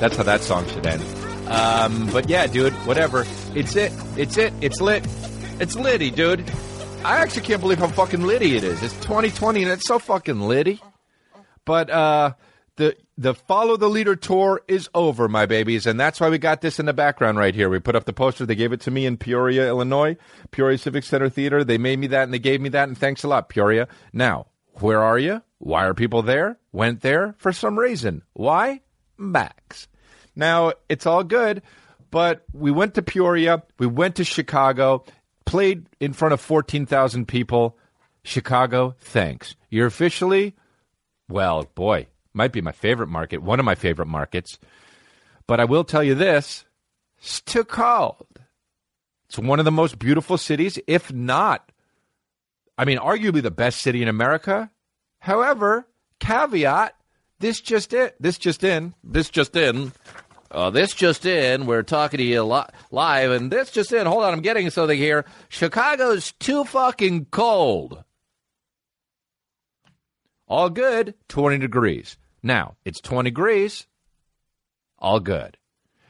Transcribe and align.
That's 0.00 0.16
how 0.16 0.22
that 0.22 0.40
song 0.40 0.66
should 0.68 0.86
end. 0.86 1.02
Um, 1.46 2.08
but 2.12 2.28
yeah, 2.28 2.46
dude, 2.46 2.72
whatever. 2.86 3.26
It's 3.54 3.76
it. 3.76 3.92
It's 4.16 4.38
it. 4.38 4.52
It's 4.60 4.80
lit. 4.80 5.04
It's 5.60 5.76
litty, 5.76 6.10
dude. 6.10 6.50
I 7.04 7.18
actually 7.18 7.42
can't 7.42 7.60
believe 7.60 7.78
how 7.78 7.88
fucking 7.88 8.22
litty 8.22 8.56
it 8.56 8.64
is. 8.64 8.82
It's 8.82 8.94
2020 9.00 9.62
and 9.62 9.72
it's 9.72 9.86
so 9.86 9.98
fucking 9.98 10.40
litty. 10.40 10.80
But 11.66 11.90
uh, 11.90 12.32
the 12.76 12.96
the 13.18 13.34
follow 13.34 13.76
the 13.76 13.90
leader 13.90 14.16
tour 14.16 14.62
is 14.66 14.88
over, 14.94 15.28
my 15.28 15.44
babies, 15.44 15.86
and 15.86 16.00
that's 16.00 16.18
why 16.18 16.30
we 16.30 16.38
got 16.38 16.62
this 16.62 16.78
in 16.80 16.86
the 16.86 16.94
background 16.94 17.36
right 17.36 17.54
here. 17.54 17.68
We 17.68 17.78
put 17.78 17.94
up 17.94 18.06
the 18.06 18.14
poster. 18.14 18.46
They 18.46 18.54
gave 18.54 18.72
it 18.72 18.80
to 18.82 18.90
me 18.90 19.04
in 19.04 19.18
Peoria, 19.18 19.68
Illinois, 19.68 20.16
Peoria 20.50 20.78
Civic 20.78 21.04
Center 21.04 21.28
Theater. 21.28 21.62
They 21.62 21.76
made 21.76 21.98
me 21.98 22.06
that, 22.06 22.22
and 22.22 22.32
they 22.32 22.38
gave 22.38 22.62
me 22.62 22.70
that, 22.70 22.88
and 22.88 22.96
thanks 22.96 23.22
a 23.22 23.28
lot, 23.28 23.50
Peoria. 23.50 23.86
Now, 24.14 24.46
where 24.76 25.02
are 25.02 25.18
you? 25.18 25.42
Why 25.58 25.84
are 25.84 25.92
people 25.92 26.22
there? 26.22 26.58
Went 26.72 27.02
there 27.02 27.34
for 27.36 27.52
some 27.52 27.78
reason. 27.78 28.22
Why? 28.32 28.80
Max. 29.18 29.88
Now 30.34 30.72
it's 30.88 31.04
all 31.04 31.22
good, 31.22 31.60
but 32.10 32.44
we 32.54 32.70
went 32.70 32.94
to 32.94 33.02
Peoria. 33.02 33.62
We 33.78 33.86
went 33.86 34.16
to 34.16 34.24
Chicago. 34.24 35.04
Played 35.50 35.86
in 35.98 36.12
front 36.12 36.32
of 36.32 36.40
fourteen 36.40 36.86
thousand 36.86 37.26
people. 37.26 37.76
Chicago, 38.22 38.94
thanks. 39.00 39.56
You're 39.68 39.88
officially 39.88 40.54
well, 41.28 41.66
boy, 41.74 42.06
might 42.32 42.52
be 42.52 42.60
my 42.60 42.70
favorite 42.70 43.08
market, 43.08 43.42
one 43.42 43.58
of 43.58 43.64
my 43.64 43.74
favorite 43.74 44.06
markets. 44.06 44.60
But 45.48 45.58
I 45.58 45.64
will 45.64 45.82
tell 45.82 46.04
you 46.04 46.14
this 46.14 46.66
it's. 47.18 48.28
It's 49.28 49.40
one 49.40 49.58
of 49.58 49.64
the 49.64 49.72
most 49.72 49.98
beautiful 49.98 50.38
cities, 50.38 50.78
if 50.86 51.12
not, 51.12 51.72
I 52.78 52.84
mean, 52.84 52.98
arguably 52.98 53.42
the 53.42 53.50
best 53.50 53.82
city 53.82 54.02
in 54.02 54.08
America. 54.08 54.70
However, 55.18 55.86
caveat, 56.20 56.94
this 57.40 57.60
just 57.60 57.92
it. 57.92 58.14
This 58.20 58.38
just 58.38 58.62
in. 58.62 58.94
This 59.02 59.28
just 59.30 59.56
in. 59.56 59.92
Uh, 60.50 60.70
this 60.70 60.92
just 60.94 61.24
in. 61.26 61.66
We're 61.66 61.82
talking 61.84 62.18
to 62.18 62.24
you 62.24 62.42
li- 62.42 62.64
live, 62.90 63.30
and 63.30 63.50
this 63.50 63.70
just 63.70 63.92
in. 63.92 64.06
Hold 64.06 64.24
on, 64.24 64.32
I'm 64.32 64.40
getting 64.40 64.68
something 64.70 64.98
here. 64.98 65.24
Chicago's 65.48 66.32
too 66.32 66.64
fucking 66.64 67.26
cold. 67.26 68.02
All 70.48 70.68
good, 70.68 71.14
20 71.28 71.58
degrees. 71.58 72.16
Now, 72.42 72.74
it's 72.84 73.00
20 73.00 73.30
degrees. 73.30 73.86
All 74.98 75.20
good. 75.20 75.56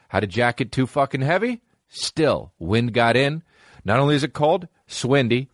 Had 0.08 0.24
a 0.24 0.27
jacket 0.27 0.72
too 0.72 0.86
fucking 0.86 1.20
heavy? 1.20 1.60
Still, 1.88 2.52
wind 2.58 2.94
got 2.94 3.16
in. 3.16 3.42
Not 3.84 4.00
only 4.00 4.14
is 4.14 4.25
it 4.25 4.32
cold, 4.32 4.66
it's 4.86 5.04
windy. 5.04 5.50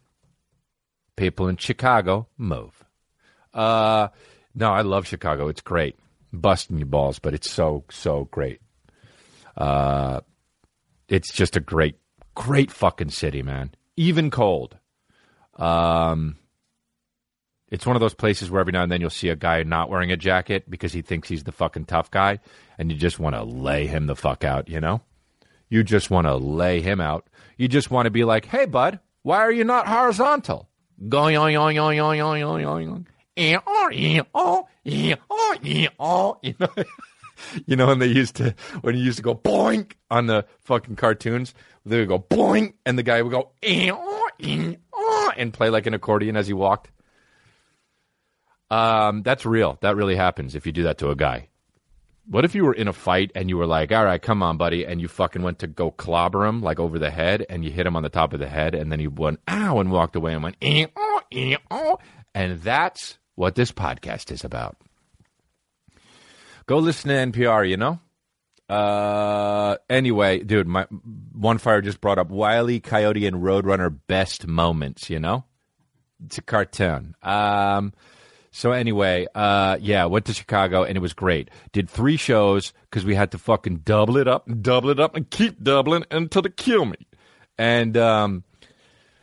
People 1.17 1.49
in 1.49 1.57
Chicago 1.57 2.29
move. 2.39 2.85
Uh, 3.53 4.09
no, 4.55 4.71
I 4.71 4.83
love 4.83 5.07
Chicago. 5.07 5.49
It's 5.49 5.61
great. 5.61 5.99
Busting 6.33 6.79
your 6.79 6.87
balls, 6.87 7.19
but 7.19 7.35
it's 7.35 7.51
so, 7.51 7.85
so 7.91 8.29
great. 8.31 8.61
Uh, 9.57 10.21
it's 11.09 11.33
just 11.33 11.57
a 11.57 11.61
great, 11.61 11.97
great 12.35 12.71
fucking 12.71 13.11
city, 13.11 13.43
man. 13.43 13.71
Even 13.97 14.31
cold. 14.31 14.77
Um, 15.57 16.37
it's 17.71 17.87
one 17.87 17.97
of 17.97 18.01
those 18.01 18.15
places 18.15 18.51
where 18.51 18.61
every 18.61 18.73
now 18.73 18.83
and 18.83 18.93
then 18.93 19.01
you'll 19.01 19.11
see 19.11 19.29
a 19.29 19.37
guy 19.37 19.63
not 19.63 19.91
wearing 19.91 20.13
a 20.13 20.17
jacket 20.17 20.71
because 20.71 20.93
he 20.93 21.03
thinks 21.03 21.29
he's 21.29 21.45
the 21.45 21.53
fucking 21.53 21.87
tough 21.87 22.11
guy, 22.11 22.39
and 22.79 22.93
you 22.93 22.99
just 22.99 23.19
want 23.19 23.35
to 23.35 23.43
lay 23.43 23.87
him 23.87 24.07
the 24.07 24.17
fuck 24.17 24.45
out, 24.45 24.69
you 24.69 24.81
know? 24.81 25.01
You 25.69 25.83
just 25.83 26.11
want 26.11 26.27
to 26.27 26.37
lay 26.37 26.81
him 26.81 27.01
out. 27.01 27.29
You 27.57 27.67
just 27.67 27.91
want 27.91 28.07
to 28.07 28.11
be 28.11 28.25
like, 28.25 28.47
hey, 28.47 28.67
bud, 28.67 29.01
why 29.23 29.39
are 29.39 29.51
you 29.51 29.65
not 29.65 29.89
horizontal? 29.89 30.69
Going, 31.09 31.35
going, 31.35 31.55
going, 31.55 31.77
going, 31.77 31.99
going, 31.99 32.19
going, 32.19 32.41
going, 32.41 32.65
going. 32.65 33.07
You 33.37 33.53
know, 33.55 33.63
you 37.67 37.77
know 37.77 37.87
when 37.87 37.99
they 37.99 38.07
used 38.07 38.37
to 38.37 38.55
when 38.81 38.97
you 38.97 39.03
used 39.03 39.19
to 39.19 39.23
go 39.23 39.35
boink 39.35 39.93
on 40.11 40.27
the 40.27 40.45
fucking 40.61 40.97
cartoons, 40.97 41.55
they 41.85 41.99
would 41.99 42.09
go 42.09 42.19
boink, 42.19 42.75
and 42.85 42.99
the 42.99 43.03
guy 43.03 43.23
would 43.23 43.33
go 43.33 43.53
and 45.37 45.53
play 45.53 45.71
like 45.71 45.87
an 45.87 45.95
accordion 45.95 46.37
as 46.37 46.47
he 46.47 46.53
walked. 46.53 46.91
Um, 48.71 49.23
that's 49.23 49.47
real. 49.47 49.79
That 49.81 49.97
really 49.97 50.17
happens 50.17 50.55
if 50.55 50.67
you 50.67 50.73
do 50.73 50.85
that 50.85 50.99
to 50.99 51.11
a 51.11 51.17
guy. 51.17 51.49
What 52.29 52.45
if 52.45 52.57
you 52.57 52.65
were 52.65 52.75
in 52.75 52.89
a 52.89 52.93
fight 52.93 53.31
and 53.37 53.49
you 53.49 53.57
were 53.57 53.67
like, 53.67 53.93
"All 53.93 54.05
right, 54.05 54.21
come 54.21 54.43
on, 54.43 54.57
buddy," 54.57 54.85
and 54.85 55.01
you 55.01 55.07
fucking 55.07 55.43
went 55.43 55.61
to 55.61 55.69
go 55.69 55.93
clobber 55.93 56.45
him 56.45 56.61
like 56.61 56.81
over 56.81 56.99
the 56.99 57.11
head, 57.11 57.47
and 57.49 57.65
you 57.65 57.71
hit 57.71 57.87
him 57.87 57.95
on 57.95 58.03
the 58.03 58.09
top 58.09 58.33
of 58.33 58.41
the 58.41 58.49
head, 58.49 58.75
and 58.75 58.91
then 58.91 58.99
he 58.99 59.07
went 59.07 59.39
ow 59.49 59.79
and 59.79 59.93
walked 59.93 60.17
away 60.17 60.35
and 60.35 60.43
went 60.43 60.57
and 62.35 62.61
that's 62.61 63.19
what 63.37 63.55
this 63.55 63.71
podcast 63.71 64.33
is 64.33 64.43
about. 64.45 64.77
Go 66.67 66.79
listen 66.79 67.09
to 67.09 67.39
NPR. 67.41 67.69
You 67.69 67.77
know. 67.77 68.01
Uh, 68.69 69.77
anyway, 69.89 70.41
dude, 70.41 70.67
my 70.67 70.87
one 71.33 71.59
fire 71.59 71.81
just 71.81 72.01
brought 72.01 72.19
up 72.19 72.31
Wiley 72.31 72.81
Coyote 72.81 73.27
and 73.27 73.37
Roadrunner 73.37 73.97
best 74.09 74.47
moments. 74.47 75.09
You 75.09 75.21
know, 75.21 75.45
it's 76.25 76.39
a 76.39 76.43
cartoon. 76.43 77.15
Um. 77.23 77.93
So 78.57 78.73
anyway, 78.73 79.27
uh, 79.35 79.77
yeah, 79.83 80.07
went 80.07 80.25
to 80.25 80.33
Chicago 80.33 80.83
and 80.83 80.97
it 80.97 81.01
was 81.01 81.13
great. 81.13 81.51
Did 81.73 81.91
three 81.91 82.17
shows 82.17 82.73
because 82.85 83.05
we 83.05 83.15
had 83.15 83.31
to 83.33 83.39
fucking 83.39 83.83
double 83.85 84.17
it 84.17 84.27
up 84.27 84.49
and 84.49 84.63
double 84.63 84.89
it 84.89 84.99
up 84.99 85.15
and 85.15 85.29
keep 85.29 85.63
doubling 85.63 86.05
until 86.11 86.41
they 86.41 86.49
kill 86.49 86.87
me. 86.87 86.97
And 87.59 87.99
um, 87.99 88.45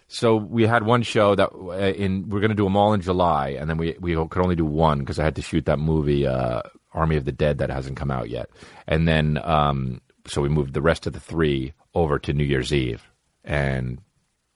so 0.08 0.36
we 0.36 0.68
had 0.68 0.84
one 0.86 1.02
show 1.02 1.34
that 1.34 1.50
uh, 1.52 1.72
in 1.72 2.30
we're 2.30 2.42
going 2.42 2.52
to 2.52 2.56
do 2.56 2.66
them 2.66 2.78
all 2.78 2.94
in 2.94 3.02
July, 3.02 3.58
and 3.60 3.68
then 3.68 3.78
we 3.78 3.96
we 4.00 4.14
could 4.14 4.44
only 4.44 4.56
do 4.56 4.66
one 4.66 5.00
because 5.00 5.18
I 5.18 5.24
had 5.24 5.36
to 5.38 5.42
shoot 5.42 5.66
that 5.66 5.80
movie 5.80 6.28
uh, 6.28 6.62
Army 6.94 7.18
of 7.18 7.26
the 7.26 7.32
Dead 7.32 7.58
that 7.58 7.70
hasn't 7.70 7.98
come 7.98 8.12
out 8.12 8.30
yet. 8.30 8.50
And 8.88 9.08
then 9.08 9.40
um, 9.44 10.02
so 10.28 10.42
we 10.42 10.50
moved 10.50 10.74
the 10.74 10.82
rest 10.82 11.08
of 11.08 11.14
the 11.14 11.20
three 11.20 11.74
over 11.94 12.20
to 12.20 12.34
New 12.34 12.44
Year's 12.44 12.74
Eve, 12.74 13.04
and 13.44 14.00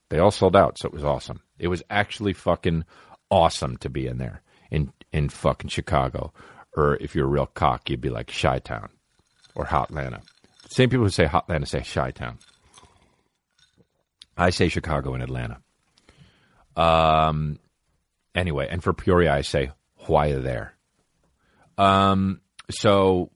they 0.10 0.20
all 0.20 0.32
sold 0.32 0.56
out. 0.56 0.78
So 0.78 0.88
it 0.88 0.94
was 0.94 1.04
awesome. 1.04 1.42
It 1.60 1.68
was 1.68 1.84
actually 1.90 2.34
fucking 2.34 2.86
awesome 3.30 3.78
to 3.78 3.90
be 3.90 4.08
in 4.08 4.18
there 4.18 4.42
in 4.72 4.92
in 5.12 5.30
fucking 5.30 5.70
Chicago, 5.70 6.34
or 6.76 6.96
if 6.98 7.16
you're 7.16 7.26
a 7.26 7.30
real 7.30 7.48
cock, 7.48 7.90
you'd 7.90 8.02
be 8.02 8.10
like 8.10 8.32
Chi 8.34 8.60
Town 8.60 8.90
or 9.56 9.66
Hot 9.66 9.92
Hotlanta. 9.92 10.22
Same 10.70 10.90
people 10.90 11.06
who 11.06 11.10
say 11.10 11.26
Hot 11.26 11.48
Hotlanta 11.48 11.68
say 11.68 11.82
Chi 11.82 12.12
Town. 12.12 12.38
I 14.38 14.52
say 14.52 14.70
Chicago 14.70 15.14
and 15.14 15.24
Atlanta. 15.24 15.60
Um. 16.76 17.60
Anyway, 18.36 18.68
and 18.70 18.84
for 18.84 18.94
Peoria, 18.94 19.34
I 19.34 19.42
say 19.42 19.72
why 20.06 20.34
there. 20.34 20.77
Um. 21.78 22.42
So. 22.70 23.32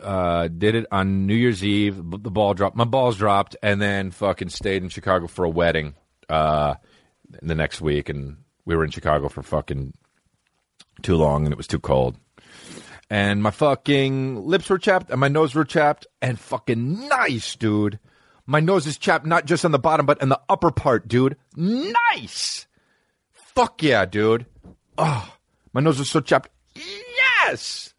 Uh, 0.00 0.48
did 0.48 0.74
it 0.74 0.86
on 0.90 1.26
New 1.26 1.34
Year's 1.34 1.62
Eve. 1.62 1.96
The 1.96 2.30
ball 2.30 2.54
dropped. 2.54 2.74
My 2.74 2.84
balls 2.84 3.18
dropped, 3.18 3.54
and 3.62 3.82
then 3.82 4.10
fucking 4.10 4.48
stayed 4.48 4.82
in 4.82 4.88
Chicago 4.88 5.26
for 5.26 5.44
a 5.44 5.50
wedding. 5.50 5.94
Uh, 6.26 6.76
the 7.42 7.54
next 7.54 7.82
week, 7.82 8.08
and 8.08 8.38
we 8.64 8.76
were 8.76 8.84
in 8.84 8.90
Chicago 8.90 9.28
for 9.28 9.42
fucking 9.42 9.92
too 11.02 11.16
long 11.16 11.44
and 11.44 11.52
it 11.52 11.56
was 11.56 11.66
too 11.66 11.78
cold. 11.78 12.16
And 13.08 13.42
my 13.42 13.50
fucking 13.50 14.46
lips 14.46 14.70
were 14.70 14.78
chapped 14.78 15.10
and 15.10 15.20
my 15.20 15.28
nose 15.28 15.54
were 15.54 15.64
chapped 15.64 16.06
and 16.22 16.38
fucking 16.38 17.08
nice, 17.08 17.56
dude. 17.56 17.98
My 18.46 18.60
nose 18.60 18.86
is 18.86 18.98
chapped 18.98 19.26
not 19.26 19.46
just 19.46 19.64
on 19.64 19.72
the 19.72 19.78
bottom, 19.78 20.06
but 20.06 20.22
in 20.22 20.28
the 20.28 20.40
upper 20.48 20.70
part, 20.70 21.08
dude. 21.08 21.36
Nice. 21.56 22.66
Fuck 23.32 23.82
yeah, 23.82 24.04
dude. 24.04 24.46
Oh, 24.96 25.34
my 25.72 25.80
nose 25.80 25.98
was 25.98 26.10
so 26.10 26.20
chapped. 26.20 26.50
Yes. 27.46 27.94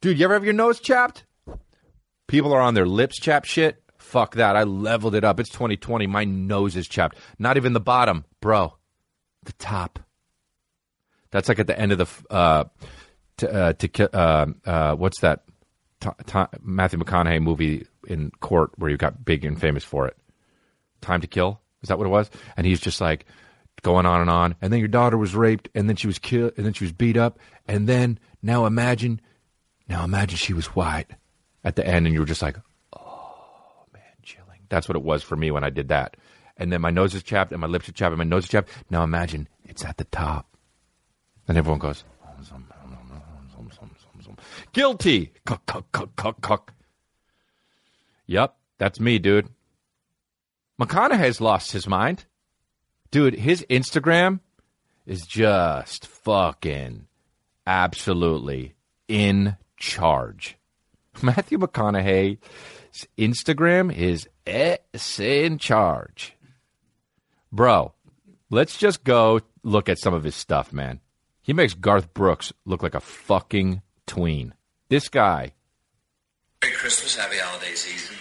Dude, 0.00 0.18
you 0.18 0.24
ever 0.24 0.34
have 0.34 0.44
your 0.44 0.54
nose 0.54 0.80
chapped? 0.80 1.24
People 2.28 2.52
are 2.52 2.60
on 2.60 2.74
their 2.74 2.86
lips 2.86 3.18
chapped 3.18 3.46
shit. 3.46 3.82
Fuck 3.98 4.34
that. 4.34 4.56
I 4.56 4.64
leveled 4.64 5.14
it 5.14 5.24
up. 5.24 5.38
It's 5.38 5.50
2020. 5.50 6.06
My 6.06 6.24
nose 6.24 6.76
is 6.76 6.88
chapped. 6.88 7.16
Not 7.38 7.56
even 7.56 7.72
the 7.72 7.80
bottom, 7.80 8.24
bro 8.40 8.74
the 9.44 9.52
top. 9.54 9.98
That's 11.30 11.48
like 11.48 11.58
at 11.58 11.66
the 11.66 11.78
end 11.78 11.92
of 11.92 11.98
the 11.98 12.34
uh, 12.34 12.64
to, 13.38 13.52
uh, 13.52 13.72
to 13.72 14.16
uh, 14.16 14.46
uh, 14.64 14.94
what's 14.94 15.20
that 15.20 15.44
t- 16.00 16.10
Matthew 16.60 16.98
McConaughey 16.98 17.42
movie 17.42 17.86
in 18.06 18.30
court 18.40 18.72
where 18.76 18.90
you 18.90 18.96
got 18.96 19.24
big 19.24 19.44
and 19.44 19.60
famous 19.60 19.84
for 19.84 20.06
it. 20.06 20.16
Time 21.00 21.20
to 21.20 21.26
Kill 21.26 21.60
is 21.82 21.88
that 21.88 21.98
what 21.98 22.06
it 22.06 22.10
was? 22.10 22.30
And 22.56 22.66
he's 22.66 22.80
just 22.80 23.00
like 23.00 23.26
going 23.82 24.06
on 24.06 24.20
and 24.20 24.30
on. 24.30 24.54
And 24.62 24.72
then 24.72 24.80
your 24.80 24.88
daughter 24.88 25.18
was 25.18 25.34
raped, 25.34 25.68
and 25.74 25.88
then 25.88 25.96
she 25.96 26.06
was 26.06 26.18
killed, 26.18 26.52
and 26.56 26.64
then 26.64 26.72
she 26.72 26.84
was 26.84 26.92
beat 26.92 27.16
up, 27.16 27.38
and 27.66 27.88
then 27.88 28.18
now 28.42 28.64
imagine, 28.66 29.20
now 29.88 30.04
imagine 30.04 30.36
she 30.36 30.52
was 30.54 30.66
white 30.66 31.10
at 31.64 31.76
the 31.76 31.86
end, 31.86 32.06
and 32.06 32.14
you 32.14 32.20
were 32.20 32.26
just 32.26 32.42
like, 32.42 32.56
oh 32.94 33.84
man, 33.92 34.02
chilling. 34.22 34.60
That's 34.68 34.88
what 34.88 34.96
it 34.96 35.02
was 35.02 35.22
for 35.22 35.36
me 35.36 35.50
when 35.50 35.64
I 35.64 35.70
did 35.70 35.88
that. 35.88 36.16
and 36.56 36.72
then 36.72 36.80
my 36.80 36.90
nose 36.90 37.14
is 37.14 37.22
chapped, 37.22 37.52
and 37.52 37.60
my 37.60 37.66
lips 37.66 37.88
are 37.88 37.92
chapped, 37.92 38.12
and 38.12 38.18
my 38.18 38.24
nose 38.24 38.44
is 38.44 38.50
chapped. 38.50 38.70
Now 38.90 39.02
imagine 39.02 39.48
it's 39.64 39.84
at 39.84 39.96
the 39.96 40.04
top, 40.04 40.56
and 41.48 41.58
everyone 41.58 41.80
goes, 41.80 42.04
guilty. 44.72 45.32
Cuck, 45.44 45.66
cuck, 45.66 45.90
cuck, 45.92 46.14
cuck, 46.16 46.40
cuck. 46.40 46.72
Yep, 48.26 48.56
that's 48.78 49.00
me, 49.00 49.18
dude. 49.18 49.48
McConaughey's 50.80 51.40
lost 51.40 51.72
his 51.72 51.86
mind. 51.86 52.24
Dude, 53.12 53.34
his 53.34 53.64
Instagram 53.68 54.40
is 55.06 55.26
just 55.26 56.06
fucking 56.06 57.06
absolutely 57.66 58.74
in 59.06 59.58
charge. 59.76 60.56
Matthew 61.22 61.58
McConaughey's 61.58 63.06
Instagram 63.18 63.94
is 63.94 64.26
is 64.46 65.20
in 65.20 65.58
charge. 65.58 66.34
Bro, 67.52 67.92
let's 68.48 68.78
just 68.78 69.04
go 69.04 69.40
look 69.62 69.90
at 69.90 69.98
some 69.98 70.14
of 70.14 70.24
his 70.24 70.34
stuff, 70.34 70.72
man. 70.72 71.00
He 71.42 71.52
makes 71.52 71.74
Garth 71.74 72.14
Brooks 72.14 72.50
look 72.64 72.82
like 72.82 72.94
a 72.94 73.00
fucking 73.00 73.82
tween. 74.06 74.54
This 74.88 75.10
guy, 75.10 75.52
Merry 76.62 76.74
Christmas, 76.76 77.14
happy 77.14 77.36
holiday 77.36 77.74
season. 77.74 78.16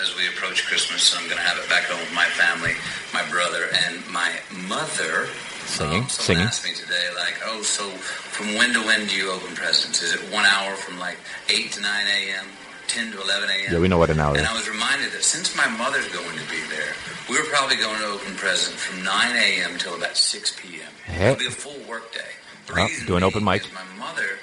As 0.00 0.16
we 0.16 0.26
approach 0.28 0.64
Christmas, 0.66 1.02
so 1.02 1.18
I'm 1.18 1.26
going 1.26 1.36
to 1.36 1.42
have 1.44 1.58
it 1.62 1.68
back 1.68 1.84
home 1.84 2.00
with 2.00 2.14
my 2.14 2.24
family, 2.24 2.72
my 3.12 3.20
brother, 3.28 3.68
and 3.84 4.00
my 4.08 4.32
mother. 4.66 5.28
Singing, 5.66 6.02
Um, 6.04 6.08
someone 6.08 6.08
singing. 6.08 6.42
asked 6.46 6.64
me 6.64 6.72
today, 6.72 7.08
like, 7.16 7.36
oh, 7.44 7.60
so 7.62 7.84
from 7.90 8.54
when 8.54 8.72
to 8.72 8.80
when 8.82 9.06
do 9.06 9.14
you 9.14 9.30
open 9.30 9.54
presents? 9.54 10.00
Is 10.02 10.14
it 10.14 10.20
one 10.32 10.46
hour 10.46 10.74
from 10.74 10.98
like 10.98 11.18
8 11.50 11.70
to 11.72 11.80
9 11.82 12.06
a.m., 12.06 12.46
10 12.88 13.12
to 13.12 13.20
11 13.20 13.50
a.m.? 13.50 13.72
Yeah, 13.74 13.78
we 13.78 13.88
know 13.88 13.98
what 13.98 14.08
an 14.10 14.18
hour 14.20 14.28
And 14.30 14.38
is. 14.38 14.42
And 14.42 14.48
I 14.48 14.54
was 14.56 14.68
reminded 14.70 15.12
that 15.12 15.22
since 15.22 15.54
my 15.54 15.68
mother's 15.68 16.08
going 16.08 16.32
to 16.38 16.48
be 16.48 16.60
there, 16.72 16.94
we 17.28 17.36
were 17.38 17.44
probably 17.52 17.76
going 17.76 17.98
to 18.00 18.06
open 18.06 18.34
presents 18.36 18.80
from 18.82 19.04
9 19.04 19.36
a.m. 19.36 19.76
till 19.78 19.94
about 19.94 20.16
6 20.16 20.56
p.m. 20.60 20.88
Hey. 21.04 21.26
It'll 21.32 21.38
be 21.38 21.46
a 21.46 21.50
full 21.50 21.78
work 21.86 22.10
day. 22.14 22.32
The 22.66 22.72
Well, 22.74 22.88
do 23.06 23.16
an 23.16 23.22
open 23.22 23.44
mic. 23.44 23.68
My 23.74 23.84
mother 23.98 24.38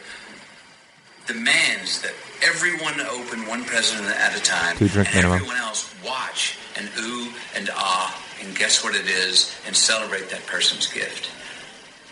demands 1.25 1.99
that 2.01 2.13
everyone 2.43 2.99
open 3.01 3.47
one 3.47 3.63
present 3.65 4.03
at 4.07 4.35
a 4.37 4.41
time. 4.41 4.77
Two 4.77 4.87
drink 4.87 5.07
and 5.09 5.15
minimum. 5.17 5.35
Everyone 5.37 5.57
else 5.57 5.93
watch 6.05 6.57
and 6.77 6.89
ooh 6.99 7.29
and 7.55 7.69
ah 7.73 8.23
and 8.43 8.55
guess 8.55 8.83
what 8.83 8.95
it 8.95 9.07
is 9.07 9.55
and 9.65 9.75
celebrate 9.75 10.29
that 10.29 10.45
person's 10.45 10.87
gift. 10.87 11.29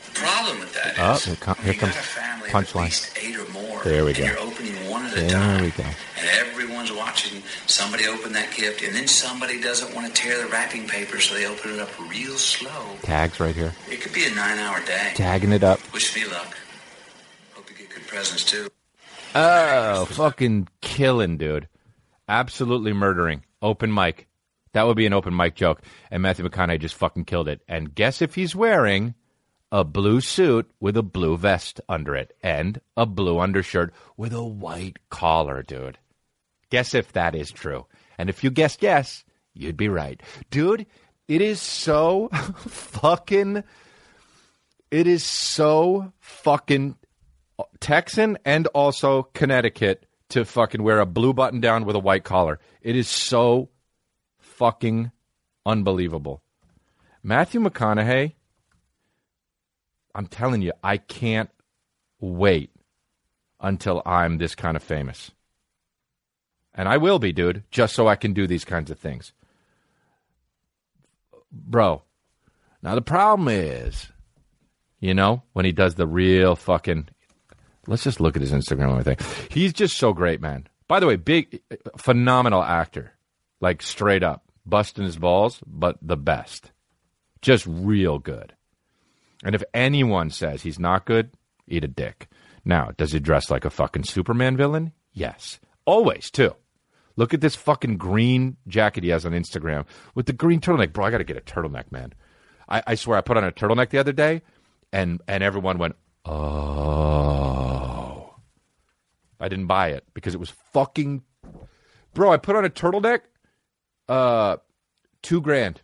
The 0.08 0.22
problem 0.22 0.60
with 0.60 0.74
that 0.74 0.94
is 0.94 1.00
Oh, 1.00 1.30
here 1.30 1.36
com- 1.40 1.56
here 1.64 1.74
you 1.74 1.80
comes 1.80 1.96
a 1.96 2.00
family 2.00 2.48
of 2.50 2.54
punchline. 2.56 2.76
at 2.76 2.86
least 2.86 3.18
eight 3.22 3.36
or 3.38 3.50
more. 3.52 3.84
There 3.84 4.04
we 4.06 4.12
and 4.12 4.18
go. 4.20 4.26
You're 4.26 4.40
opening 4.40 4.90
one 4.90 5.06
at 5.06 5.14
a 5.14 5.16
There 5.22 5.30
time. 5.30 5.62
we 5.64 5.70
go. 5.72 5.84
And 5.84 6.28
everyone's 6.40 6.92
watching 6.92 7.44
somebody 7.68 8.08
open 8.08 8.32
that 8.34 8.54
gift, 8.56 8.82
and 8.82 8.96
then 8.96 9.08
somebody 9.08 9.60
doesn't 9.62 9.94
want 9.94 10.08
to 10.08 10.14
tear 10.14 10.42
the 10.42 10.48
wrapping 10.48 10.88
paper, 10.88 11.20
so 11.20 11.36
they 11.36 11.46
open 11.46 11.72
it 11.72 11.80
up 11.82 11.90
real 12.10 12.36
slow. 12.38 12.96
tags 13.02 13.40
right 13.42 13.54
here. 13.54 13.74
It 13.92 14.00
could 14.02 14.14
be 14.14 14.24
a 14.26 14.30
nine-hour 14.34 14.86
day. 14.86 15.12
Tagging 15.16 15.52
it 15.52 15.64
up. 15.64 15.80
Wish 15.94 16.16
me 16.16 16.26
luck. 16.32 16.56
Hope 17.54 17.70
you 17.70 17.76
get 17.76 17.90
good 17.94 18.08
presents 18.08 18.46
too. 18.46 18.70
Oh, 19.36 20.06
fucking 20.06 20.70
killing, 20.82 21.38
dude. 21.38 21.68
Absolutely 22.28 22.94
murdering. 22.94 23.44
Open 23.62 23.94
mic. 23.94 24.28
That 24.74 24.88
would 24.88 24.98
be 24.98 25.06
an 25.06 25.14
open 25.14 25.36
mic 25.36 25.56
joke. 25.56 25.82
And 26.10 26.24
Matthew 26.24 26.48
McConaughey 26.48 26.80
just 26.80 26.96
fucking 26.96 27.26
killed 27.26 27.48
it. 27.50 27.62
And 27.68 27.94
guess 27.94 28.22
if 28.22 28.36
he's 28.36 28.56
wearing 28.56 29.14
a 29.72 29.84
blue 29.84 30.22
suit 30.22 30.70
with 30.80 30.96
a 30.96 31.04
blue 31.04 31.38
vest 31.38 31.82
under 31.90 32.16
it 32.16 32.36
and 32.42 32.80
a 32.96 33.06
blue 33.06 33.40
undershirt 33.40 33.94
with 34.16 34.34
a 34.34 34.44
white 34.44 34.98
collar, 35.10 35.64
dude. 35.64 35.98
Guess 36.70 36.94
if 36.94 37.12
that 37.14 37.36
is 37.36 37.52
true. 37.52 37.86
And 38.18 38.30
if 38.30 38.44
you 38.44 38.50
guessed 38.52 38.82
yes, 38.82 39.26
you'd 39.54 39.78
be 39.78 39.90
right. 39.90 40.22
Dude, 40.50 40.86
it 41.28 41.42
is 41.42 41.62
so 41.62 42.30
fucking. 42.58 43.64
It 44.92 45.08
is 45.08 45.24
so 45.24 46.14
fucking 46.20 46.96
Texan 47.80 48.38
and 48.46 48.68
also 48.68 49.24
Connecticut 49.34 50.06
to 50.30 50.46
fucking 50.46 50.84
wear 50.84 51.00
a 51.00 51.06
blue 51.06 51.34
button 51.34 51.62
down 51.62 51.86
with 51.86 51.96
a 51.96 52.00
white 52.00 52.24
collar. 52.24 52.60
It 52.82 52.96
is 52.96 53.08
so 53.08 53.70
fucking 54.40 55.12
unbelievable. 55.66 56.42
Matthew 57.24 57.62
McConaughey, 57.62 58.34
I'm 60.14 60.28
telling 60.28 60.62
you, 60.62 60.74
I 60.84 60.98
can't 60.98 61.50
wait 62.20 62.72
until 63.60 64.02
I'm 64.06 64.38
this 64.38 64.56
kind 64.56 64.78
of 64.78 64.84
famous. 64.84 65.32
And 66.74 66.88
I 66.88 66.98
will 66.98 67.20
be, 67.20 67.32
dude, 67.32 67.64
just 67.72 67.96
so 67.96 68.08
I 68.08 68.16
can 68.16 68.34
do 68.34 68.48
these 68.48 68.66
kinds 68.66 68.92
of 68.92 69.00
things. 69.00 69.34
Bro, 71.52 72.04
now 72.82 72.96
the 72.96 73.02
problem 73.02 73.48
is, 73.48 74.08
you 75.00 75.14
know, 75.14 75.44
when 75.54 75.66
he 75.66 75.72
does 75.72 75.96
the 75.96 76.08
real 76.08 76.56
fucking 76.56 77.10
Let's 77.88 78.04
just 78.04 78.20
look 78.20 78.36
at 78.36 78.42
his 78.42 78.52
Instagram 78.52 78.92
and 78.92 79.00
everything. 79.00 79.48
He's 79.52 79.74
just 79.74 79.98
so 79.98 80.14
great, 80.14 80.42
man. 80.42 80.68
By 80.88 81.00
the 81.00 81.08
way, 81.08 81.16
big, 81.16 81.62
phenomenal 81.98 82.64
actor. 82.64 83.14
Like 83.62 83.82
straight 83.82 84.24
up, 84.24 84.44
busting 84.66 85.06
his 85.06 85.18
balls, 85.18 85.60
but 85.66 85.98
the 86.02 86.18
best. 86.18 86.72
Just 87.42 87.66
real 87.68 88.20
good. 88.20 88.54
And 89.44 89.56
if 89.56 89.64
anyone 89.74 90.30
says 90.30 90.64
he's 90.64 90.80
not 90.80 91.06
good, 91.06 91.32
eat 91.68 91.84
a 91.84 91.88
dick. 91.88 92.28
Now, 92.64 92.92
does 92.98 93.12
he 93.12 93.20
dress 93.20 93.50
like 93.52 93.66
a 93.66 93.70
fucking 93.70 94.04
Superman 94.04 94.58
villain? 94.58 94.92
Yes. 95.14 95.60
Always, 95.86 96.32
too. 96.32 96.56
Look 97.16 97.34
at 97.34 97.42
this 97.42 97.56
fucking 97.56 97.98
green 97.98 98.58
jacket 98.68 99.04
he 99.04 99.10
has 99.12 99.26
on 99.26 99.32
Instagram 99.32 99.86
with 100.16 100.26
the 100.26 100.34
green 100.34 100.60
turtleneck. 100.60 100.92
Bro, 100.94 101.06
I 101.06 101.12
got 101.12 101.20
to 101.20 101.24
get 101.24 101.38
a 101.38 101.42
turtleneck, 101.42 101.92
man. 101.92 102.14
I, 102.68 102.84
I 102.88 102.96
swear, 102.96 103.18
I 103.18 103.22
put 103.22 103.38
on 103.38 103.44
a 103.44 103.52
turtleneck 103.52 103.90
the 103.90 104.00
other 104.00 104.12
day, 104.12 104.42
and 104.92 105.22
and 105.28 105.44
everyone 105.44 105.78
went, 105.78 105.96
"Oh." 106.26 107.65
I 109.46 109.48
didn't 109.48 109.68
buy 109.68 109.90
it 109.90 110.04
because 110.16 110.34
it 110.34 110.40
was 110.40 110.50
fucking. 110.74 111.22
Bro, 112.16 112.32
I 112.32 112.38
put 112.38 112.56
on 112.56 112.66
a 112.66 112.70
turtleneck, 112.70 113.20
uh, 114.10 114.58
two 115.22 115.40
grand. 115.40 115.82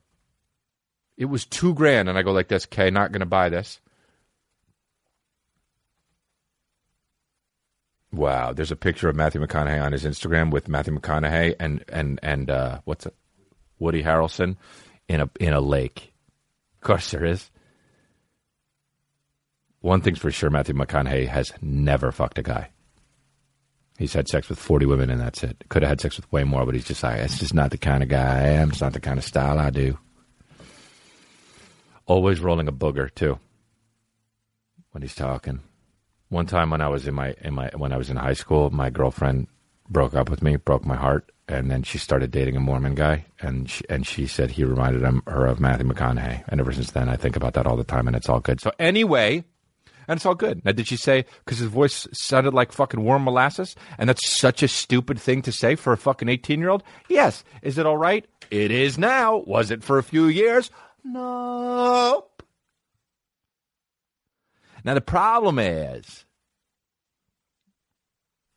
It 1.15 1.25
was 1.25 1.45
two 1.45 1.75
grand, 1.75 2.09
and 2.09 2.17
I 2.17 2.23
go 2.23 2.31
like 2.31 2.47
this. 2.47 2.65
Okay, 2.65 2.89
not 2.89 3.11
gonna 3.11 3.27
buy 3.27 3.49
this. 3.49 3.79
Wow, 8.11 8.51
there's 8.51 8.71
a 8.71 8.75
picture 8.75 9.09
of 9.09 9.15
Matthew 9.15 9.39
McConaughey 9.39 9.79
on 9.79 9.91
his 9.91 10.05
Instagram 10.05 10.49
with 10.49 10.67
Matthew 10.67 10.97
McConaughey 10.97 11.55
and 11.59 11.85
and 11.87 12.19
and 12.23 12.49
uh, 12.49 12.79
what's 12.85 13.05
it, 13.05 13.15
Woody 13.77 14.01
Harrelson 14.01 14.57
in 15.07 15.21
a 15.21 15.29
in 15.39 15.53
a 15.53 15.61
lake. 15.61 16.13
Of 16.77 16.81
course, 16.81 17.11
there 17.11 17.25
is. 17.25 17.51
One 19.81 20.01
thing's 20.01 20.17
for 20.17 20.31
sure: 20.31 20.49
Matthew 20.49 20.73
McConaughey 20.73 21.27
has 21.27 21.53
never 21.61 22.11
fucked 22.11 22.39
a 22.39 22.43
guy. 22.43 22.71
He's 24.01 24.13
had 24.13 24.27
sex 24.27 24.49
with 24.49 24.57
forty 24.57 24.87
women, 24.87 25.11
and 25.11 25.21
that's 25.21 25.43
it. 25.43 25.63
Could 25.69 25.83
have 25.83 25.89
had 25.89 26.01
sex 26.01 26.17
with 26.17 26.31
way 26.31 26.43
more, 26.43 26.65
but 26.65 26.73
he's 26.73 26.87
just 26.87 27.03
like, 27.03 27.19
it's 27.19 27.37
just 27.37 27.53
not 27.53 27.69
the 27.69 27.77
kind 27.77 28.01
of 28.01 28.09
guy 28.09 28.39
I 28.39 28.47
am. 28.47 28.71
It's 28.71 28.81
not 28.81 28.93
the 28.93 28.99
kind 28.99 29.19
of 29.19 29.23
style 29.23 29.59
I 29.59 29.69
do. 29.69 29.99
Always 32.07 32.39
rolling 32.39 32.67
a 32.67 32.71
booger 32.71 33.13
too 33.13 33.37
when 34.89 35.03
he's 35.03 35.13
talking. 35.13 35.59
One 36.29 36.47
time 36.47 36.71
when 36.71 36.81
I 36.81 36.87
was 36.87 37.07
in 37.07 37.13
my 37.13 37.35
in 37.43 37.53
my 37.53 37.69
when 37.77 37.93
I 37.93 37.97
was 37.97 38.09
in 38.09 38.17
high 38.17 38.33
school, 38.33 38.71
my 38.71 38.89
girlfriend 38.89 39.45
broke 39.87 40.15
up 40.15 40.31
with 40.31 40.41
me, 40.41 40.55
broke 40.55 40.83
my 40.83 40.95
heart, 40.95 41.31
and 41.47 41.69
then 41.69 41.83
she 41.83 41.99
started 41.99 42.31
dating 42.31 42.55
a 42.55 42.59
Mormon 42.59 42.95
guy, 42.95 43.25
and 43.39 43.69
she, 43.69 43.83
and 43.87 44.07
she 44.07 44.25
said 44.25 44.49
he 44.49 44.63
reminded 44.63 45.03
him, 45.03 45.21
her 45.27 45.45
of 45.45 45.59
Matthew 45.59 45.87
McConaughey, 45.87 46.43
and 46.47 46.59
ever 46.59 46.71
since 46.71 46.89
then 46.89 47.07
I 47.07 47.17
think 47.17 47.35
about 47.35 47.53
that 47.53 47.67
all 47.67 47.77
the 47.77 47.83
time, 47.83 48.07
and 48.07 48.15
it's 48.15 48.29
all 48.29 48.39
good. 48.39 48.61
So 48.61 48.71
anyway, 48.79 49.43
and 50.07 50.17
it's 50.17 50.25
all 50.25 50.35
good. 50.35 50.63
Now, 50.65 50.71
did 50.71 50.87
she 50.87 50.97
say 50.97 51.25
because 51.45 51.59
his 51.59 51.67
voice 51.67 52.07
sounded 52.13 52.53
like 52.53 52.71
fucking 52.71 53.03
warm 53.03 53.23
molasses, 53.23 53.75
and 53.97 54.09
that's 54.09 54.39
such 54.39 54.63
a 54.63 54.67
stupid 54.67 55.19
thing 55.19 55.41
to 55.43 55.51
say 55.51 55.75
for 55.75 55.93
a 55.93 55.97
fucking 55.97 56.29
eighteen 56.29 56.59
year 56.59 56.69
old? 56.69 56.83
Yes. 57.09 57.43
Is 57.61 57.77
it 57.77 57.85
all 57.85 57.97
right? 57.97 58.25
It 58.49 58.71
is 58.71 58.97
now. 58.97 59.37
Was 59.47 59.71
it 59.71 59.83
for 59.83 59.97
a 59.97 60.03
few 60.03 60.25
years? 60.25 60.69
Nope. 61.03 62.43
Now 64.83 64.93
the 64.93 65.01
problem 65.01 65.59
is. 65.59 66.25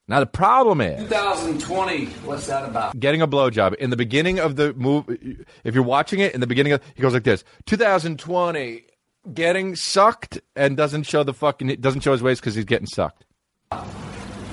Now 0.07 0.21
the 0.21 0.27
problem 0.27 0.83
is 0.83 1.01
2020. 1.09 2.05
What's 2.27 2.47
that 2.49 2.69
about? 2.69 2.99
getting 3.01 3.23
a 3.23 3.29
blowjob 3.29 3.75
in 3.77 3.89
the 3.89 3.97
beginning 3.97 4.39
of 4.39 4.57
the 4.57 4.75
movie. 4.75 5.45
If 5.65 5.75
you're 5.75 5.83
watching 5.83 6.21
it 6.21 6.35
in 6.35 6.41
the 6.41 6.47
beginning, 6.47 6.75
of, 6.75 6.83
he 6.95 7.01
goes 7.01 7.15
like 7.15 7.25
this: 7.25 7.43
2020, 7.67 8.85
getting 9.33 9.77
sucked, 9.77 10.41
and 10.57 10.77
doesn't 10.77 11.05
show 11.05 11.23
the 11.23 11.35
fucking 11.35 11.69
doesn't 11.81 12.01
show 12.03 12.13
his 12.13 12.23
waist 12.23 12.41
because 12.41 12.55
he's 12.55 12.65
getting 12.65 12.87
sucked. 12.87 13.25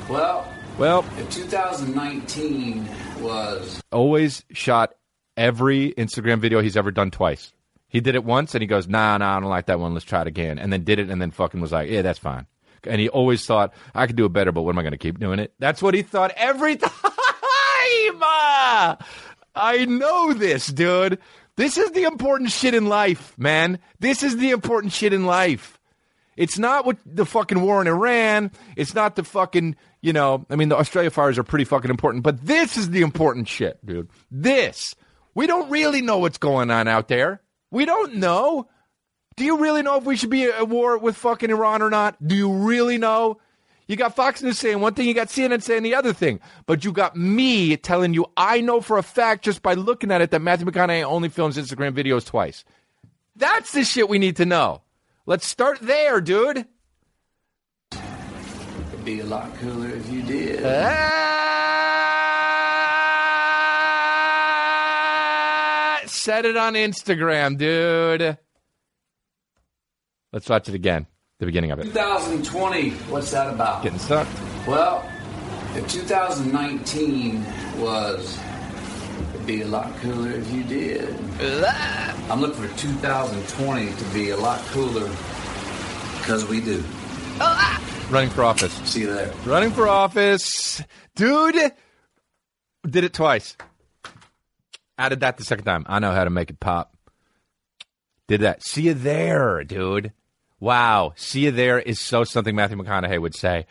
Well, 0.10 0.48
Well, 0.78 1.06
if 1.18 1.30
2019 1.32 2.88
was 3.22 3.82
always 3.92 4.44
shot 4.52 4.94
every 5.38 5.94
Instagram 5.98 6.40
video 6.40 6.62
he's 6.62 6.78
ever 6.78 6.92
done 6.92 7.12
twice. 7.12 7.54
He 7.88 8.00
did 8.00 8.16
it 8.16 8.24
once 8.24 8.56
and 8.56 8.62
he 8.62 8.68
goes, 8.68 8.88
nah, 8.88 9.18
nah, 9.18 9.38
I 9.38 9.40
don't 9.40 9.50
like 9.50 9.66
that 9.66 9.80
one. 9.80 9.94
Let's 9.94 10.06
try 10.06 10.22
it 10.22 10.28
again. 10.28 10.58
And 10.58 10.72
then 10.72 10.84
did 10.86 10.98
it 11.00 11.10
and 11.10 11.22
then 11.22 11.32
fucking 11.32 11.60
was 11.60 11.74
like, 11.74 11.90
yeah, 11.90 12.02
that's 12.02 12.20
fine. 12.20 12.48
And 12.84 13.02
he 13.02 13.10
always 13.10 13.46
thought, 13.46 13.74
I 13.94 14.08
could 14.08 14.16
do 14.16 14.26
it 14.26 14.34
better, 14.34 14.52
but 14.52 14.62
what 14.62 14.72
am 14.74 14.80
I 14.80 14.82
going 14.82 14.94
to 14.94 14.98
keep 14.98 15.20
doing 15.20 15.40
it? 15.40 15.54
That's 15.60 15.82
what 15.82 15.94
he 15.94 16.02
thought 16.02 16.32
every 16.36 16.76
time. 16.78 16.90
I 19.54 19.86
know 19.88 20.34
this, 20.34 20.68
dude. 20.68 21.20
This 21.62 21.78
is 21.78 21.92
the 21.92 22.06
important 22.06 22.50
shit 22.50 22.74
in 22.74 22.88
life, 22.88 23.38
man. 23.38 23.78
This 24.00 24.24
is 24.24 24.36
the 24.36 24.50
important 24.50 24.94
shit 24.94 25.14
in 25.14 25.28
life. 25.28 25.80
It's 26.36 26.58
not 26.58 26.88
what 26.88 26.98
the 27.06 27.24
fucking 27.24 27.62
war 27.62 27.80
in 27.82 27.88
Iran. 27.88 28.50
It's 28.76 28.96
not 28.96 29.16
the 29.16 29.24
fucking, 29.24 29.76
you 30.02 30.12
know, 30.12 30.44
I 30.50 30.56
mean, 30.56 30.70
the 30.70 30.78
Australia 30.80 31.12
fires 31.12 31.38
are 31.38 31.44
pretty 31.44 31.66
fucking 31.66 31.92
important, 31.92 32.24
but 32.24 32.44
this 32.44 32.78
is 32.78 32.90
the 32.90 33.04
important 33.04 33.48
shit, 33.48 33.78
dude. 33.86 34.10
This. 34.32 34.96
We 35.36 35.46
don't 35.46 35.70
really 35.70 36.02
know 36.02 36.18
what's 36.18 36.40
going 36.40 36.72
on 36.72 36.88
out 36.88 37.10
there. 37.10 37.44
We 37.70 37.86
don't 37.86 38.16
know. 38.16 38.68
Do 39.36 39.46
you 39.46 39.60
really 39.60 39.84
know 39.84 39.98
if 39.98 40.04
we 40.04 40.18
should 40.18 40.32
be 40.32 40.46
at 40.46 40.68
war 40.68 40.98
with 40.98 41.16
fucking 41.16 41.52
Iran 41.52 41.84
or 41.84 41.92
not? 41.92 42.18
Do 42.28 42.34
you 42.34 42.52
really 42.52 42.98
know? 42.98 43.38
You 43.92 43.98
got 43.98 44.16
Fox 44.16 44.42
News 44.42 44.58
saying 44.58 44.80
one 44.80 44.94
thing, 44.94 45.06
you 45.06 45.14
got 45.14 45.28
CNN 45.28 45.62
saying 45.62 45.84
the 45.84 45.96
other 45.96 46.14
thing. 46.14 46.40
But 46.66 46.86
you 46.86 46.94
got 46.94 47.18
me 47.18 47.76
telling 47.76 48.14
you 48.14 48.26
I 48.38 48.62
know 48.62 48.80
for 48.80 48.98
a 48.98 49.04
fact 49.04 49.44
just 49.44 49.62
by 49.62 49.74
looking 49.74 50.12
at 50.12 50.22
it 50.22 50.32
that 50.32 50.42
Matthew 50.42 50.66
McConaughey 50.66 51.04
only 51.04 51.28
films 51.28 51.58
Instagram 51.58 51.92
videos 51.92 52.26
twice. 52.26 52.64
That's 53.36 53.74
the 53.74 53.84
shit 53.84 54.08
we 54.08 54.18
need 54.18 54.38
to 54.38 54.46
know. 54.46 54.84
Let's 55.26 55.46
start 55.46 55.80
there, 55.82 56.22
dude. 56.22 56.66
It'd 57.92 59.04
be 59.04 59.20
a 59.20 59.26
lot 59.26 59.54
cooler 59.58 59.90
if 59.90 60.10
you 60.10 60.22
did. 60.22 60.64
Ah, 60.66 60.80
Said 66.06 66.46
it 66.46 66.56
on 66.56 66.76
Instagram, 66.76 67.58
dude. 67.58 68.38
Let's 70.32 70.48
watch 70.48 70.70
it 70.70 70.76
again. 70.76 71.08
The 71.42 71.48
beginning 71.48 71.72
of 71.72 71.80
it. 71.80 71.86
2020, 71.86 72.92
what's 73.10 73.32
that 73.32 73.52
about? 73.52 73.82
Getting 73.82 73.98
stuck. 73.98 74.28
Well, 74.68 75.10
if 75.74 75.92
2019 75.92 77.44
was, 77.80 78.40
it'd 79.34 79.48
be 79.48 79.64
a 79.64 79.68
lot 79.68 79.92
cooler 80.02 80.30
if 80.34 80.52
you 80.52 80.64
did. 80.64 81.18
I'm 82.30 82.42
looking 82.42 82.68
for 82.68 82.78
2020 82.78 83.92
to 83.92 84.06
be 84.14 84.30
a 84.30 84.38
lot 84.38 84.60
cooler 84.68 85.10
because 86.20 86.48
we 86.48 86.62
do. 86.62 86.84
Running 88.12 88.30
for 88.30 88.44
office. 88.44 88.74
See 88.88 89.02
you 89.02 89.12
there. 89.12 89.34
Running 89.44 89.72
for 89.72 89.88
office. 89.88 90.84
Dude 91.16 91.56
did 92.88 93.04
it 93.04 93.14
twice. 93.14 93.58
Added 95.00 95.22
that 95.22 95.38
the 95.38 95.44
second 95.44 95.66
time. 95.66 95.88
I 95.90 95.98
know 95.98 96.12
how 96.12 96.24
to 96.24 96.30
make 96.30 96.52
it 96.52 96.60
pop. 96.60 96.96
Did 98.28 98.42
that. 98.42 98.62
See 98.62 98.84
you 98.84 98.94
there, 98.94 99.64
dude. 99.64 100.14
Wow. 100.62 101.14
See 101.18 101.42
you 101.46 101.52
there 101.52 101.80
is 101.80 102.00
so 102.00 102.24
something 102.24 102.56
Matthew 102.56 102.78
McConaughey 102.78 103.20
would 103.20 103.36
say. 103.36 103.66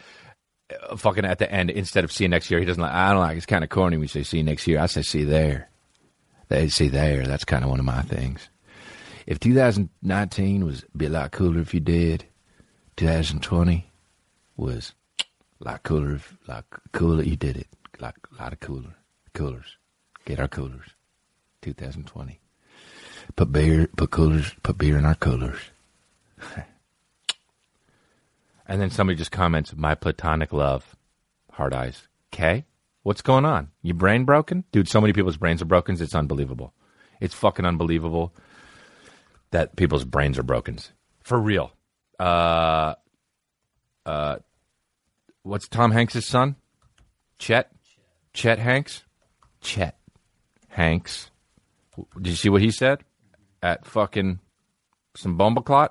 uh, 0.91 0.97
fucking 0.97 1.25
at 1.25 1.39
the 1.39 1.51
end 1.51 1.71
instead 1.71 2.05
of 2.05 2.13
see 2.13 2.25
you 2.25 2.29
next 2.29 2.51
year. 2.51 2.61
He 2.61 2.67
doesn't 2.67 2.83
like. 2.83 2.93
I 2.93 3.11
don't 3.13 3.21
like. 3.21 3.37
It's 3.37 3.47
kind 3.47 3.65
of 3.65 3.71
corny 3.71 3.97
when 3.97 4.05
you 4.05 4.09
say 4.09 4.23
see 4.23 4.39
you 4.39 4.45
next 4.45 4.67
year. 4.67 4.81
I 4.81 4.87
say 4.87 5.03
see 5.03 5.21
you 5.21 5.27
there. 5.27 5.69
They 6.49 6.69
see 6.69 6.89
there. 6.89 7.27
That's 7.27 7.45
kind 7.45 7.65
of 7.65 7.71
one 7.71 7.79
of 7.79 7.87
my 7.87 8.03
things. 8.03 8.49
If 9.27 9.39
2019 9.41 10.65
was 10.65 10.85
be 10.97 11.07
a 11.07 11.11
lot 11.11 11.31
cooler 11.31 11.61
if 11.61 11.73
you 11.73 11.81
did, 11.81 12.25
2020 12.97 13.91
was 14.57 14.93
a 15.61 15.65
lot 15.65 15.83
cooler. 15.83 16.15
If, 16.15 16.37
lot 16.49 16.65
cooler 16.93 17.23
you 17.23 17.37
did 17.37 17.57
it. 17.57 17.69
Lot 18.01 18.17
lot 18.39 18.53
of 18.53 18.61
cooler 18.61 18.97
coolers. 19.35 19.77
Get 20.25 20.41
our 20.41 20.49
coolers. 20.49 20.89
2020. 21.63 22.41
Put 23.37 23.53
beer. 23.53 23.87
Put 23.97 24.11
coolers. 24.11 24.55
Put 24.63 24.79
beer 24.79 24.99
in 24.99 25.05
our 25.05 25.15
coolers. 25.15 25.61
and 28.71 28.81
then 28.81 28.91
somebody 28.91 29.17
just 29.17 29.33
comments, 29.33 29.75
"My 29.77 29.95
platonic 29.95 30.53
love." 30.53 30.97
Hard 31.53 31.75
eyes. 31.75 32.07
Okay, 32.33 32.65
what's 33.03 33.21
going 33.21 33.45
on? 33.45 33.73
Your 33.83 33.97
brain 33.97 34.25
broken, 34.25 34.65
dude? 34.71 34.89
So 34.89 35.01
many 35.01 35.13
people's 35.13 35.37
brains 35.37 35.61
are 35.61 35.67
broken. 35.67 36.01
It's 36.01 36.15
unbelievable. 36.15 36.73
It's 37.21 37.35
fucking 37.35 37.67
unbelievable 37.67 38.33
that 39.51 39.75
people's 39.75 40.05
brains 40.05 40.39
are 40.39 40.45
broken. 40.45 40.79
For 41.23 41.39
real. 41.39 41.73
Uh, 42.19 42.95
uh, 44.07 44.37
what's 45.43 45.69
Tom 45.69 45.91
Hanks' 45.91 46.25
son? 46.25 46.55
Chet? 47.39 47.73
Chet 48.33 48.61
Hanks? 48.61 49.03
Chet 49.61 49.99
Hanks. 50.69 51.31
Did 52.17 52.29
you 52.29 52.37
see 52.37 52.49
what 52.49 52.63
he 52.63 52.71
said? 52.71 53.03
At 53.63 53.85
fucking 53.85 54.39
some 55.17 55.37
bombaclot? 55.37 55.91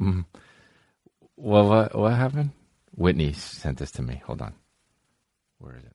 Mm. 0.00 0.24
Well, 1.40 1.68
what, 1.68 1.94
what 1.94 2.12
happened? 2.14 2.50
Whitney 2.96 3.32
sent 3.32 3.78
this 3.78 3.92
to 3.92 4.02
me. 4.02 4.20
Hold 4.26 4.42
on. 4.42 4.54
Where 5.58 5.76
is 5.76 5.84
it? 5.84 5.92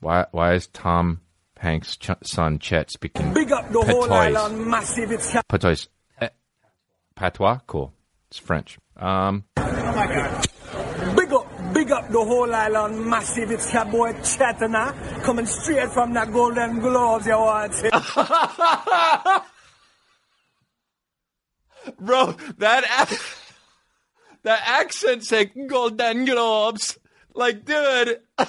Why, 0.00 0.26
why 0.30 0.54
is 0.54 0.68
Tom 0.68 1.20
Hanks' 1.58 1.96
ch- 1.96 2.10
son 2.22 2.58
Chet 2.60 2.90
speaking 2.90 3.32
Big 3.34 3.50
up 3.50 3.68
the 3.72 3.82
whole 3.82 4.12
island, 4.12 4.64
massive. 4.66 5.10
It's 5.10 5.32
ca- 5.32 5.42
Patois. 5.48 5.86
Eh, 6.20 6.28
patois? 7.16 7.58
Cool. 7.66 7.92
It's 8.28 8.38
French. 8.38 8.78
Um, 8.96 9.44
Oh 9.56 9.62
my 9.96 10.06
God. 10.06 10.46
big 11.16 11.32
up, 11.32 11.46
big 11.74 11.90
up 11.90 12.08
the 12.08 12.24
whole 12.24 12.54
island, 12.54 13.04
massive. 13.06 13.50
It's 13.50 13.72
your 13.72 13.84
boy 13.86 14.12
Chetana 14.12 15.22
coming 15.24 15.46
straight 15.46 15.90
from 15.90 16.12
the 16.14 16.24
Golden 16.26 16.78
Globes. 16.80 17.26
You 17.26 17.32
want 17.38 17.72
to 17.72 19.42
bro, 22.00 22.32
that 22.58 22.84
that 24.46 24.62
accent 24.64 25.22
saying 25.24 25.50
Golden 25.66 26.24
Globes, 26.24 26.96
like, 27.34 27.64
dude, 27.64 28.20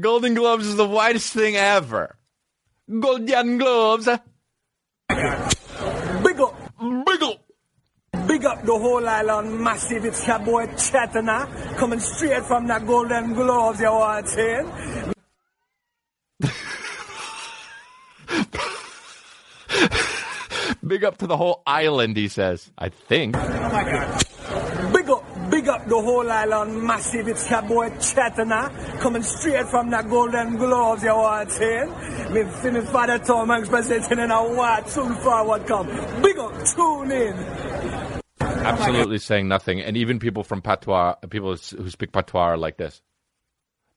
Golden 0.00 0.32
Globes 0.32 0.66
is 0.66 0.76
the 0.76 0.88
whitest 0.88 1.34
thing 1.34 1.56
ever. 1.56 2.16
Golden 2.88 3.58
Globes, 3.58 4.06
Big 4.06 4.20
up, 6.40 6.54
big 7.06 7.22
up. 7.22 7.44
big 8.26 8.44
up 8.46 8.64
the 8.64 8.78
whole 8.78 9.06
island, 9.06 9.60
massive. 9.60 10.06
It's 10.06 10.26
your 10.26 10.38
boy 10.38 10.66
Chetana 10.68 11.76
coming 11.76 12.00
straight 12.00 12.46
from 12.46 12.66
the 12.66 12.78
Golden 12.78 13.34
Globes. 13.34 13.80
You 13.80 14.22
say? 14.24 14.64
Big 20.86 21.04
up 21.04 21.18
to 21.18 21.26
the 21.26 21.36
whole 21.36 21.62
island, 21.66 22.16
he 22.16 22.28
says. 22.28 22.70
I 22.78 22.88
think. 22.88 23.36
Oh 23.36 23.40
up, 23.42 24.39
big 25.60 25.68
up 25.68 25.86
the 25.86 26.00
whole 26.00 26.30
island, 26.30 26.82
massive. 26.82 27.28
It's 27.28 27.50
your 27.50 27.62
boy 27.62 27.90
Chetana 27.90 29.00
coming 29.00 29.22
straight 29.22 29.66
from 29.68 29.90
the 29.90 30.02
Golden 30.02 30.56
Globes. 30.56 31.02
You 31.02 31.14
want 31.14 31.48
to 31.50 31.54
say? 31.54 31.84
Me, 32.30 32.70
me 32.70 32.80
father 32.86 33.18
Tom 33.18 33.48
presenting 33.66 34.18
in 34.18 34.30
a 34.30 34.42
what 34.42 34.88
soon 34.88 35.14
forward 35.16 35.66
come. 35.66 35.86
Big 36.22 36.38
up, 36.38 36.52
tune 36.64 37.12
in. 37.12 37.34
Absolutely 38.40 39.18
saying 39.18 39.48
nothing. 39.48 39.80
And 39.80 39.96
even 39.96 40.18
people 40.18 40.44
from 40.44 40.62
patois, 40.62 41.14
people 41.28 41.56
who 41.56 41.90
speak 41.90 42.12
patois 42.12 42.40
are 42.40 42.56
like 42.56 42.76
this. 42.76 43.02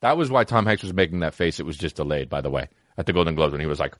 That 0.01 0.17
was 0.17 0.29
why 0.29 0.43
Tom 0.43 0.65
Hanks 0.65 0.84
was 0.84 0.93
making 0.93 1.22
that 1.22 1.34
face. 1.34 1.60
It 1.60 1.65
was 1.65 1.77
just 1.77 1.96
delayed, 1.96 2.29
by 2.29 2.41
the 2.41 2.50
way, 2.50 2.67
at 2.98 3.05
the 3.05 3.13
Golden 3.13 3.36
Globes 3.36 3.53
when 3.53 3.62
he 3.62 3.67
was 3.67 3.79
like, 3.79 3.96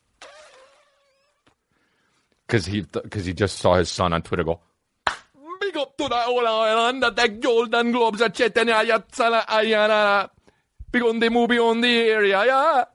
because 2.46 2.66
he 2.66 2.82
because 2.82 3.26
he 3.26 3.34
just 3.34 3.58
saw 3.58 3.76
his 3.76 3.90
son 3.90 4.12
on 4.12 4.22
Twitter 4.22 4.44
go, 4.44 4.60
"Big 4.60 4.64
up 5.84 5.98
to 5.98 6.08
the 6.08 6.16
whole 6.16 6.48
island 6.48 7.04
at 7.04 7.16
the 7.16 7.28
Golden 7.28 7.92
Globes 7.92 8.22
at 8.22 8.34
Chetania 8.34 8.84
Yatsala 8.84 9.46
Ayana, 9.46 10.30
big 10.92 11.04
on 11.04 11.20
the 11.20 11.30
movie 11.30 11.60
on 11.60 11.82
the 11.82 12.10
area, 12.10 12.46
yeah. 12.46 12.86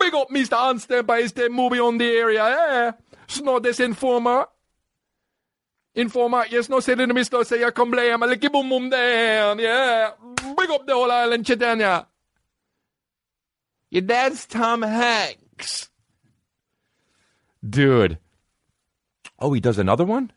Big 0.00 0.14
up 0.14 0.30
Mr. 0.30 0.56
Anstep 0.56 1.06
by 1.06 1.22
his 1.22 1.32
the 1.32 1.48
movie 1.48 1.80
on 1.80 1.98
the 1.98 2.06
area, 2.06 2.44
yeah. 2.48 2.92
Snå 3.26 3.62
this 3.62 3.80
informer. 3.80 4.46
Informer, 5.94 6.44
yes, 6.50 6.68
no 6.68 6.80
säger 6.80 7.06
det 7.06 7.14
mister 7.14 7.44
sig 7.44 7.60
jag 7.60 7.74
kom 7.74 7.90
blä 7.90 8.18
med 8.18 8.28
lite 8.28 8.48
bom 8.48 8.72
om 8.72 8.90
den, 8.90 9.60
yeah. 9.60 10.12
Big 10.56 10.70
up 10.70 10.86
the 10.86 10.94
whole 10.94 11.24
island, 11.24 11.46
Chitania. 11.46 12.06
Your 13.90 14.02
dad's 14.02 14.46
Tom 14.46 14.82
Hanks. 14.82 15.90
Dude. 17.68 18.18
Oh, 19.38 19.52
he 19.54 19.60
does 19.60 19.78
another 19.78 20.04
one? 20.04 20.32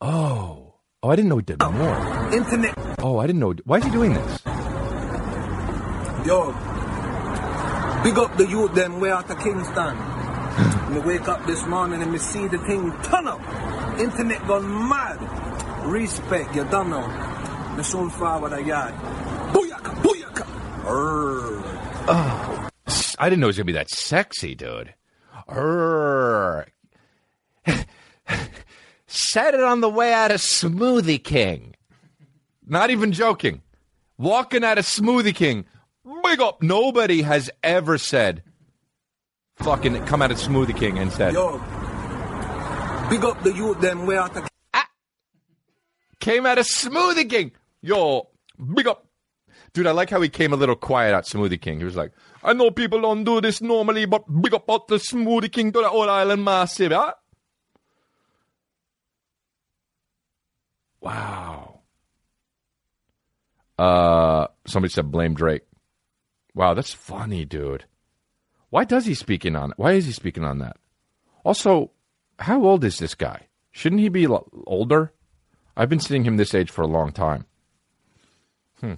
Oh. 0.00 0.74
Oh, 1.02 1.10
I 1.10 1.16
didn't 1.16 1.28
know 1.28 1.36
he 1.38 1.42
did 1.42 1.60
more. 1.60 2.34
Internet. 2.34 2.74
Oh, 2.98 3.18
I 3.18 3.26
didn't 3.26 3.40
know. 3.40 3.54
Why 3.64 3.78
is 3.78 3.84
he 3.84 3.90
doing 3.90 4.14
this? 4.14 4.40
Yo, 6.26 6.46
big 8.02 8.18
up 8.18 8.36
the 8.36 8.46
youth 8.48 8.74
them 8.74 9.00
way 9.00 9.10
out 9.10 9.30
of 9.30 9.38
Kingston. 9.38 9.96
me 10.92 10.98
wake 11.00 11.28
up 11.28 11.46
this 11.46 11.64
morning 11.66 12.02
and 12.02 12.10
me 12.10 12.18
see 12.18 12.48
the 12.48 12.58
thing 12.58 12.92
turn 13.02 13.28
up. 13.28 13.40
Internet 13.98 14.46
gone 14.46 14.88
mad. 14.88 15.86
Respect, 15.86 16.54
you 16.54 16.64
don't 16.64 16.90
know. 16.90 17.06
Me 17.76 17.82
soon 17.82 18.10
forward 18.10 18.52
a 18.52 18.62
yard. 18.62 18.94
Booyaka, 19.52 19.94
booyaka. 20.02 20.44
Arr. 20.84 21.62
Oh, 22.08 22.68
I 23.18 23.30
didn't 23.30 23.40
know 23.40 23.46
he 23.46 23.50
was 23.50 23.56
going 23.56 23.66
to 23.66 23.72
be 23.72 23.78
that 23.78 23.90
sexy, 23.90 24.54
dude. 24.54 24.94
Said 29.08 29.54
it 29.54 29.62
on 29.62 29.80
the 29.80 29.88
way 29.88 30.12
out 30.12 30.30
of 30.30 30.40
Smoothie 30.40 31.24
King. 31.24 31.74
Not 32.66 32.90
even 32.90 33.12
joking. 33.12 33.62
Walking 34.18 34.62
out 34.62 34.76
of 34.76 34.84
Smoothie 34.84 35.34
King. 35.34 35.64
big 36.22 36.40
up. 36.40 36.62
Nobody 36.62 37.22
has 37.22 37.50
ever 37.62 37.96
said, 37.96 38.42
fucking 39.56 40.04
come 40.04 40.20
out 40.20 40.30
of 40.30 40.36
Smoothie 40.36 40.76
King 40.76 40.98
and 40.98 41.10
said, 41.10 41.32
Yo, 41.32 41.52
big 43.08 43.24
up 43.24 43.42
the 43.42 43.52
youth 43.54 43.80
them 43.80 44.06
where 44.06 44.20
out 44.20 44.34
the 44.34 44.46
ah. 44.74 44.86
came 46.20 46.44
out 46.44 46.58
of 46.58 46.66
Smoothie 46.66 47.30
King. 47.30 47.52
Yo, 47.80 48.28
big 48.74 48.86
up. 48.86 49.06
Dude, 49.72 49.86
I 49.86 49.92
like 49.92 50.10
how 50.10 50.20
he 50.20 50.28
came 50.28 50.52
a 50.52 50.56
little 50.56 50.76
quiet 50.76 51.14
at 51.14 51.24
Smoothie 51.24 51.60
King. 51.60 51.78
He 51.78 51.84
was 51.84 51.96
like, 51.96 52.12
I 52.44 52.52
know 52.52 52.70
people 52.70 53.00
don't 53.00 53.24
do 53.24 53.40
this 53.40 53.62
normally, 53.62 54.04
but 54.04 54.24
big 54.42 54.52
up 54.52 54.70
out 54.70 54.88
the 54.88 54.96
Smoothie 54.96 55.50
King 55.50 55.72
to 55.72 55.80
the 55.80 55.88
Old 55.88 56.10
Island 56.10 56.44
Massive, 56.44 56.92
huh? 56.92 57.14
Wow. 61.00 61.80
Uh, 63.78 64.48
somebody 64.66 64.92
said 64.92 65.10
blame 65.10 65.34
Drake. 65.34 65.62
Wow, 66.54 66.74
that's 66.74 66.92
funny, 66.92 67.44
dude. 67.44 67.84
Why 68.70 68.84
does 68.84 69.06
he 69.06 69.14
speaking 69.14 69.56
on? 69.56 69.72
Why 69.76 69.92
is 69.92 70.06
he 70.06 70.12
speaking 70.12 70.44
on 70.44 70.58
that? 70.58 70.76
Also, 71.44 71.92
how 72.38 72.62
old 72.64 72.84
is 72.84 72.98
this 72.98 73.14
guy? 73.14 73.46
Shouldn't 73.70 74.00
he 74.00 74.08
be 74.08 74.24
l- 74.24 74.48
older? 74.66 75.12
I've 75.76 75.88
been 75.88 76.00
seeing 76.00 76.24
him 76.24 76.36
this 76.36 76.54
age 76.54 76.70
for 76.70 76.82
a 76.82 76.86
long 76.88 77.12
time. 77.12 77.46
Hmm. 78.80 78.94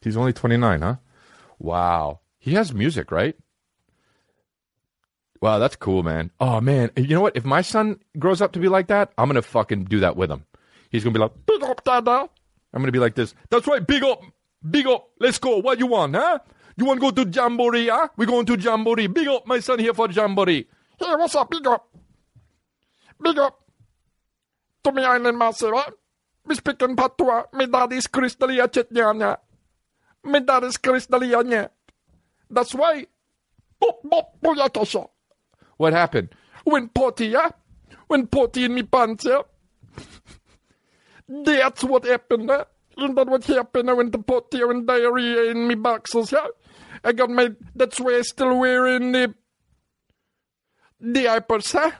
He's 0.00 0.16
only 0.16 0.32
29, 0.32 0.80
huh? 0.80 0.96
Wow. 1.58 2.20
He 2.38 2.54
has 2.54 2.72
music, 2.72 3.10
right? 3.10 3.36
Wow, 5.42 5.58
that's 5.58 5.76
cool, 5.76 6.02
man. 6.02 6.30
Oh, 6.38 6.60
man. 6.60 6.90
You 6.96 7.08
know 7.08 7.20
what? 7.20 7.36
If 7.36 7.44
my 7.44 7.62
son 7.62 7.98
grows 8.18 8.40
up 8.40 8.52
to 8.52 8.58
be 8.60 8.68
like 8.68 8.88
that, 8.88 9.12
I'm 9.18 9.26
going 9.28 9.34
to 9.36 9.42
fucking 9.42 9.84
do 9.84 10.00
that 10.00 10.16
with 10.16 10.30
him. 10.30 10.44
He's 10.90 11.04
going 11.04 11.14
to 11.14 11.18
be 11.18 11.22
like, 11.22 11.32
big 11.46 11.62
up, 11.62 11.82
dada. 11.84 12.28
I'm 12.72 12.82
going 12.82 12.86
to 12.86 12.92
be 12.92 12.98
like 12.98 13.14
this. 13.14 13.34
That's 13.48 13.66
right, 13.66 13.84
big 13.84 14.04
up. 14.04 14.22
Big 14.68 14.86
up. 14.86 15.08
Let's 15.18 15.38
go. 15.38 15.58
What 15.58 15.78
you 15.78 15.86
want, 15.86 16.14
huh? 16.14 16.40
You 16.76 16.84
want 16.84 17.00
to 17.00 17.10
go 17.10 17.24
to 17.24 17.30
Jamboree, 17.30 17.88
huh? 17.88 18.08
We're 18.16 18.26
going 18.26 18.46
to 18.46 18.58
Jamboree. 18.58 19.06
Big 19.06 19.28
up, 19.28 19.46
my 19.46 19.60
son 19.60 19.78
here 19.78 19.94
for 19.94 20.10
Jamboree. 20.10 20.66
Hey, 20.98 21.14
what's 21.16 21.34
up? 21.34 21.50
Big 21.50 21.66
up. 21.66 21.88
Big 23.22 23.38
up. 23.38 23.60
To 24.84 24.92
me 24.92 25.04
island 25.04 25.38
massive, 25.38 25.72
huh? 25.74 25.90
Mi 26.46 26.54
speaking 26.54 26.96
patois. 26.96 27.44
My 27.52 27.66
daddy's 27.66 28.06
Chris 28.06 28.34
D'Elia 28.34 28.66
chetnyanya. 28.68 29.36
My 30.24 30.40
daddy's 30.40 30.76
Chris 30.78 31.06
D'Elia 31.06 31.70
That's 32.50 32.74
why. 32.74 33.06
What 35.76 35.92
happened? 35.92 36.34
When 36.64 36.88
potty, 36.88 37.28
yeah? 37.28 37.50
When 38.06 38.26
potty 38.26 38.64
in 38.64 38.74
me 38.74 38.82
pants, 38.82 39.24
yeah? 39.24 39.42
That's 41.30 41.84
what 41.84 42.04
happened, 42.04 42.50
huh? 42.50 42.64
Isn't 42.98 43.14
that 43.14 43.28
what 43.28 43.44
happened? 43.44 43.88
Eh, 43.88 43.92
I 43.92 43.94
went 43.94 44.12
to 44.12 44.18
potty 44.18 44.60
and 44.62 44.84
diarrhea 44.84 45.52
in 45.52 45.68
me 45.68 45.76
boxes, 45.76 46.32
yeah? 46.32 46.48
I 47.04 47.12
got 47.12 47.30
my, 47.30 47.50
that's 47.74 48.00
why 48.00 48.16
I 48.16 48.22
still 48.22 48.58
wearing 48.58 49.12
the, 49.12 49.34
the 51.00 51.22
diapers, 51.22 51.70
huh? 51.70 51.92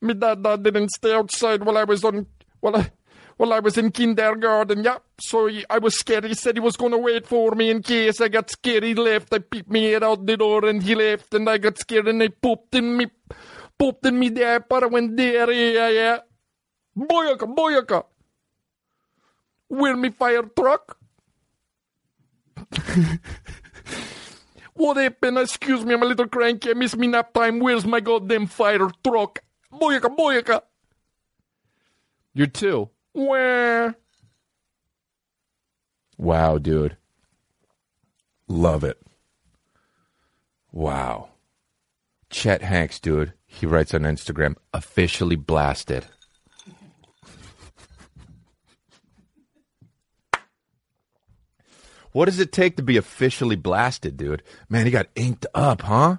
Me 0.00 0.14
dad, 0.14 0.42
dad 0.42 0.64
didn't 0.64 0.90
stay 0.90 1.14
outside 1.14 1.62
while 1.62 1.78
I 1.78 1.84
was 1.84 2.02
on, 2.04 2.26
while 2.58 2.76
I, 2.76 2.90
while 3.36 3.52
I 3.52 3.60
was 3.60 3.78
in 3.78 3.92
kindergarten, 3.92 4.82
yeah. 4.82 4.98
So 5.20 5.46
he, 5.46 5.64
I 5.70 5.78
was 5.78 5.96
scared. 5.96 6.24
He 6.24 6.34
said 6.34 6.56
he 6.56 6.60
was 6.60 6.76
gonna 6.76 6.98
wait 6.98 7.28
for 7.28 7.52
me 7.52 7.70
in 7.70 7.82
case 7.82 8.20
I 8.20 8.28
got 8.28 8.50
scared. 8.50 8.82
He 8.82 8.94
left. 8.94 9.32
I 9.32 9.38
peeped 9.38 9.70
me 9.70 9.92
head 9.92 10.02
out 10.02 10.26
the 10.26 10.36
door 10.36 10.64
and 10.64 10.82
he 10.82 10.96
left 10.96 11.32
and 11.34 11.48
I 11.48 11.58
got 11.58 11.78
scared 11.78 12.08
and 12.08 12.20
I 12.20 12.28
pooped 12.28 12.74
in 12.74 12.96
me, 12.96 13.06
pooped 13.78 14.04
in 14.06 14.18
me 14.18 14.30
diaper. 14.30 14.84
I 14.84 14.86
went 14.86 15.16
there, 15.16 15.52
yeah, 15.52 15.88
yeah. 15.88 16.18
Boyaka, 16.96 17.46
boyaka. 17.54 18.04
Where 19.68 19.96
me 19.96 20.10
fire 20.10 20.42
truck? 20.42 20.98
what 24.74 24.96
happened? 24.96 25.38
Excuse 25.38 25.84
me, 25.84 25.94
I'm 25.94 26.02
a 26.02 26.06
little 26.06 26.28
cranky. 26.28 26.70
I 26.70 26.74
miss 26.74 26.96
me 26.96 27.06
nap 27.06 27.32
time. 27.32 27.58
Where's 27.60 27.86
my 27.86 28.00
goddamn 28.00 28.46
fire 28.46 28.90
truck? 29.02 29.42
Boyaka, 29.72 30.14
boyaka. 30.14 30.62
You're 32.34 32.46
two. 32.46 32.90
Where? 33.14 33.94
Wow, 36.18 36.58
dude. 36.58 36.96
Love 38.48 38.84
it. 38.84 39.00
Wow. 40.70 41.30
Chet 42.30 42.62
Hanks, 42.62 43.00
dude. 43.00 43.32
He 43.46 43.66
writes 43.66 43.92
on 43.94 44.02
Instagram, 44.02 44.56
officially 44.72 45.36
blasted. 45.36 46.06
What 52.12 52.26
does 52.26 52.38
it 52.38 52.52
take 52.52 52.76
to 52.76 52.82
be 52.82 52.96
officially 52.96 53.56
blasted, 53.56 54.16
dude? 54.16 54.42
Man, 54.68 54.86
he 54.86 54.92
got 54.92 55.08
inked 55.14 55.46
up, 55.54 55.82
huh? 55.82 56.16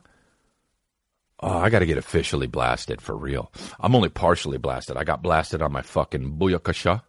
Oh, 1.40 1.58
I 1.58 1.70
got 1.70 1.80
to 1.80 1.86
get 1.86 1.98
officially 1.98 2.48
blasted 2.48 3.02
for 3.02 3.16
real. 3.16 3.52
I'm 3.80 3.96
only 3.96 4.10
partially 4.10 4.58
blasted. 4.58 4.98
I 4.98 5.04
got 5.04 5.22
blasted 5.22 5.62
on 5.62 5.72
my 5.72 5.82
fucking 5.82 6.38
Booyakasha 6.38 7.02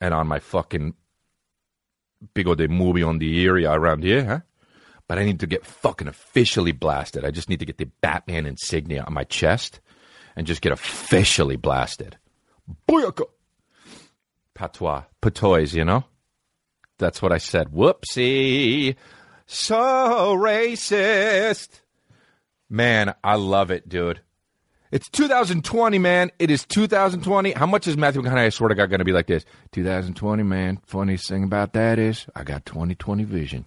and 0.00 0.14
on 0.14 0.26
my 0.26 0.38
fucking 0.38 0.94
Bigo 2.34 2.56
de 2.56 2.68
movie 2.68 3.02
on 3.02 3.18
the 3.18 3.44
area 3.44 3.72
around 3.72 4.04
here, 4.04 4.24
huh? 4.24 4.40
But 5.08 5.18
I 5.18 5.24
need 5.24 5.40
to 5.40 5.46
get 5.46 5.66
fucking 5.66 6.08
officially 6.08 6.72
blasted. 6.72 7.24
I 7.24 7.30
just 7.30 7.48
need 7.48 7.60
to 7.60 7.66
get 7.66 7.78
the 7.78 7.90
Batman 8.00 8.46
insignia 8.46 9.02
on 9.02 9.14
my 9.14 9.24
chest 9.24 9.80
and 10.36 10.46
just 10.46 10.60
get 10.60 10.72
officially 10.72 11.56
blasted. 11.56 12.18
Booyaka! 12.88 13.24
Patois. 14.54 15.04
Patois, 15.20 15.72
you 15.72 15.84
know? 15.84 16.04
That's 17.00 17.20
what 17.20 17.32
I 17.32 17.38
said. 17.38 17.68
Whoopsie. 17.68 18.94
So 19.46 20.36
racist. 20.36 21.80
Man, 22.68 23.14
I 23.24 23.34
love 23.34 23.72
it, 23.72 23.88
dude. 23.88 24.20
It's 24.92 25.08
2020, 25.08 25.98
man. 25.98 26.30
It 26.38 26.50
is 26.50 26.64
2020. 26.64 27.52
How 27.52 27.66
much 27.66 27.86
is 27.86 27.96
Matthew 27.96 28.22
McConaughey, 28.22 28.46
I 28.46 28.48
swear 28.50 28.68
to 28.68 28.74
God, 28.74 28.90
going 28.90 28.98
to 28.98 29.04
be 29.04 29.12
like 29.12 29.26
this? 29.26 29.44
2020, 29.72 30.42
man. 30.42 30.78
Funniest 30.86 31.28
thing 31.28 31.44
about 31.44 31.72
that 31.72 31.98
is 31.98 32.26
I 32.34 32.44
got 32.44 32.66
2020 32.66 33.24
vision. 33.24 33.66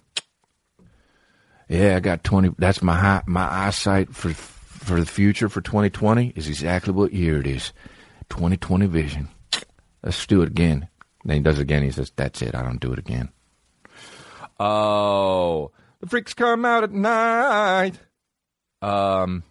Yeah, 1.68 1.96
I 1.96 2.00
got 2.00 2.24
20. 2.24 2.54
That's 2.58 2.82
my 2.82 2.94
high, 2.94 3.22
my 3.26 3.66
eyesight 3.66 4.14
for 4.14 4.32
for 4.32 5.00
the 5.00 5.06
future 5.06 5.48
for 5.48 5.62
2020 5.62 6.34
is 6.36 6.46
exactly 6.46 6.92
what 6.92 7.14
year 7.14 7.40
it 7.40 7.46
is. 7.46 7.72
2020 8.28 8.86
vision. 8.86 9.28
Let's 10.02 10.26
do 10.26 10.42
it 10.42 10.48
again. 10.48 10.88
Then 11.24 11.36
he 11.36 11.42
does 11.42 11.58
it 11.58 11.62
again. 11.62 11.82
He 11.82 11.90
says, 11.90 12.12
"That's 12.14 12.42
it. 12.42 12.54
I 12.54 12.62
don't 12.62 12.80
do 12.80 12.92
it 12.92 12.98
again." 12.98 13.30
Oh, 14.60 15.70
the 16.00 16.06
freaks 16.06 16.34
come 16.34 16.64
out 16.64 16.84
at 16.84 16.92
night. 16.92 17.98
Um, 18.82 19.42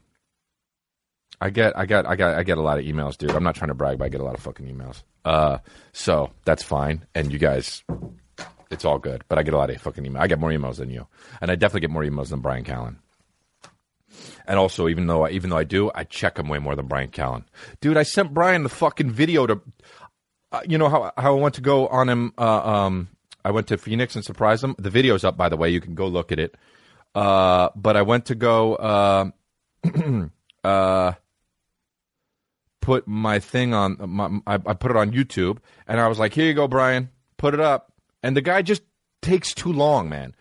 I 1.41 1.49
get, 1.49 1.77
I 1.77 1.85
got, 1.85 2.05
I 2.05 2.15
got, 2.15 2.37
I 2.37 2.43
get 2.43 2.57
a 2.57 2.61
lot 2.61 2.79
of 2.79 2.85
emails, 2.85 3.17
dude. 3.17 3.31
I'm 3.31 3.43
not 3.43 3.55
trying 3.55 3.67
to 3.69 3.73
brag, 3.73 3.97
but 3.97 4.05
I 4.05 4.09
get 4.09 4.21
a 4.21 4.23
lot 4.23 4.35
of 4.35 4.41
fucking 4.41 4.65
emails. 4.65 5.03
Uh, 5.25 5.57
so 5.91 6.31
that's 6.45 6.63
fine. 6.63 7.05
And 7.15 7.33
you 7.33 7.39
guys, 7.39 7.83
it's 8.71 8.85
all 8.85 8.99
good. 8.99 9.23
But 9.27 9.39
I 9.39 9.43
get 9.43 9.53
a 9.53 9.57
lot 9.57 9.69
of 9.69 9.81
fucking 9.81 10.05
emails. 10.05 10.21
I 10.21 10.27
get 10.27 10.39
more 10.39 10.51
emails 10.51 10.77
than 10.77 10.89
you, 10.89 11.07
and 11.41 11.51
I 11.51 11.55
definitely 11.55 11.81
get 11.81 11.89
more 11.89 12.03
emails 12.03 12.29
than 12.29 12.39
Brian 12.39 12.63
Callen. 12.63 12.97
And 14.45 14.59
also, 14.59 14.87
even 14.87 15.07
though 15.07 15.25
I, 15.25 15.31
even 15.31 15.49
though 15.49 15.57
I 15.57 15.63
do, 15.63 15.91
I 15.93 16.03
check 16.03 16.37
him 16.37 16.47
way 16.47 16.59
more 16.59 16.75
than 16.75 16.87
Brian 16.87 17.09
Callen. 17.09 17.43
Dude, 17.81 17.97
I 17.97 18.03
sent 18.03 18.33
Brian 18.33 18.63
the 18.63 18.69
fucking 18.69 19.11
video 19.11 19.47
to, 19.47 19.61
uh, 20.53 20.61
you 20.67 20.77
know 20.77 20.87
how 20.87 21.11
how 21.17 21.35
I 21.35 21.41
went 21.41 21.55
to 21.55 21.61
go 21.61 21.87
on 21.87 22.07
him. 22.07 22.33
Uh, 22.37 22.61
um, 22.61 23.09
I 23.43 23.51
went 23.51 23.67
to 23.67 23.77
Phoenix 23.77 24.15
and 24.15 24.23
surprised 24.23 24.63
him. 24.63 24.75
The 24.77 24.89
video's 24.89 25.23
up, 25.23 25.35
by 25.35 25.49
the 25.49 25.57
way. 25.57 25.69
You 25.69 25.81
can 25.81 25.95
go 25.95 26.07
look 26.07 26.31
at 26.31 26.39
it. 26.39 26.55
Uh, 27.15 27.69
but 27.75 27.97
I 27.97 28.03
went 28.03 28.27
to 28.27 28.35
go 28.35 28.75
uh, 28.75 29.31
uh, 30.63 31.13
put 32.81 33.07
my 33.07 33.39
thing 33.39 33.73
on. 33.73 33.97
My, 33.99 34.29
I, 34.47 34.59
I 34.65 34.73
put 34.73 34.91
it 34.91 34.97
on 34.97 35.11
YouTube, 35.11 35.57
and 35.87 35.99
I 35.99 36.07
was 36.07 36.19
like, 36.19 36.33
"Here 36.33 36.45
you 36.45 36.53
go, 36.53 36.67
Brian. 36.67 37.09
Put 37.37 37.53
it 37.53 37.59
up." 37.59 37.91
And 38.21 38.37
the 38.37 38.41
guy 38.41 38.61
just 38.61 38.83
takes 39.21 39.53
too 39.53 39.73
long, 39.73 40.07
man. 40.07 40.35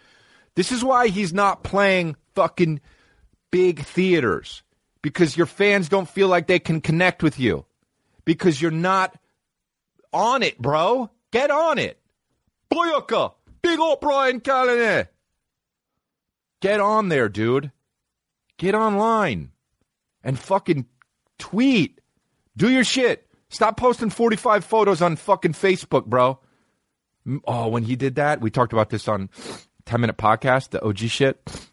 This 0.54 0.70
is 0.70 0.84
why 0.84 1.08
he's 1.08 1.32
not 1.32 1.64
playing 1.64 2.16
fucking 2.34 2.80
big 3.50 3.80
theaters 3.80 4.62
because 5.00 5.36
your 5.36 5.46
fans 5.46 5.88
don't 5.88 6.08
feel 6.08 6.28
like 6.28 6.46
they 6.46 6.58
can 6.58 6.80
connect 6.80 7.22
with 7.22 7.40
you 7.40 7.64
because 8.24 8.60
you're 8.60 8.70
not 8.70 9.16
on 10.12 10.42
it, 10.42 10.58
bro. 10.58 11.10
Get 11.30 11.50
on 11.50 11.78
it. 11.78 11.98
Boyaka, 12.72 13.32
big 13.62 13.78
old 13.78 14.00
Brian 14.00 14.40
Callen. 14.40 15.08
Get 16.60 16.80
on 16.80 17.08
there, 17.08 17.28
dude. 17.28 17.72
Get 18.58 18.74
online 18.74 19.50
and 20.22 20.38
fucking 20.38 20.86
tweet. 21.38 22.00
Do 22.56 22.70
your 22.70 22.84
shit. 22.84 23.26
Stop 23.48 23.76
posting 23.76 24.10
45 24.10 24.64
photos 24.64 25.02
on 25.02 25.16
fucking 25.16 25.52
Facebook, 25.52 26.06
bro. 26.06 26.38
Oh, 27.44 27.68
when 27.68 27.82
he 27.82 27.96
did 27.96 28.14
that, 28.16 28.40
we 28.40 28.50
talked 28.50 28.72
about 28.72 28.90
this 28.90 29.08
on 29.08 29.28
10 29.86 30.00
Minute 30.00 30.16
Podcast, 30.16 30.70
the 30.70 30.82
OG 30.84 30.98
shit. 30.98 31.68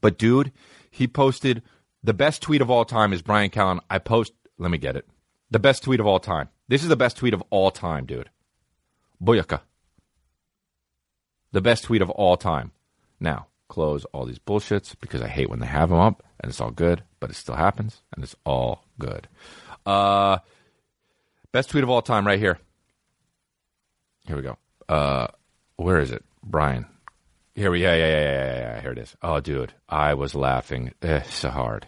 But 0.00 0.18
dude, 0.18 0.52
he 0.90 1.06
posted 1.06 1.62
the 2.02 2.14
best 2.14 2.42
tweet 2.42 2.62
of 2.62 2.70
all 2.70 2.84
time 2.84 3.12
is 3.12 3.22
Brian 3.22 3.50
Callen. 3.50 3.80
I 3.90 3.98
post, 3.98 4.32
let 4.58 4.70
me 4.70 4.78
get 4.78 4.96
it. 4.96 5.06
The 5.50 5.58
best 5.58 5.82
tweet 5.84 6.00
of 6.00 6.06
all 6.06 6.18
time. 6.18 6.48
This 6.68 6.82
is 6.82 6.88
the 6.88 6.96
best 6.96 7.16
tweet 7.16 7.34
of 7.34 7.42
all 7.50 7.70
time, 7.70 8.06
dude. 8.06 8.30
Boyaka. 9.22 9.60
The 11.52 11.60
best 11.60 11.84
tweet 11.84 12.02
of 12.02 12.10
all 12.10 12.36
time. 12.36 12.72
Now, 13.20 13.46
close 13.68 14.04
all 14.06 14.26
these 14.26 14.38
bullshits 14.38 14.94
because 15.00 15.22
I 15.22 15.28
hate 15.28 15.48
when 15.48 15.60
they 15.60 15.66
have 15.66 15.90
them 15.90 15.98
up 15.98 16.22
and 16.40 16.50
it's 16.50 16.60
all 16.60 16.70
good, 16.70 17.02
but 17.20 17.30
it 17.30 17.34
still 17.34 17.54
happens 17.54 18.02
and 18.14 18.24
it's 18.24 18.36
all 18.44 18.84
good. 18.98 19.28
Uh, 19.84 20.38
best 21.52 21.70
tweet 21.70 21.84
of 21.84 21.90
all 21.90 22.02
time 22.02 22.26
right 22.26 22.38
here. 22.38 22.58
Here 24.26 24.36
we 24.36 24.42
go. 24.42 24.58
Uh, 24.88 25.28
where 25.76 26.00
is 26.00 26.10
it? 26.10 26.24
Brian. 26.42 26.86
Here 27.54 27.70
we, 27.70 27.82
yeah, 27.82 27.94
yeah, 27.94 28.08
yeah, 28.08 28.20
yeah, 28.20 28.32
yeah, 28.32 28.58
yeah. 28.58 28.80
Here 28.82 28.92
it 28.92 28.98
is. 28.98 29.16
Oh, 29.22 29.40
dude, 29.40 29.72
I 29.88 30.14
was 30.14 30.34
laughing 30.34 30.92
eh, 31.00 31.22
so 31.22 31.48
hard. 31.48 31.86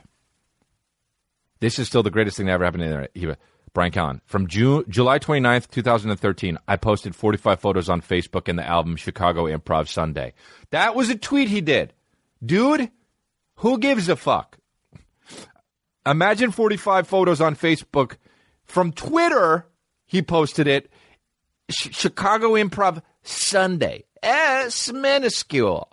This 1.61 1.79
is 1.79 1.87
still 1.89 2.03
the 2.03 2.11
greatest 2.11 2.37
thing 2.37 2.47
that 2.47 2.53
ever 2.53 2.65
happened 2.65 2.85
in 2.85 2.91
the 2.91 3.09
internet. 3.09 3.39
Brian 3.75 3.93
Callen. 3.93 4.21
From 4.27 4.47
June, 4.47 4.85
July 4.89 5.19
29th, 5.19 5.71
2013, 5.71 6.59
I 6.67 6.77
posted 6.77 7.15
45 7.15 7.61
photos 7.61 7.89
on 7.89 8.01
Facebook 8.01 8.49
in 8.49 8.57
the 8.57 8.67
album 8.67 8.97
Chicago 8.97 9.45
Improv 9.45 9.89
Sunday. 9.89 10.35
That 10.71 10.95
was 10.95 11.11
a 11.11 11.15
tweet 11.17 11.49
he 11.49 11.61
did. 11.61 11.93
Dude, 12.45 12.91
who 13.57 13.79
gives 13.79 14.09
a 14.09 14.17
fuck? 14.17 14.59
Imagine 16.07 16.51
45 16.51 17.07
photos 17.07 17.41
on 17.41 17.55
Facebook. 17.55 18.17
From 18.65 18.93
Twitter, 18.93 19.67
he 20.07 20.23
posted 20.23 20.67
it. 20.67 20.91
Ch- 21.71 21.95
Chicago 21.95 22.53
Improv 22.53 23.03
Sunday. 23.23 24.05
S 24.23 24.91
minuscule. 24.93 25.89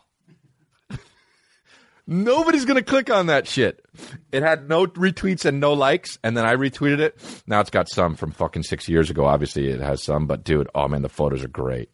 Nobody's 2.07 2.65
going 2.65 2.77
to 2.77 2.83
click 2.83 3.09
on 3.09 3.27
that 3.27 3.47
shit. 3.47 3.83
It 4.31 4.43
had 4.43 4.69
no 4.69 4.85
retweets 4.85 5.45
and 5.45 5.59
no 5.59 5.73
likes, 5.73 6.19
and 6.23 6.37
then 6.37 6.45
I 6.45 6.55
retweeted 6.55 6.99
it. 6.99 7.19
Now 7.47 7.61
it's 7.61 7.71
got 7.71 7.89
some 7.89 8.15
from 8.15 8.31
fucking 8.31 8.63
six 8.63 8.87
years 8.87 9.09
ago. 9.09 9.25
Obviously, 9.25 9.69
it 9.69 9.79
has 9.79 10.03
some, 10.03 10.27
but 10.27 10.43
dude, 10.43 10.69
oh 10.75 10.87
man, 10.87 11.01
the 11.01 11.09
photos 11.09 11.43
are 11.43 11.49
great. 11.49 11.89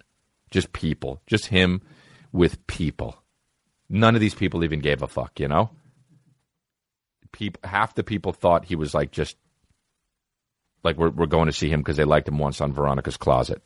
Just 0.50 0.74
people. 0.74 1.22
Just 1.28 1.48
him 1.48 1.82
with 2.34 2.66
people. 2.68 3.24
None 3.90 4.16
of 4.16 4.22
these 4.22 4.36
people 4.36 4.64
even 4.64 4.80
gave 4.80 5.02
a 5.02 5.08
fuck, 5.08 5.40
you 5.40 5.48
know? 5.48 5.70
People, 7.32 7.62
half 7.64 7.96
the 7.96 8.04
people 8.04 8.34
thought 8.34 8.66
he 8.66 8.76
was 8.76 8.94
like 8.94 9.12
just 9.12 9.38
like 10.84 10.98
we're, 10.98 11.10
we're 11.10 11.26
going 11.26 11.46
to 11.46 11.54
see 11.54 11.70
him 11.70 11.80
because 11.80 11.96
they 11.98 12.04
liked 12.04 12.28
him 12.28 12.38
once 12.38 12.60
on 12.60 12.74
Veronica's 12.74 13.18
Closet. 13.18 13.62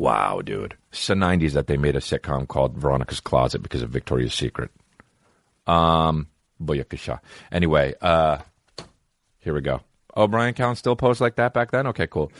Wow, 0.00 0.40
dude. 0.40 0.78
It's 0.92 1.08
the 1.08 1.12
90s 1.12 1.52
that 1.52 1.66
they 1.66 1.76
made 1.76 1.94
a 1.94 2.00
sitcom 2.00 2.48
called 2.48 2.74
Veronica's 2.74 3.20
Closet 3.20 3.62
because 3.62 3.82
of 3.82 3.90
Victoria's 3.90 4.32
Secret. 4.32 4.70
Um, 5.66 6.28
Booyakasha. 6.58 7.20
Anyway, 7.52 7.92
uh, 8.00 8.38
here 9.40 9.52
we 9.52 9.60
go. 9.60 9.82
Oh, 10.16 10.26
Brian 10.26 10.54
still 10.74 10.96
posts 10.96 11.20
like 11.20 11.36
that 11.36 11.52
back 11.52 11.70
then? 11.70 11.86
Okay, 11.88 12.06
cool. 12.06 12.32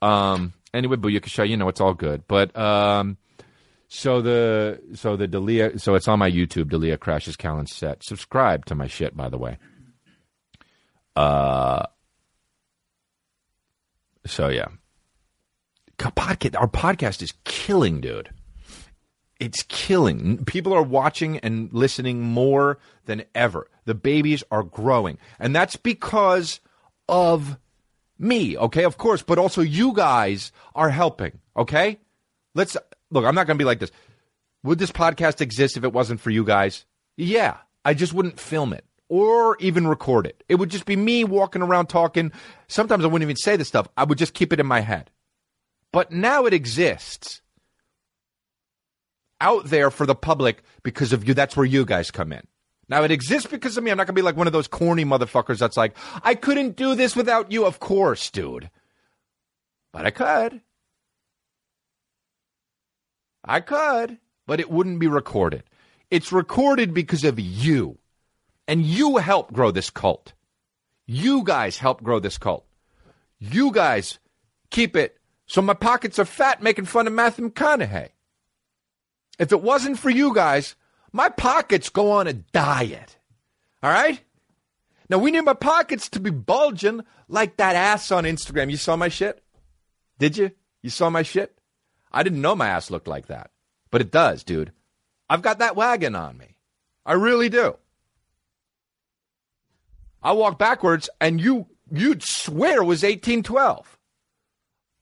Um, 0.00 0.54
anyway, 0.72 0.96
Booyakasha, 0.96 1.46
you 1.46 1.58
know, 1.58 1.68
it's 1.68 1.82
all 1.82 1.92
good. 1.92 2.26
But, 2.26 2.56
um, 2.56 3.18
so 3.88 4.22
the, 4.22 4.80
so 4.94 5.16
the 5.16 5.28
D'Elia, 5.28 5.78
so 5.78 5.96
it's 5.96 6.08
on 6.08 6.18
my 6.18 6.30
YouTube, 6.30 6.70
D'Elia 6.70 6.96
Crashes 6.96 7.36
Callen 7.36 7.68
set. 7.68 8.02
Subscribe 8.02 8.64
to 8.64 8.74
my 8.74 8.86
shit, 8.86 9.14
by 9.14 9.28
the 9.28 9.36
way. 9.36 9.58
Uh, 11.14 11.84
so 14.24 14.48
yeah. 14.48 14.68
Podcast, 15.98 16.58
our 16.58 16.68
podcast 16.68 17.22
is 17.22 17.32
killing, 17.44 18.00
dude. 18.00 18.30
It's 19.40 19.62
killing. 19.64 20.44
People 20.44 20.72
are 20.72 20.82
watching 20.82 21.38
and 21.38 21.72
listening 21.72 22.20
more 22.20 22.78
than 23.06 23.24
ever. 23.34 23.68
The 23.84 23.94
babies 23.94 24.42
are 24.50 24.62
growing. 24.62 25.18
And 25.38 25.54
that's 25.54 25.76
because 25.76 26.60
of 27.08 27.58
me, 28.18 28.56
okay? 28.56 28.84
Of 28.84 28.98
course, 28.98 29.22
but 29.22 29.38
also 29.38 29.60
you 29.60 29.92
guys 29.92 30.50
are 30.74 30.90
helping, 30.90 31.38
okay? 31.56 31.98
Let's 32.54 32.76
look, 33.10 33.24
I'm 33.24 33.34
not 33.34 33.46
going 33.46 33.56
to 33.56 33.62
be 33.62 33.66
like 33.66 33.78
this. 33.78 33.92
Would 34.64 34.78
this 34.78 34.92
podcast 34.92 35.40
exist 35.40 35.76
if 35.76 35.84
it 35.84 35.92
wasn't 35.92 36.20
for 36.20 36.30
you 36.30 36.44
guys? 36.44 36.84
Yeah. 37.16 37.58
I 37.84 37.94
just 37.94 38.12
wouldn't 38.12 38.40
film 38.40 38.72
it 38.72 38.84
or 39.08 39.56
even 39.60 39.86
record 39.86 40.26
it. 40.26 40.42
It 40.48 40.56
would 40.56 40.70
just 40.70 40.84
be 40.84 40.96
me 40.96 41.24
walking 41.24 41.62
around 41.62 41.86
talking. 41.86 42.32
Sometimes 42.66 43.04
I 43.04 43.06
wouldn't 43.06 43.22
even 43.26 43.36
say 43.36 43.56
the 43.56 43.64
stuff. 43.64 43.88
I 43.96 44.04
would 44.04 44.18
just 44.18 44.34
keep 44.34 44.52
it 44.52 44.60
in 44.60 44.66
my 44.66 44.80
head. 44.80 45.10
But 45.92 46.12
now 46.12 46.46
it 46.46 46.52
exists 46.54 47.42
out 49.40 49.66
there 49.66 49.90
for 49.90 50.06
the 50.06 50.14
public 50.14 50.62
because 50.82 51.12
of 51.12 51.26
you. 51.26 51.34
That's 51.34 51.56
where 51.56 51.66
you 51.66 51.84
guys 51.84 52.10
come 52.10 52.32
in. 52.32 52.42
Now 52.88 53.02
it 53.04 53.10
exists 53.10 53.50
because 53.50 53.76
of 53.76 53.84
me. 53.84 53.90
I'm 53.90 53.96
not 53.96 54.06
gonna 54.06 54.14
be 54.14 54.22
like 54.22 54.36
one 54.36 54.46
of 54.46 54.52
those 54.52 54.68
corny 54.68 55.04
motherfuckers 55.04 55.58
that's 55.58 55.76
like, 55.76 55.96
I 56.22 56.34
couldn't 56.34 56.76
do 56.76 56.94
this 56.94 57.14
without 57.14 57.52
you. 57.52 57.66
Of 57.66 57.80
course, 57.80 58.30
dude. 58.30 58.70
But 59.92 60.06
I 60.06 60.10
could. 60.10 60.60
I 63.44 63.60
could, 63.60 64.18
but 64.46 64.60
it 64.60 64.70
wouldn't 64.70 65.00
be 65.00 65.06
recorded. 65.06 65.64
It's 66.10 66.32
recorded 66.32 66.92
because 66.92 67.24
of 67.24 67.38
you. 67.38 67.98
And 68.66 68.84
you 68.84 69.16
help 69.16 69.52
grow 69.52 69.70
this 69.70 69.88
cult. 69.88 70.34
You 71.06 71.42
guys 71.42 71.78
help 71.78 72.02
grow 72.02 72.20
this 72.20 72.36
cult. 72.36 72.66
You 73.38 73.72
guys 73.72 74.18
keep 74.70 74.96
it 74.96 75.16
so 75.48 75.62
my 75.62 75.74
pockets 75.74 76.18
are 76.18 76.24
fat 76.24 76.62
making 76.62 76.84
fun 76.84 77.06
of 77.06 77.12
Matthew 77.12 77.48
McConaughey. 77.48 78.10
If 79.38 79.50
it 79.50 79.62
wasn't 79.62 79.98
for 79.98 80.10
you 80.10 80.34
guys, 80.34 80.76
my 81.10 81.30
pockets 81.30 81.88
go 81.88 82.12
on 82.12 82.26
a 82.26 82.34
diet. 82.34 83.16
All 83.82 83.90
right? 83.90 84.20
Now 85.08 85.18
we 85.18 85.30
need 85.30 85.40
my 85.40 85.54
pockets 85.54 86.08
to 86.10 86.20
be 86.20 86.30
bulging 86.30 87.02
like 87.28 87.56
that 87.56 87.76
ass 87.76 88.12
on 88.12 88.24
Instagram. 88.24 88.70
You 88.70 88.76
saw 88.76 88.94
my 88.94 89.08
shit? 89.08 89.42
Did 90.18 90.36
you? 90.36 90.50
You 90.82 90.90
saw 90.90 91.08
my 91.08 91.22
shit? 91.22 91.58
I 92.12 92.22
didn't 92.22 92.42
know 92.42 92.54
my 92.54 92.68
ass 92.68 92.90
looked 92.90 93.08
like 93.08 93.26
that. 93.28 93.50
But 93.90 94.02
it 94.02 94.10
does, 94.10 94.44
dude. 94.44 94.72
I've 95.30 95.42
got 95.42 95.60
that 95.60 95.76
wagon 95.76 96.14
on 96.14 96.36
me. 96.36 96.56
I 97.06 97.14
really 97.14 97.48
do. 97.48 97.76
I 100.22 100.32
walk 100.32 100.58
backwards 100.58 101.08
and 101.20 101.40
you 101.40 101.68
you'd 101.90 102.22
swear 102.22 102.82
it 102.82 102.86
was 102.86 103.02
1812. 103.02 103.97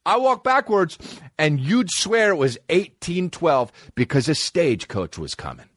I 0.07 0.17
walk 0.19 0.45
backwards 0.45 0.99
and 1.37 1.59
you'd 1.59 1.91
swear 1.91 2.31
it 2.31 2.37
was 2.37 2.57
1812 2.71 3.73
because 3.95 4.29
a 4.29 4.35
stagecoach 4.35 5.19
was 5.19 5.35
coming. 5.35 5.69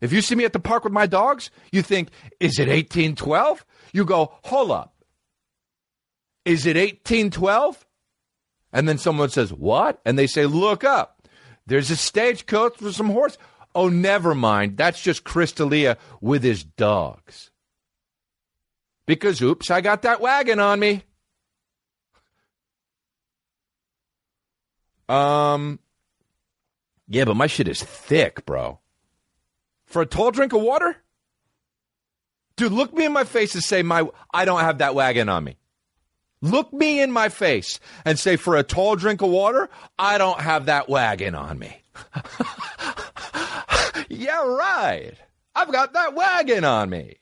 If 0.00 0.12
you 0.12 0.22
see 0.22 0.36
me 0.36 0.44
at 0.44 0.52
the 0.52 0.60
park 0.60 0.84
with 0.84 0.92
my 0.92 1.06
dogs, 1.06 1.50
you 1.72 1.82
think, 1.82 2.10
is 2.38 2.58
it 2.58 2.68
1812? 2.68 3.64
You 3.92 4.04
go, 4.04 4.32
hold 4.44 4.70
up. 4.70 4.94
Is 6.44 6.66
it 6.66 6.76
1812? 6.76 7.84
And 8.72 8.88
then 8.88 8.98
someone 8.98 9.30
says, 9.30 9.52
what? 9.52 10.00
And 10.04 10.18
they 10.18 10.28
say, 10.28 10.46
look 10.46 10.84
up. 10.84 11.26
There's 11.66 11.90
a 11.90 11.96
stagecoach 11.96 12.80
with 12.80 12.94
some 12.94 13.10
horse. 13.10 13.38
Oh, 13.74 13.88
never 13.88 14.34
mind. 14.34 14.76
That's 14.76 15.02
just 15.02 15.24
Chris 15.24 15.50
D'Elia 15.52 15.98
with 16.20 16.44
his 16.44 16.62
dogs. 16.62 17.50
Because, 19.06 19.42
oops, 19.42 19.70
I 19.70 19.80
got 19.80 20.02
that 20.02 20.20
wagon 20.20 20.60
on 20.60 20.78
me. 20.78 21.02
Um, 25.08 25.78
yeah, 27.08 27.24
but 27.24 27.36
my 27.36 27.46
shit 27.46 27.68
is 27.68 27.82
thick, 27.82 28.44
bro. 28.46 28.80
For 29.86 30.02
a 30.02 30.06
tall 30.06 30.30
drink 30.30 30.52
of 30.52 30.62
water? 30.62 30.96
Dude, 32.56 32.72
look 32.72 32.92
me 32.92 33.04
in 33.04 33.12
my 33.12 33.24
face 33.24 33.54
and 33.54 33.62
say 33.62 33.82
my 33.82 34.08
I 34.32 34.44
don't 34.44 34.60
have 34.60 34.78
that 34.78 34.94
wagon 34.94 35.28
on 35.28 35.44
me. 35.44 35.56
Look 36.40 36.72
me 36.72 37.00
in 37.00 37.12
my 37.12 37.28
face 37.28 37.80
and 38.04 38.18
say 38.18 38.36
for 38.36 38.56
a 38.56 38.62
tall 38.62 38.96
drink 38.96 39.22
of 39.22 39.30
water, 39.30 39.68
I 39.98 40.18
don't 40.18 40.40
have 40.40 40.66
that 40.66 40.88
wagon 40.88 41.34
on 41.34 41.58
me. 41.58 41.82
yeah, 44.08 44.44
right. 44.44 45.14
I've 45.54 45.72
got 45.72 45.94
that 45.94 46.14
wagon 46.14 46.64
on 46.64 46.90
me. 46.90 47.16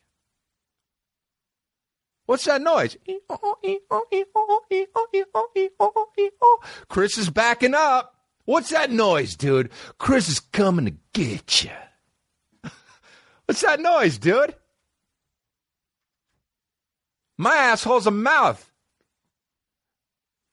What's 2.26 2.44
that 2.46 2.62
noise? 2.62 2.96
Chris 6.88 7.18
is 7.18 7.28
backing 7.30 7.74
up. 7.74 8.14
What's 8.46 8.70
that 8.70 8.90
noise, 8.90 9.36
dude? 9.36 9.70
Chris 9.98 10.28
is 10.28 10.40
coming 10.40 10.86
to 10.86 10.94
get 11.12 11.64
you. 11.64 11.70
What's 13.46 13.60
that 13.60 13.80
noise, 13.80 14.18
dude? 14.18 14.54
My 17.36 17.56
asshole's 17.56 18.06
a 18.06 18.10
mouth. 18.10 18.70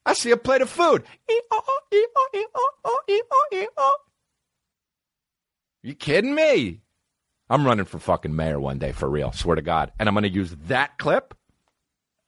I 0.04 0.14
see 0.14 0.30
a 0.30 0.36
plate 0.36 0.62
of 0.62 0.68
food. 0.68 1.04
You 5.82 5.94
kidding 5.94 6.34
me? 6.34 6.80
I'm 7.48 7.66
running 7.66 7.84
for 7.84 7.98
fucking 7.98 8.34
mayor 8.34 8.58
one 8.58 8.78
day 8.78 8.92
for 8.92 9.08
real, 9.08 9.32
swear 9.32 9.56
to 9.56 9.62
God. 9.62 9.92
And 9.98 10.08
I'm 10.08 10.14
going 10.14 10.22
to 10.24 10.28
use 10.28 10.54
that 10.66 10.98
clip 10.98 11.34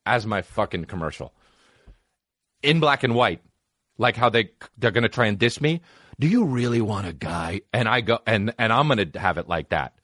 as 0.06 0.26
my 0.26 0.42
fucking 0.42 0.84
commercial 0.86 1.32
in 2.62 2.80
black 2.80 3.02
and 3.04 3.14
white, 3.14 3.40
like 3.98 4.16
how 4.16 4.28
they 4.28 4.50
they're 4.78 4.90
gonna 4.90 5.08
try 5.08 5.26
and 5.26 5.38
diss 5.38 5.60
me. 5.60 5.80
Do 6.18 6.26
you 6.28 6.44
really 6.44 6.80
want 6.80 7.06
a 7.06 7.12
guy? 7.12 7.62
And 7.72 7.88
I 7.88 8.00
go 8.00 8.18
and 8.26 8.54
and 8.58 8.72
I'm 8.72 8.88
gonna 8.88 9.06
have 9.16 9.38
it 9.38 9.48
like 9.48 9.70
that, 9.70 9.94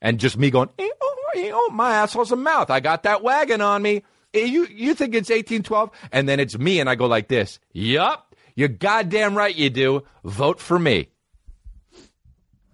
and 0.00 0.18
just 0.18 0.36
me 0.38 0.50
going, 0.50 0.70
eh, 0.78 0.88
oh, 1.00 1.16
eh, 1.36 1.50
oh, 1.52 1.70
my 1.72 1.92
asshole's 1.92 2.32
a 2.32 2.36
mouth. 2.36 2.70
I 2.70 2.80
got 2.80 3.02
that 3.04 3.22
wagon 3.22 3.60
on 3.60 3.82
me. 3.82 4.02
Eh, 4.34 4.44
You 4.44 4.66
you 4.66 4.94
think 4.94 5.14
it's 5.14 5.30
eighteen 5.30 5.62
twelve, 5.62 5.90
and 6.12 6.28
then 6.28 6.40
it's 6.40 6.58
me, 6.58 6.80
and 6.80 6.88
I 6.88 6.94
go 6.94 7.06
like 7.06 7.28
this. 7.28 7.58
Yup. 7.72 8.24
You're 8.54 8.68
goddamn 8.68 9.36
right 9.36 9.54
you 9.54 9.70
do. 9.70 10.02
Vote 10.24 10.58
for 10.58 10.78
me. 10.80 11.10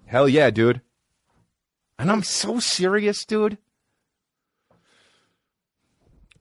Hell 0.06 0.28
yeah, 0.28 0.48
dude. 0.50 0.80
And 1.98 2.10
I'm 2.10 2.22
so 2.22 2.58
serious, 2.58 3.24
dude. 3.26 3.58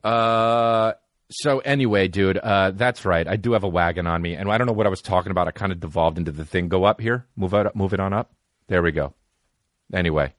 Uh, 0.04 0.92
so 1.30 1.60
anyway, 1.60 2.06
dude, 2.08 2.36
uh, 2.36 2.70
that's 2.72 3.04
right. 3.04 3.26
I 3.26 3.36
do 3.36 3.52
have 3.52 3.64
a 3.64 3.68
wagon 3.68 4.06
on 4.06 4.20
me, 4.22 4.34
and 4.34 4.50
I 4.50 4.58
don't 4.58 4.66
know 4.66 4.72
what 4.74 4.86
I 4.86 4.90
was 4.90 5.02
talking 5.02 5.30
about. 5.30 5.48
I 5.48 5.50
kind 5.50 5.72
of 5.72 5.80
devolved 5.80 6.18
into 6.18 6.30
the 6.30 6.44
thing. 6.44 6.68
Go 6.68 6.84
up 6.84 7.00
here, 7.00 7.26
move 7.34 7.54
out, 7.54 7.74
move 7.74 7.94
it 7.94 8.00
on 8.00 8.12
up. 8.12 8.32
There 8.68 8.82
we 8.82 8.92
go. 8.92 9.14
Anyway, 9.92 10.34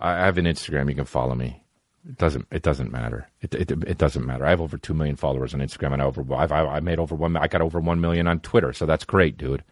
I 0.00 0.12
have 0.24 0.36
an 0.38 0.44
Instagram. 0.44 0.88
You 0.88 0.96
can 0.96 1.04
follow 1.04 1.34
me. 1.34 1.62
It 2.08 2.18
doesn't. 2.18 2.46
It 2.50 2.62
doesn't 2.62 2.90
matter. 2.90 3.28
It, 3.40 3.54
it, 3.54 3.70
it 3.70 3.98
doesn't 3.98 4.26
matter. 4.26 4.44
I 4.44 4.50
have 4.50 4.60
over 4.60 4.78
two 4.78 4.94
million 4.94 5.16
followers 5.16 5.54
on 5.54 5.60
Instagram, 5.60 5.92
and 5.92 6.02
I 6.02 6.06
over. 6.06 6.24
I've, 6.34 6.52
I 6.52 6.80
made 6.80 6.98
over 6.98 7.14
one. 7.14 7.36
I 7.36 7.46
got 7.46 7.62
over 7.62 7.80
one 7.80 8.00
million 8.00 8.26
on 8.26 8.40
Twitter. 8.40 8.72
So 8.72 8.86
that's 8.86 9.04
great, 9.04 9.36
dude. 9.36 9.62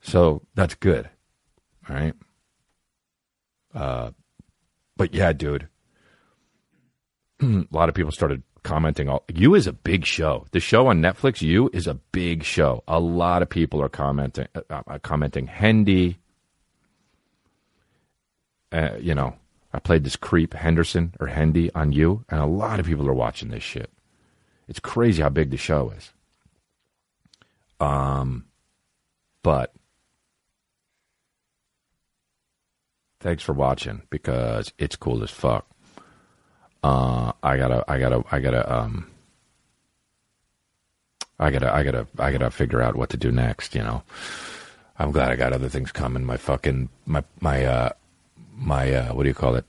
So 0.00 0.42
that's 0.54 0.74
good. 0.74 1.08
All 1.88 1.96
right. 1.96 2.14
Uh, 3.74 4.10
but 4.96 5.14
yeah, 5.14 5.32
dude. 5.32 5.68
A 7.42 7.66
lot 7.70 7.88
of 7.88 7.94
people 7.94 8.12
started 8.12 8.42
commenting. 8.62 9.08
All 9.08 9.24
you 9.32 9.54
is 9.54 9.66
a 9.66 9.72
big 9.72 10.04
show. 10.04 10.46
The 10.52 10.60
show 10.60 10.86
on 10.86 11.00
Netflix, 11.00 11.42
you 11.42 11.70
is 11.72 11.86
a 11.86 11.94
big 11.94 12.44
show. 12.44 12.82
A 12.86 13.00
lot 13.00 13.42
of 13.42 13.48
people 13.48 13.82
are 13.82 13.88
commenting. 13.88 14.46
Uh, 14.54 14.82
uh, 14.86 14.98
commenting. 14.98 15.46
Hendy. 15.46 16.18
Uh, 18.70 18.96
you 18.98 19.14
know, 19.14 19.34
I 19.72 19.78
played 19.80 20.04
this 20.04 20.16
creep 20.16 20.54
Henderson 20.54 21.14
or 21.20 21.26
Hendy 21.26 21.70
on 21.74 21.92
you, 21.92 22.24
and 22.28 22.40
a 22.40 22.46
lot 22.46 22.80
of 22.80 22.86
people 22.86 23.08
are 23.08 23.14
watching 23.14 23.50
this 23.50 23.62
shit. 23.62 23.90
It's 24.68 24.80
crazy 24.80 25.22
how 25.22 25.28
big 25.28 25.50
the 25.50 25.56
show 25.56 25.90
is. 25.90 26.12
Um, 27.80 28.46
but 29.42 29.74
thanks 33.20 33.42
for 33.42 33.52
watching 33.52 34.02
because 34.08 34.72
it's 34.78 34.96
cool 34.96 35.22
as 35.22 35.30
fuck. 35.30 35.66
Uh, 36.82 37.32
I 37.42 37.56
gotta, 37.56 37.84
I 37.86 37.98
gotta, 37.98 38.24
I 38.30 38.40
gotta, 38.40 38.72
um, 38.74 39.06
I 41.38 41.50
gotta, 41.50 41.72
I 41.72 41.82
gotta, 41.82 42.06
I 42.18 42.32
gotta 42.32 42.50
figure 42.50 42.82
out 42.82 42.96
what 42.96 43.10
to 43.10 43.16
do 43.16 43.30
next. 43.30 43.74
You 43.74 43.82
know, 43.82 44.02
I'm 44.98 45.12
glad 45.12 45.30
I 45.30 45.36
got 45.36 45.52
other 45.52 45.68
things 45.68 45.92
coming. 45.92 46.24
My 46.24 46.36
fucking, 46.36 46.88
my, 47.06 47.22
my, 47.40 47.64
uh, 47.64 47.90
my, 48.54 48.92
uh, 48.92 49.14
what 49.14 49.22
do 49.22 49.28
you 49.28 49.34
call 49.34 49.54
it? 49.54 49.64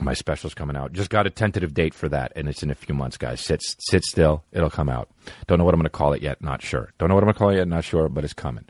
My 0.00 0.12
special's 0.12 0.52
coming 0.52 0.76
out. 0.76 0.92
Just 0.92 1.08
got 1.08 1.26
a 1.26 1.30
tentative 1.30 1.72
date 1.72 1.94
for 1.94 2.08
that, 2.10 2.32
and 2.36 2.48
it's 2.48 2.62
in 2.62 2.70
a 2.70 2.74
few 2.74 2.94
months, 2.94 3.16
guys. 3.16 3.40
Sit, 3.40 3.62
sit 3.62 4.04
still. 4.04 4.44
It'll 4.52 4.68
come 4.68 4.90
out. 4.90 5.08
Don't 5.46 5.58
know 5.58 5.64
what 5.64 5.72
I'm 5.72 5.82
to 5.82 5.88
call 5.88 6.12
it 6.12 6.20
yet. 6.20 6.42
Not 6.42 6.60
sure. 6.60 6.92
Don't 6.98 7.08
know 7.08 7.14
what 7.14 7.24
I'm 7.24 7.32
to 7.32 7.38
call 7.38 7.48
it 7.50 7.56
yet. 7.56 7.68
Not 7.68 7.84
sure, 7.84 8.10
but 8.10 8.22
it's 8.22 8.34
coming. 8.34 8.64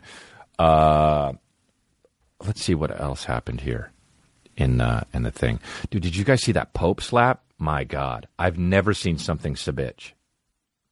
Uh, 0.57 1.33
let's 2.45 2.61
see 2.61 2.75
what 2.75 2.97
else 2.97 3.25
happened 3.25 3.61
here 3.61 3.91
in 4.55 4.79
uh, 4.79 5.03
in 5.13 5.23
the 5.23 5.31
thing. 5.31 5.59
Dude, 5.89 6.03
did 6.03 6.15
you 6.15 6.23
guys 6.23 6.41
see 6.41 6.53
that 6.53 6.73
Pope 6.73 7.01
slap? 7.01 7.41
My 7.59 7.83
God, 7.83 8.27
I've 8.37 8.57
never 8.57 8.93
seen 8.93 9.17
something 9.17 9.55
so 9.55 9.71
bitch. 9.71 10.11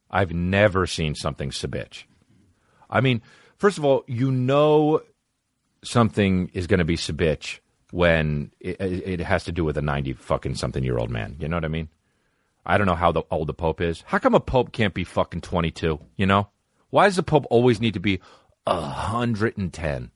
I've 0.10 0.34
never 0.34 0.88
seen 0.88 1.14
something 1.14 1.52
so 1.52 1.68
bitch. 1.68 2.06
I 2.90 3.02
mean, 3.02 3.22
first 3.58 3.78
of 3.78 3.86
all, 3.86 4.04
you 4.08 4.32
know 4.32 5.02
something 5.84 6.50
is 6.54 6.68
going 6.68 6.80
to 6.80 6.86
be 6.86 6.96
so 6.96 7.14
bitch 7.14 7.60
when 7.92 8.52
it, 8.60 8.80
it 8.82 9.20
has 9.20 9.44
to 9.46 9.52
do 9.52 9.64
with 9.64 9.78
a 9.78 9.82
ninety 9.82 10.14
fucking 10.14 10.56
something 10.56 10.84
year 10.84 10.98
old 10.98 11.10
man. 11.12 11.36
You 11.40 11.48
know 11.48 11.58
what 11.58 11.66
I 11.66 11.70
mean? 11.70 11.90
I 12.66 12.78
don't 12.80 12.88
know 12.88 12.96
how 12.96 13.12
the, 13.12 13.22
old 13.30 13.48
the 13.48 13.54
Pope 13.54 13.80
is. 13.80 14.04
How 14.08 14.18
come 14.18 14.34
a 14.34 14.40
Pope 14.40 14.72
can't 14.72 14.94
be 14.94 15.04
fucking 15.04 15.42
twenty 15.42 15.70
two? 15.72 16.00
You 16.16 16.26
know, 16.26 16.50
why 16.90 17.06
does 17.06 17.16
the 17.16 17.24
Pope 17.24 17.46
always 17.50 17.80
need 17.80 17.94
to 17.94 18.00
be 18.00 18.22
hundred 18.68 19.58
and 19.58 19.72
ten? 19.72 20.10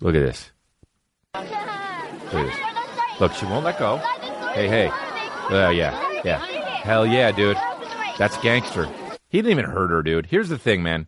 Look 0.00 0.14
at 0.14 0.20
this. 0.20 0.52
Look 1.34 1.46
at 1.46 2.32
this. 2.32 3.20
Look, 3.20 3.32
she 3.34 3.44
won't 3.46 3.64
let 3.64 3.78
go. 3.78 4.00
Hey, 4.54 4.68
hey. 4.68 4.88
Uh, 4.88 5.70
yeah, 5.70 6.20
yeah. 6.24 6.38
Hell 6.38 7.06
yeah, 7.06 7.30
dude. 7.32 7.56
That's 8.18 8.36
gangster. 8.38 8.88
He 9.28 9.38
didn't 9.38 9.52
even 9.52 9.70
hurt 9.70 9.90
her, 9.90 10.02
dude. 10.02 10.26
Here's 10.26 10.48
the 10.48 10.58
thing, 10.58 10.82
man. 10.82 11.06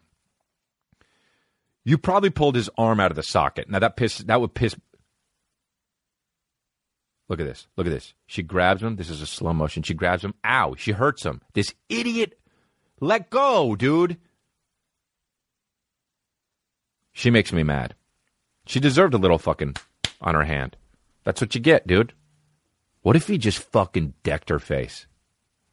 You 1.84 1.98
probably 1.98 2.30
pulled 2.30 2.54
his 2.54 2.70
arm 2.78 3.00
out 3.00 3.10
of 3.10 3.16
the 3.16 3.22
socket. 3.22 3.68
Now 3.68 3.80
that 3.80 3.96
piss 3.96 4.18
that 4.18 4.40
would 4.40 4.54
piss 4.54 4.76
Look 7.28 7.40
at 7.40 7.46
this. 7.46 7.66
Look 7.78 7.86
at 7.86 7.92
this. 7.92 8.12
She 8.26 8.42
grabs 8.42 8.82
him. 8.82 8.96
This 8.96 9.08
is 9.08 9.22
a 9.22 9.26
slow 9.26 9.54
motion. 9.54 9.82
She 9.82 9.94
grabs 9.94 10.22
him. 10.22 10.34
Ow. 10.44 10.74
She 10.76 10.92
hurts 10.92 11.24
him. 11.24 11.40
This 11.54 11.72
idiot. 11.88 12.38
Let 13.00 13.30
go, 13.30 13.74
dude. 13.74 14.18
She 17.12 17.30
makes 17.30 17.50
me 17.50 17.62
mad. 17.62 17.94
She 18.66 18.80
deserved 18.80 19.14
a 19.14 19.18
little 19.18 19.38
fucking 19.38 19.76
on 20.20 20.34
her 20.34 20.44
hand. 20.44 20.76
That's 21.24 21.40
what 21.40 21.54
you 21.54 21.60
get, 21.62 21.86
dude. 21.86 22.12
What 23.02 23.16
if 23.16 23.26
he 23.26 23.38
just 23.38 23.58
fucking 23.58 24.14
decked 24.22 24.48
her 24.48 24.58
face? 24.58 25.06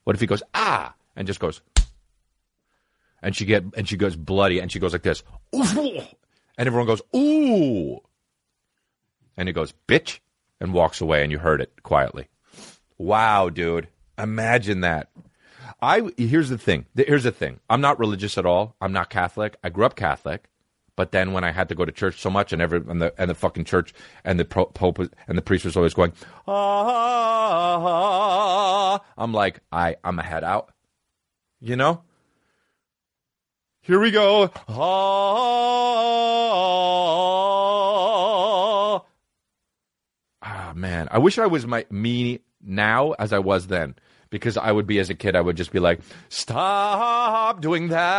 What 0.03 0.15
if 0.15 0.19
he 0.19 0.27
goes 0.27 0.43
ah 0.53 0.93
and 1.15 1.27
just 1.27 1.39
goes 1.39 1.61
and 3.21 3.35
she 3.35 3.45
get 3.45 3.63
and 3.77 3.87
she 3.87 3.97
goes 3.97 4.15
bloody 4.15 4.59
and 4.59 4.71
she 4.71 4.79
goes 4.79 4.93
like 4.93 5.03
this 5.03 5.23
and 5.53 6.07
everyone 6.57 6.87
goes 6.87 7.01
ooh 7.15 7.99
and 9.37 9.47
he 9.47 9.53
goes 9.53 9.73
bitch 9.87 10.19
and 10.59 10.73
walks 10.73 11.01
away 11.01 11.23
and 11.23 11.31
you 11.31 11.37
heard 11.39 11.61
it 11.61 11.83
quietly. 11.83 12.27
Wow, 12.97 13.49
dude. 13.49 13.87
Imagine 14.17 14.81
that. 14.81 15.09
I 15.81 16.11
here's 16.17 16.49
the 16.49 16.57
thing. 16.57 16.85
Here's 16.95 17.23
the 17.23 17.31
thing. 17.31 17.59
I'm 17.69 17.81
not 17.81 17.99
religious 17.99 18.37
at 18.37 18.45
all. 18.45 18.75
I'm 18.81 18.91
not 18.91 19.09
Catholic. 19.09 19.55
I 19.63 19.69
grew 19.69 19.85
up 19.85 19.95
Catholic. 19.95 20.49
But 20.99 21.13
then 21.13 21.31
when 21.31 21.45
I 21.45 21.51
had 21.51 21.69
to 21.69 21.75
go 21.75 21.85
to 21.85 21.93
church 21.93 22.19
so 22.19 22.29
much, 22.29 22.51
and 22.51 22.61
every 22.61 22.81
and 22.85 23.01
the 23.01 23.13
and 23.17 23.29
the 23.29 23.33
fucking 23.33 23.63
church 23.63 23.93
and 24.25 24.37
the 24.37 24.43
pro- 24.43 24.65
pope 24.65 24.99
and 24.99 25.37
the 25.37 25.41
priest 25.41 25.63
was 25.63 25.77
always 25.77 25.93
going, 25.93 26.11
ah, 26.45 26.59
I'm 29.17 29.31
like, 29.31 29.61
I 29.71 29.95
I'm 30.03 30.19
a 30.19 30.23
head 30.23 30.43
out, 30.43 30.73
you 31.61 31.77
know. 31.77 32.01
Here 33.79 33.97
we 33.97 34.11
go. 34.11 34.51
Ah, 34.67 34.75
ah, 40.41 40.73
man, 40.75 41.07
I 41.11 41.17
wish 41.17 41.39
I 41.39 41.45
was 41.45 41.65
my 41.65 41.85
me 41.89 42.41
now 42.61 43.13
as 43.13 43.31
I 43.31 43.39
was 43.39 43.67
then. 43.67 43.95
Because 44.29 44.57
I 44.57 44.73
would 44.73 44.85
be 44.85 44.99
as 44.99 45.09
a 45.09 45.15
kid, 45.15 45.37
I 45.37 45.41
would 45.41 45.55
just 45.55 45.71
be 45.71 45.79
like, 45.79 46.01
"Stop 46.27 47.61
doing 47.61 47.87
that." 47.87 48.11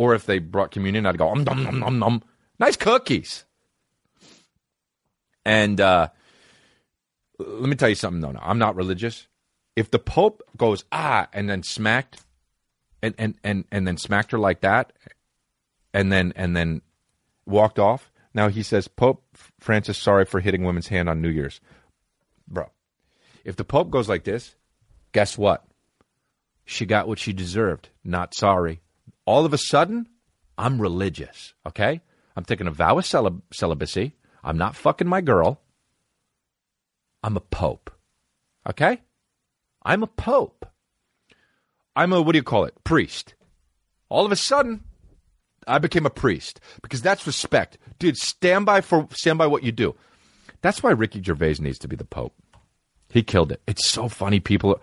Or 0.00 0.14
if 0.14 0.24
they 0.24 0.38
brought 0.38 0.70
communion, 0.70 1.04
I'd 1.04 1.18
go, 1.18 1.28
um, 1.28 1.44
nom, 1.44 1.62
nom, 1.62 1.78
nom, 1.78 1.98
nom. 1.98 2.22
nice 2.58 2.74
cookies. 2.74 3.44
And 5.44 5.78
uh, 5.78 6.08
let 7.38 7.68
me 7.68 7.76
tell 7.76 7.90
you 7.90 7.94
something, 7.94 8.22
no, 8.22 8.32
no, 8.32 8.40
I'm 8.42 8.58
not 8.58 8.76
religious. 8.76 9.26
If 9.76 9.90
the 9.90 9.98
Pope 9.98 10.42
goes, 10.56 10.84
ah, 10.90 11.28
and 11.34 11.50
then 11.50 11.62
smacked, 11.62 12.24
and, 13.02 13.14
and, 13.18 13.34
and, 13.44 13.66
and 13.70 13.86
then 13.86 13.98
smacked 13.98 14.30
her 14.30 14.38
like 14.38 14.62
that, 14.62 14.94
and 15.92 16.10
then, 16.10 16.32
and 16.34 16.56
then 16.56 16.80
walked 17.44 17.78
off, 17.78 18.10
now 18.32 18.48
he 18.48 18.62
says, 18.62 18.88
Pope 18.88 19.22
Francis, 19.58 19.98
sorry 19.98 20.24
for 20.24 20.40
hitting 20.40 20.64
women's 20.64 20.88
hand 20.88 21.10
on 21.10 21.20
New 21.20 21.28
Year's. 21.28 21.60
Bro, 22.48 22.70
if 23.44 23.54
the 23.54 23.64
Pope 23.64 23.90
goes 23.90 24.08
like 24.08 24.24
this, 24.24 24.54
guess 25.12 25.36
what? 25.36 25.62
She 26.64 26.86
got 26.86 27.06
what 27.06 27.18
she 27.18 27.34
deserved. 27.34 27.90
Not 28.02 28.32
sorry 28.32 28.80
all 29.26 29.44
of 29.44 29.52
a 29.52 29.58
sudden, 29.58 30.08
I'm 30.58 30.80
religious. 30.80 31.54
Okay, 31.66 32.00
I'm 32.36 32.44
taking 32.44 32.66
a 32.66 32.72
vow 32.72 32.98
of 32.98 33.04
celib- 33.04 33.42
celibacy. 33.52 34.14
I'm 34.42 34.58
not 34.58 34.76
fucking 34.76 35.08
my 35.08 35.20
girl. 35.20 35.60
I'm 37.22 37.36
a 37.36 37.40
pope. 37.40 37.90
Okay, 38.68 39.00
I'm 39.82 40.02
a 40.02 40.06
pope. 40.06 40.66
I'm 41.96 42.12
a 42.12 42.22
what 42.22 42.32
do 42.32 42.38
you 42.38 42.42
call 42.42 42.64
it? 42.64 42.74
Priest. 42.84 43.34
All 44.08 44.26
of 44.26 44.32
a 44.32 44.36
sudden, 44.36 44.82
I 45.66 45.78
became 45.78 46.06
a 46.06 46.10
priest 46.10 46.60
because 46.82 47.02
that's 47.02 47.26
respect, 47.26 47.78
dude. 47.98 48.16
Stand 48.16 48.66
by 48.66 48.80
for 48.80 49.08
stand 49.12 49.38
by 49.38 49.46
what 49.46 49.62
you 49.62 49.72
do. 49.72 49.94
That's 50.62 50.82
why 50.82 50.90
Ricky 50.90 51.22
Gervais 51.22 51.56
needs 51.60 51.78
to 51.78 51.88
be 51.88 51.96
the 51.96 52.04
pope. 52.04 52.34
He 53.12 53.22
killed 53.22 53.52
it. 53.52 53.60
It's 53.66 53.88
so 53.88 54.08
funny. 54.08 54.40
People, 54.40 54.80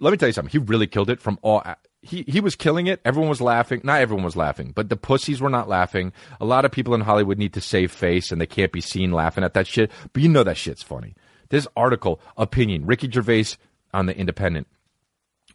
let 0.00 0.10
me 0.10 0.16
tell 0.16 0.28
you 0.28 0.32
something. 0.32 0.50
He 0.50 0.58
really 0.58 0.86
killed 0.86 1.10
it 1.10 1.20
from 1.20 1.38
all. 1.42 1.62
He 2.02 2.24
he 2.26 2.40
was 2.40 2.56
killing 2.56 2.88
it. 2.88 3.00
Everyone 3.04 3.28
was 3.28 3.40
laughing. 3.40 3.80
Not 3.84 4.00
everyone 4.00 4.24
was 4.24 4.36
laughing, 4.36 4.72
but 4.74 4.88
the 4.88 4.96
pussies 4.96 5.40
were 5.40 5.48
not 5.48 5.68
laughing. 5.68 6.12
A 6.40 6.44
lot 6.44 6.64
of 6.64 6.72
people 6.72 6.94
in 6.94 7.00
Hollywood 7.00 7.38
need 7.38 7.52
to 7.54 7.60
save 7.60 7.92
face, 7.92 8.32
and 8.32 8.40
they 8.40 8.46
can't 8.46 8.72
be 8.72 8.80
seen 8.80 9.12
laughing 9.12 9.44
at 9.44 9.54
that 9.54 9.68
shit. 9.68 9.90
But 10.12 10.22
you 10.22 10.28
know 10.28 10.42
that 10.42 10.56
shit's 10.56 10.82
funny. 10.82 11.14
This 11.50 11.68
article, 11.76 12.20
opinion, 12.36 12.86
Ricky 12.86 13.08
Gervais 13.10 13.56
on 13.94 14.06
the 14.06 14.16
Independent. 14.16 14.66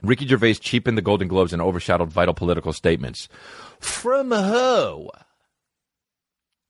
Ricky 0.01 0.27
Gervais 0.27 0.55
cheapened 0.55 0.97
the 0.97 1.01
Golden 1.01 1.27
Globes 1.27 1.53
and 1.53 1.61
overshadowed 1.61 2.11
vital 2.11 2.33
political 2.33 2.71
statements. 2.71 3.27
From 3.79 4.31
who? 4.31 5.09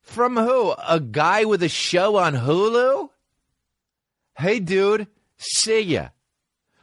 From 0.01 0.37
who? 0.37 0.73
A 0.87 0.99
guy 0.99 1.43
with 1.43 1.61
a 1.61 1.69
show 1.69 2.15
on 2.15 2.33
Hulu? 2.33 3.09
Hey, 4.37 4.59
dude, 4.59 5.07
see 5.37 5.81
ya. 5.81 6.09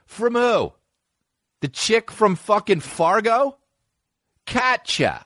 From 0.07 0.35
who? 0.35 0.75
The 1.65 1.69
chick 1.71 2.11
from 2.11 2.37
fucking 2.37 2.81
Fargo? 2.81 3.57
Katya. 4.47 5.25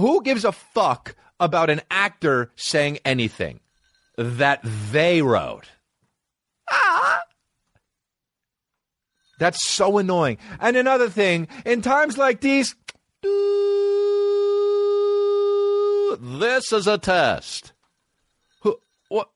Who 0.00 0.22
gives 0.22 0.46
a 0.46 0.52
fuck 0.52 1.14
about 1.38 1.68
an 1.68 1.82
actor 1.90 2.50
saying 2.56 3.00
anything 3.04 3.60
that 4.16 4.60
they 4.90 5.20
wrote? 5.20 5.66
Ah! 6.70 7.20
That's 9.38 9.68
so 9.68 9.98
annoying. 9.98 10.38
And 10.58 10.74
another 10.74 11.10
thing, 11.10 11.48
in 11.66 11.82
times 11.82 12.16
like 12.16 12.40
these, 12.40 12.74
this 16.22 16.72
is 16.72 16.86
a 16.86 16.96
test. 16.96 17.74
Who- 18.62 18.80
What? 19.10 19.28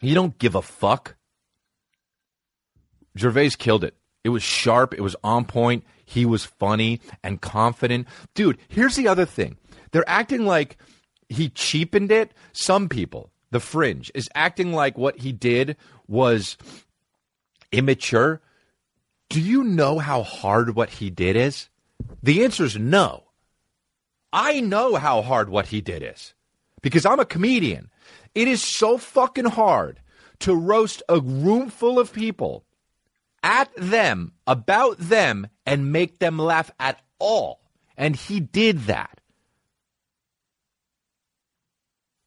You 0.00 0.14
don't 0.14 0.38
give 0.38 0.54
a 0.54 0.62
fuck. 0.62 1.16
Gervais 3.16 3.50
killed 3.58 3.84
it. 3.84 3.94
It 4.24 4.30
was 4.30 4.42
sharp. 4.42 4.94
It 4.94 5.00
was 5.00 5.16
on 5.24 5.44
point. 5.44 5.84
He 6.04 6.24
was 6.24 6.44
funny 6.44 7.00
and 7.22 7.40
confident. 7.40 8.06
Dude, 8.34 8.58
here's 8.68 8.96
the 8.96 9.08
other 9.08 9.24
thing. 9.24 9.56
They're 9.90 10.08
acting 10.08 10.44
like 10.44 10.76
he 11.28 11.48
cheapened 11.48 12.12
it. 12.12 12.32
Some 12.52 12.88
people, 12.88 13.30
the 13.50 13.60
fringe, 13.60 14.10
is 14.14 14.28
acting 14.34 14.72
like 14.72 14.96
what 14.96 15.18
he 15.18 15.32
did 15.32 15.76
was 16.06 16.56
immature. 17.72 18.40
Do 19.30 19.40
you 19.40 19.64
know 19.64 19.98
how 19.98 20.22
hard 20.22 20.74
what 20.74 20.90
he 20.90 21.10
did 21.10 21.36
is? 21.36 21.68
The 22.22 22.44
answer 22.44 22.64
is 22.64 22.76
no. 22.76 23.24
I 24.32 24.60
know 24.60 24.96
how 24.96 25.22
hard 25.22 25.48
what 25.48 25.66
he 25.66 25.80
did 25.80 26.02
is 26.02 26.34
because 26.82 27.06
I'm 27.06 27.20
a 27.20 27.24
comedian. 27.24 27.90
It 28.34 28.48
is 28.48 28.62
so 28.62 28.98
fucking 28.98 29.46
hard 29.46 30.00
to 30.40 30.54
roast 30.54 31.02
a 31.08 31.20
room 31.20 31.70
full 31.70 31.98
of 31.98 32.12
people 32.12 32.64
at 33.42 33.70
them, 33.76 34.32
about 34.46 34.98
them, 34.98 35.46
and 35.64 35.92
make 35.92 36.18
them 36.18 36.38
laugh 36.38 36.70
at 36.78 37.00
all. 37.18 37.60
And 37.96 38.14
he 38.14 38.40
did 38.40 38.80
that. 38.82 39.20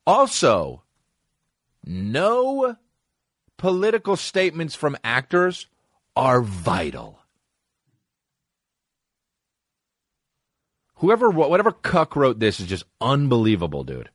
Also, 0.06 0.84
no 1.86 2.76
political 3.58 4.16
statements 4.16 4.76
from 4.76 4.98
actors 5.04 5.68
are 6.16 6.42
vital. 6.42 7.20
Whoever, 10.96 11.30
whatever 11.30 11.72
cuck 11.72 12.16
wrote 12.16 12.40
this 12.40 12.60
is 12.60 12.68
just 12.68 12.84
unbelievable, 13.00 13.84
dude. 13.84 14.10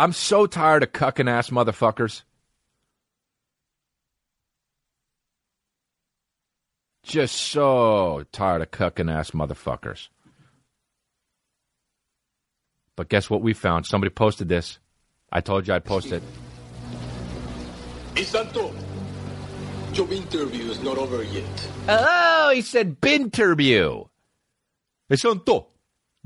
I'm 0.00 0.14
so 0.14 0.46
tired 0.46 0.82
of 0.82 0.92
cucking 0.92 1.28
ass 1.28 1.50
motherfuckers. 1.50 2.22
Just 7.02 7.34
so 7.34 8.24
tired 8.32 8.62
of 8.62 8.70
cucking 8.70 9.14
ass 9.14 9.32
motherfuckers. 9.32 10.08
But 12.96 13.10
guess 13.10 13.28
what 13.28 13.42
we 13.42 13.52
found? 13.52 13.84
Somebody 13.84 14.08
posted 14.08 14.48
this. 14.48 14.78
I 15.30 15.42
told 15.42 15.68
you 15.68 15.74
I'd 15.74 15.84
post 15.84 16.12
it. 16.12 16.22
Santo, 18.24 18.72
job 19.92 20.12
interview 20.12 20.70
is 20.70 20.82
not 20.82 20.96
over 20.96 21.22
yet. 21.24 21.68
Oh, 21.90 22.52
he 22.54 22.62
said 22.62 23.02
binterview. 23.02 24.08
Santo, 25.14 25.66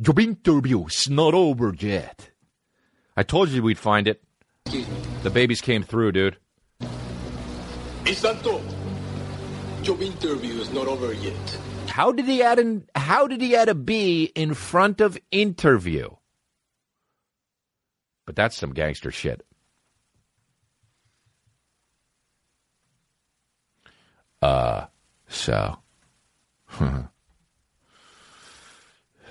job 0.00 0.20
is 0.20 1.10
not 1.10 1.34
over 1.34 1.74
yet. 1.76 2.30
I 3.16 3.22
told 3.22 3.50
you 3.50 3.62
we'd 3.62 3.78
find 3.78 4.08
it. 4.08 4.22
The 5.22 5.30
babies 5.30 5.60
came 5.60 5.82
through, 5.82 6.12
dude. 6.12 6.36
Hey, 8.04 8.14
Santo, 8.14 8.60
job 9.82 10.02
interview 10.02 10.54
is 10.60 10.72
not 10.72 10.86
over 10.88 11.12
yet. 11.12 11.58
How 11.88 12.10
did 12.12 12.26
he 12.26 12.42
add 12.42 12.58
an, 12.58 12.88
how 12.94 13.26
did 13.28 13.40
he 13.40 13.54
add 13.54 13.68
a 13.68 13.74
B 13.74 14.32
in 14.34 14.54
front 14.54 15.00
of 15.00 15.16
interview? 15.30 16.10
But 18.26 18.36
that's 18.36 18.56
some 18.56 18.72
gangster 18.72 19.10
shit. 19.10 19.46
Uh 24.42 24.86
so 25.28 25.78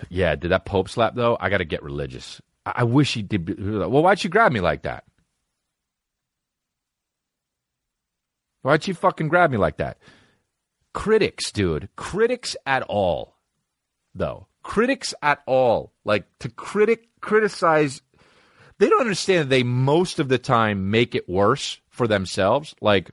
Yeah, 0.10 0.36
did 0.36 0.50
that 0.50 0.66
Pope 0.66 0.90
slap 0.90 1.16
though? 1.16 1.38
I 1.40 1.50
gotta 1.50 1.66
get 1.66 1.84
religious. 1.84 2.42
I, 2.66 2.84
wish 2.84 3.14
he 3.14 3.22
did 3.22 3.60
well 3.60 4.04
why'd 4.04 4.24
you 4.24 4.30
grab 4.30 4.52
me 4.52 4.60
like 4.60 4.84
that? 4.84 5.04
Why'd 8.62 8.88
you 8.88 8.94
fucking 8.94 9.28
grab 9.28 9.52
me 9.52 9.58
like 9.58 9.78
that? 9.78 9.98
critics, 10.94 11.52
dude, 11.52 11.90
critics 11.96 12.56
at 12.66 12.84
all, 12.84 13.36
though, 14.16 14.48
critics 14.62 15.14
at 15.22 15.42
all, 15.46 15.92
like 16.06 16.26
to 16.40 16.50
critic 16.50 17.10
criticize, 17.20 18.02
they 18.78 18.88
don't 18.90 19.02
understand 19.02 19.42
that 19.42 19.50
they 19.50 19.64
most 19.64 20.20
of 20.20 20.30
the 20.30 20.38
time 20.38 20.92
make 20.92 21.16
it 21.16 21.28
worse 21.28 21.80
for 21.90 22.08
themselves. 22.08 22.74
Like 22.80 23.12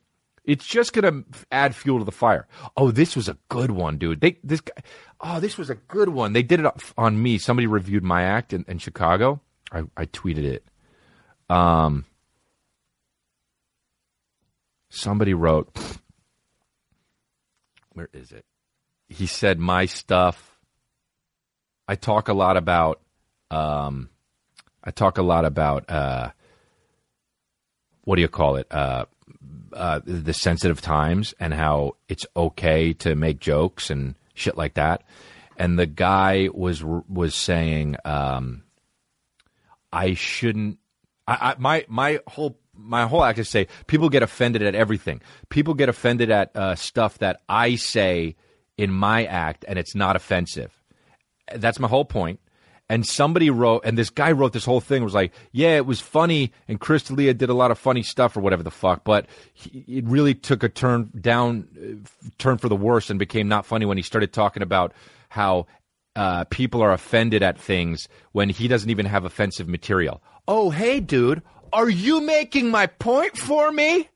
it's 0.50 0.66
just 0.66 0.92
gonna 0.92 1.22
add 1.52 1.76
fuel 1.76 2.00
to 2.00 2.04
the 2.04 2.10
fire. 2.10 2.48
Oh, 2.76 2.90
this 2.90 3.14
was 3.14 3.28
a 3.28 3.38
good 3.48 3.70
one, 3.70 3.98
dude. 3.98 4.20
They 4.20 4.38
this 4.42 4.60
guy, 4.60 4.74
oh, 5.20 5.38
this 5.38 5.56
was 5.56 5.70
a 5.70 5.76
good 5.76 6.08
one. 6.08 6.32
They 6.32 6.42
did 6.42 6.58
it 6.58 6.66
on 6.98 7.22
me. 7.22 7.38
Somebody 7.38 7.68
reviewed 7.68 8.02
my 8.02 8.24
act 8.24 8.52
in, 8.52 8.64
in 8.66 8.78
Chicago. 8.78 9.40
I, 9.70 9.84
I 9.96 10.06
tweeted 10.06 10.44
it. 10.44 10.64
Um, 11.48 12.04
somebody 14.88 15.34
wrote 15.34 15.70
where 17.92 18.08
is 18.12 18.32
it? 18.32 18.44
He 19.08 19.26
said 19.26 19.60
my 19.60 19.86
stuff. 19.86 20.58
I 21.86 21.94
talk 21.94 22.28
a 22.28 22.34
lot 22.34 22.56
about. 22.56 23.00
Um, 23.52 24.10
I 24.82 24.90
talk 24.90 25.18
a 25.18 25.22
lot 25.22 25.44
about. 25.44 25.88
Uh, 25.88 26.30
what 28.02 28.16
do 28.16 28.22
you 28.22 28.28
call 28.28 28.56
it? 28.56 28.66
Uh, 28.68 29.04
uh, 29.72 30.00
the 30.04 30.32
sensitive 30.32 30.80
times 30.80 31.34
and 31.40 31.54
how 31.54 31.96
it's 32.08 32.26
okay 32.36 32.92
to 32.94 33.14
make 33.14 33.40
jokes 33.40 33.90
and 33.90 34.14
shit 34.34 34.56
like 34.56 34.74
that. 34.74 35.02
And 35.56 35.78
the 35.78 35.86
guy 35.86 36.48
was 36.52 36.82
was 36.82 37.34
saying, 37.34 37.96
um, 38.04 38.62
I 39.92 40.14
shouldn't. 40.14 40.78
I, 41.26 41.52
I 41.52 41.54
my 41.58 41.84
my 41.88 42.20
whole 42.26 42.58
my 42.74 43.06
whole 43.06 43.22
act 43.22 43.38
is 43.38 43.48
say 43.48 43.68
people 43.86 44.08
get 44.08 44.22
offended 44.22 44.62
at 44.62 44.74
everything. 44.74 45.20
People 45.48 45.74
get 45.74 45.88
offended 45.88 46.30
at 46.30 46.54
uh, 46.56 46.74
stuff 46.74 47.18
that 47.18 47.42
I 47.48 47.76
say 47.76 48.36
in 48.78 48.90
my 48.90 49.24
act, 49.26 49.64
and 49.68 49.78
it's 49.78 49.94
not 49.94 50.16
offensive. 50.16 50.72
That's 51.54 51.78
my 51.78 51.88
whole 51.88 52.04
point. 52.04 52.40
And 52.90 53.06
somebody 53.06 53.50
wrote, 53.50 53.82
and 53.84 53.96
this 53.96 54.10
guy 54.10 54.32
wrote 54.32 54.52
this 54.52 54.64
whole 54.64 54.80
thing 54.80 55.04
was 55.04 55.14
like, 55.14 55.32
yeah, 55.52 55.76
it 55.76 55.86
was 55.86 56.00
funny, 56.00 56.50
and 56.66 56.80
Chris 56.80 57.04
D'Elia 57.04 57.32
did 57.34 57.48
a 57.48 57.54
lot 57.54 57.70
of 57.70 57.78
funny 57.78 58.02
stuff 58.02 58.36
or 58.36 58.40
whatever 58.40 58.64
the 58.64 58.70
fuck, 58.72 59.04
but 59.04 59.26
he, 59.54 59.84
it 59.86 60.04
really 60.06 60.34
took 60.34 60.64
a 60.64 60.68
turn 60.68 61.08
down, 61.20 61.68
uh, 61.80 62.28
turn 62.38 62.58
for 62.58 62.68
the 62.68 62.74
worse, 62.74 63.08
and 63.08 63.16
became 63.16 63.46
not 63.46 63.64
funny 63.64 63.86
when 63.86 63.96
he 63.96 64.02
started 64.02 64.32
talking 64.32 64.60
about 64.60 64.92
how 65.28 65.68
uh, 66.16 66.42
people 66.50 66.82
are 66.82 66.92
offended 66.92 67.44
at 67.44 67.60
things 67.60 68.08
when 68.32 68.48
he 68.48 68.66
doesn't 68.66 68.90
even 68.90 69.06
have 69.06 69.24
offensive 69.24 69.68
material. 69.68 70.20
Oh, 70.48 70.70
hey, 70.70 70.98
dude, 70.98 71.42
are 71.72 71.88
you 71.88 72.20
making 72.20 72.72
my 72.72 72.88
point 72.88 73.38
for 73.38 73.70
me? 73.70 74.08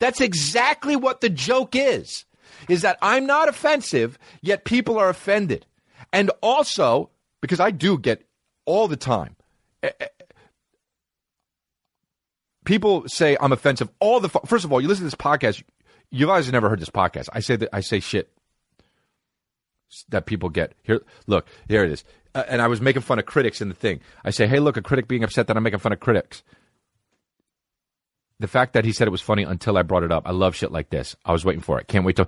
That's 0.00 0.20
exactly 0.20 0.96
what 0.96 1.22
the 1.22 1.30
joke 1.30 1.74
is. 1.74 2.26
Is 2.68 2.82
that 2.82 2.98
I'm 3.00 3.24
not 3.24 3.48
offensive, 3.48 4.18
yet 4.42 4.66
people 4.66 4.98
are 4.98 5.08
offended. 5.08 5.64
And 6.12 6.30
also, 6.42 7.08
because 7.40 7.60
I 7.60 7.70
do 7.70 7.98
get 7.98 8.26
all 8.64 8.88
the 8.88 8.96
time, 8.96 9.36
eh, 9.82 9.90
eh, 10.00 10.06
people 12.64 13.04
say 13.08 13.36
I'm 13.40 13.52
offensive 13.52 13.88
all 14.00 14.20
the 14.20 14.28
first 14.28 14.64
of 14.64 14.72
all, 14.72 14.80
you 14.80 14.88
listen 14.88 15.02
to 15.02 15.06
this 15.06 15.14
podcast, 15.14 15.62
you 16.10 16.26
guys 16.26 16.46
have 16.46 16.52
never 16.52 16.68
heard 16.68 16.80
this 16.80 16.90
podcast. 16.90 17.28
I 17.32 17.40
say 17.40 17.56
that 17.56 17.70
I 17.72 17.80
say 17.80 18.00
shit 18.00 18.30
that 20.10 20.26
people 20.26 20.48
get. 20.48 20.74
Here 20.82 21.00
look, 21.26 21.46
here 21.68 21.84
it 21.84 21.92
is. 21.92 22.04
Uh, 22.34 22.44
and 22.46 22.60
I 22.60 22.66
was 22.66 22.80
making 22.80 23.02
fun 23.02 23.18
of 23.18 23.26
critics 23.26 23.60
in 23.60 23.68
the 23.68 23.74
thing. 23.74 24.00
I 24.24 24.30
say, 24.30 24.46
"Hey, 24.46 24.60
look, 24.60 24.76
a 24.76 24.82
critic 24.82 25.08
being 25.08 25.24
upset 25.24 25.46
that 25.46 25.56
I'm 25.56 25.62
making 25.62 25.78
fun 25.80 25.92
of 25.92 26.00
critics." 26.00 26.42
the 28.40 28.48
fact 28.48 28.74
that 28.74 28.84
he 28.84 28.92
said 28.92 29.08
it 29.08 29.10
was 29.10 29.20
funny 29.20 29.42
until 29.42 29.76
I 29.76 29.82
brought 29.82 30.04
it 30.04 30.12
up. 30.12 30.24
I 30.26 30.30
love 30.30 30.54
shit 30.54 30.70
like 30.70 30.90
this. 30.90 31.16
I 31.24 31.32
was 31.32 31.44
waiting 31.44 31.62
for 31.62 31.80
it. 31.80 31.88
Can't 31.88 32.04
wait 32.04 32.16
to 32.16 32.26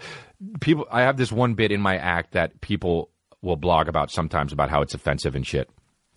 people. 0.61 0.87
I 0.91 1.03
have 1.03 1.17
this 1.17 1.31
one 1.31 1.55
bit 1.55 1.71
in 1.71 1.81
my 1.81 1.97
act 1.97 2.33
that 2.33 2.61
people 2.61 3.11
will 3.43 3.57
blog 3.57 3.89
about 3.89 4.11
sometimes 4.11 4.53
about 4.53 4.71
how 4.71 4.83
it's 4.83 4.95
offensive 4.95 5.35
and 5.35 5.47
shit. 5.47 5.71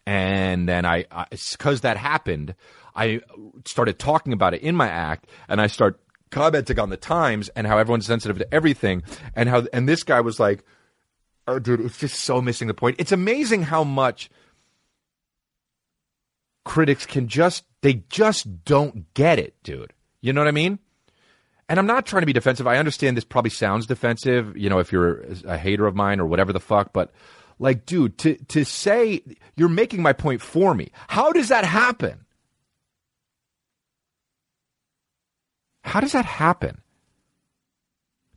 And 0.05 0.67
then 0.67 0.85
I, 0.85 1.05
because 1.31 1.81
that 1.81 1.97
happened, 1.97 2.55
I 2.95 3.21
started 3.65 3.99
talking 3.99 4.33
about 4.33 4.53
it 4.53 4.61
in 4.61 4.75
my 4.75 4.87
act, 4.87 5.27
and 5.47 5.61
I 5.61 5.67
start 5.67 5.99
commenting 6.29 6.79
on 6.79 6.89
the 6.89 6.97
times 6.97 7.49
and 7.49 7.65
how 7.67 7.77
everyone's 7.77 8.05
sensitive 8.05 8.37
to 8.39 8.53
everything, 8.53 9.03
and 9.35 9.47
how 9.47 9.63
and 9.71 9.87
this 9.87 10.03
guy 10.03 10.19
was 10.19 10.39
like, 10.39 10.65
"Oh, 11.47 11.59
dude, 11.59 11.79
it's 11.79 11.97
just 11.97 12.19
so 12.19 12.41
missing 12.41 12.67
the 12.67 12.73
point." 12.73 12.97
It's 12.99 13.13
amazing 13.13 13.63
how 13.63 13.83
much 13.85 14.29
critics 16.65 17.05
can 17.05 17.27
just 17.27 17.63
they 17.81 18.03
just 18.09 18.65
don't 18.65 19.13
get 19.13 19.39
it, 19.39 19.55
dude. 19.63 19.93
You 20.21 20.33
know 20.33 20.41
what 20.41 20.47
I 20.47 20.51
mean? 20.51 20.79
And 21.73 21.79
I'm 21.79 21.87
not 21.87 22.05
trying 22.05 22.21
to 22.21 22.27
be 22.27 22.33
defensive. 22.33 22.67
I 22.67 22.77
understand 22.77 23.17
this 23.17 23.23
probably 23.23 23.49
sounds 23.49 23.87
defensive, 23.87 24.55
you 24.55 24.69
know, 24.69 24.77
if 24.77 24.91
you're 24.91 25.23
a 25.43 25.57
hater 25.57 25.87
of 25.87 25.95
mine 25.95 26.19
or 26.19 26.27
whatever 26.27 26.53
the 26.53 26.59
fuck, 26.59 26.93
but 26.93 27.11
like, 27.57 27.87
dude, 27.87 28.15
to, 28.19 28.35
to 28.49 28.63
say 28.63 29.23
you're 29.55 29.69
making 29.69 30.03
my 30.03 30.13
point 30.13 30.39
for 30.39 30.75
me, 30.75 30.91
how 31.07 31.31
does 31.31 31.49
that 31.49 31.65
happen? 31.65 32.25
How 35.81 35.99
does 35.99 36.11
that 36.11 36.25
happen? 36.25 36.79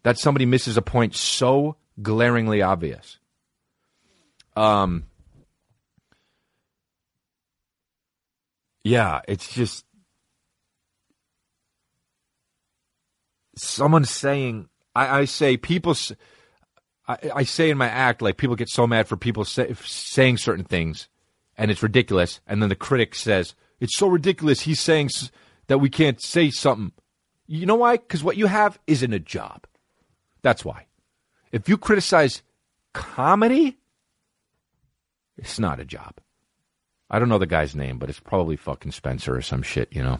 That 0.03 0.16
somebody 0.16 0.47
misses 0.47 0.78
a 0.78 0.82
point 0.82 1.14
so 1.14 1.76
glaringly 2.01 2.62
obvious. 2.62 3.18
Um, 4.57 5.05
yeah, 8.82 9.20
it's 9.28 9.53
just 9.53 9.84
someone 13.57 14.04
saying. 14.04 14.68
I, 14.94 15.20
I 15.20 15.24
say 15.24 15.57
people. 15.57 15.96
I 17.09 17.44
say 17.44 17.70
in 17.70 17.78
my 17.78 17.88
act 17.88 18.20
like 18.20 18.36
people 18.36 18.57
get 18.57 18.68
so 18.68 18.84
mad 18.84 19.07
for 19.07 19.16
people 19.16 19.44
say, 19.44 19.72
saying 19.84 20.38
certain 20.38 20.64
things, 20.64 21.09
and 21.57 21.70
it's 21.70 21.82
ridiculous. 21.82 22.40
And 22.48 22.61
then 22.61 22.68
the 22.68 22.74
critic 22.74 23.14
says 23.14 23.54
it's 23.78 23.96
so 23.96 24.09
ridiculous. 24.09 24.62
He's 24.62 24.80
saying 24.80 25.11
that 25.68 25.78
we 25.78 25.88
can't 25.88 26.20
say 26.20 26.50
something. 26.50 26.92
You 27.46 27.66
know 27.66 27.76
why? 27.76 27.98
Because 27.98 28.24
what 28.24 28.36
you 28.36 28.46
have 28.46 28.78
isn't 28.86 29.12
a 29.12 29.20
job. 29.20 29.66
That's 30.42 30.64
why. 30.64 30.86
If 31.52 31.68
you 31.68 31.78
criticize 31.78 32.42
comedy, 32.92 33.78
it's 35.36 35.59
not 35.59 35.78
a 35.78 35.84
job. 35.84 36.14
I 37.09 37.18
don't 37.18 37.28
know 37.28 37.38
the 37.38 37.46
guy's 37.46 37.76
name, 37.76 37.98
but 37.98 38.11
it's 38.11 38.18
probably 38.18 38.57
fucking 38.57 38.92
Spencer 38.92 39.36
or 39.36 39.42
some 39.42 39.62
shit, 39.62 39.92
you 39.92 40.02
know. 40.02 40.18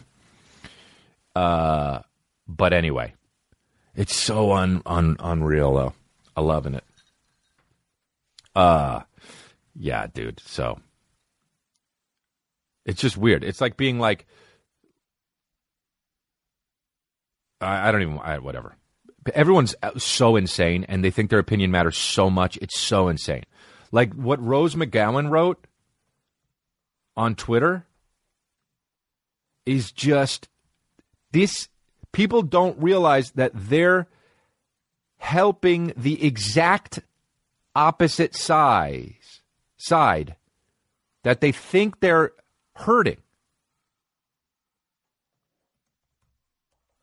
Uh, 1.35 1.99
but 2.47 2.71
anyway, 2.71 3.13
it's 3.97 4.15
so 4.15 4.53
un, 4.53 4.81
un 4.85 5.17
unreal 5.19 5.73
though. 5.73 5.93
I'm 6.37 6.45
loving 6.45 6.75
it. 6.75 6.83
Uh, 8.55 9.01
yeah, 9.75 10.07
dude. 10.07 10.39
So 10.45 10.79
it's 12.85 13.01
just 13.01 13.17
weird. 13.17 13.43
It's 13.43 13.59
like 13.59 13.75
being 13.75 13.99
like, 13.99 14.25
I, 17.59 17.89
I 17.89 17.91
don't 17.91 18.01
even, 18.03 18.19
I, 18.19 18.39
whatever. 18.39 18.75
Everyone's 19.33 19.75
so 19.97 20.37
insane, 20.37 20.85
and 20.87 21.03
they 21.03 21.11
think 21.11 21.29
their 21.29 21.39
opinion 21.39 21.69
matters 21.69 21.97
so 21.97 22.29
much. 22.29 22.57
It's 22.61 22.79
so 22.79 23.09
insane. 23.09 23.43
Like 23.91 24.13
what 24.13 24.41
Rose 24.41 24.75
McGowan 24.75 25.29
wrote 25.29 25.67
on 27.17 27.35
Twitter 27.35 27.85
is 29.65 29.91
just 29.91 30.47
this. 31.31 31.67
People 32.11 32.41
don't 32.41 32.81
realize 32.81 33.31
that 33.31 33.51
they're 33.53 34.07
helping 35.17 35.93
the 35.95 36.23
exact 36.23 36.99
opposite 37.75 38.35
size 38.35 39.41
side 39.77 40.35
that 41.23 41.41
they 41.41 41.51
think 41.51 41.99
they're 41.99 42.31
hurting. 42.75 43.17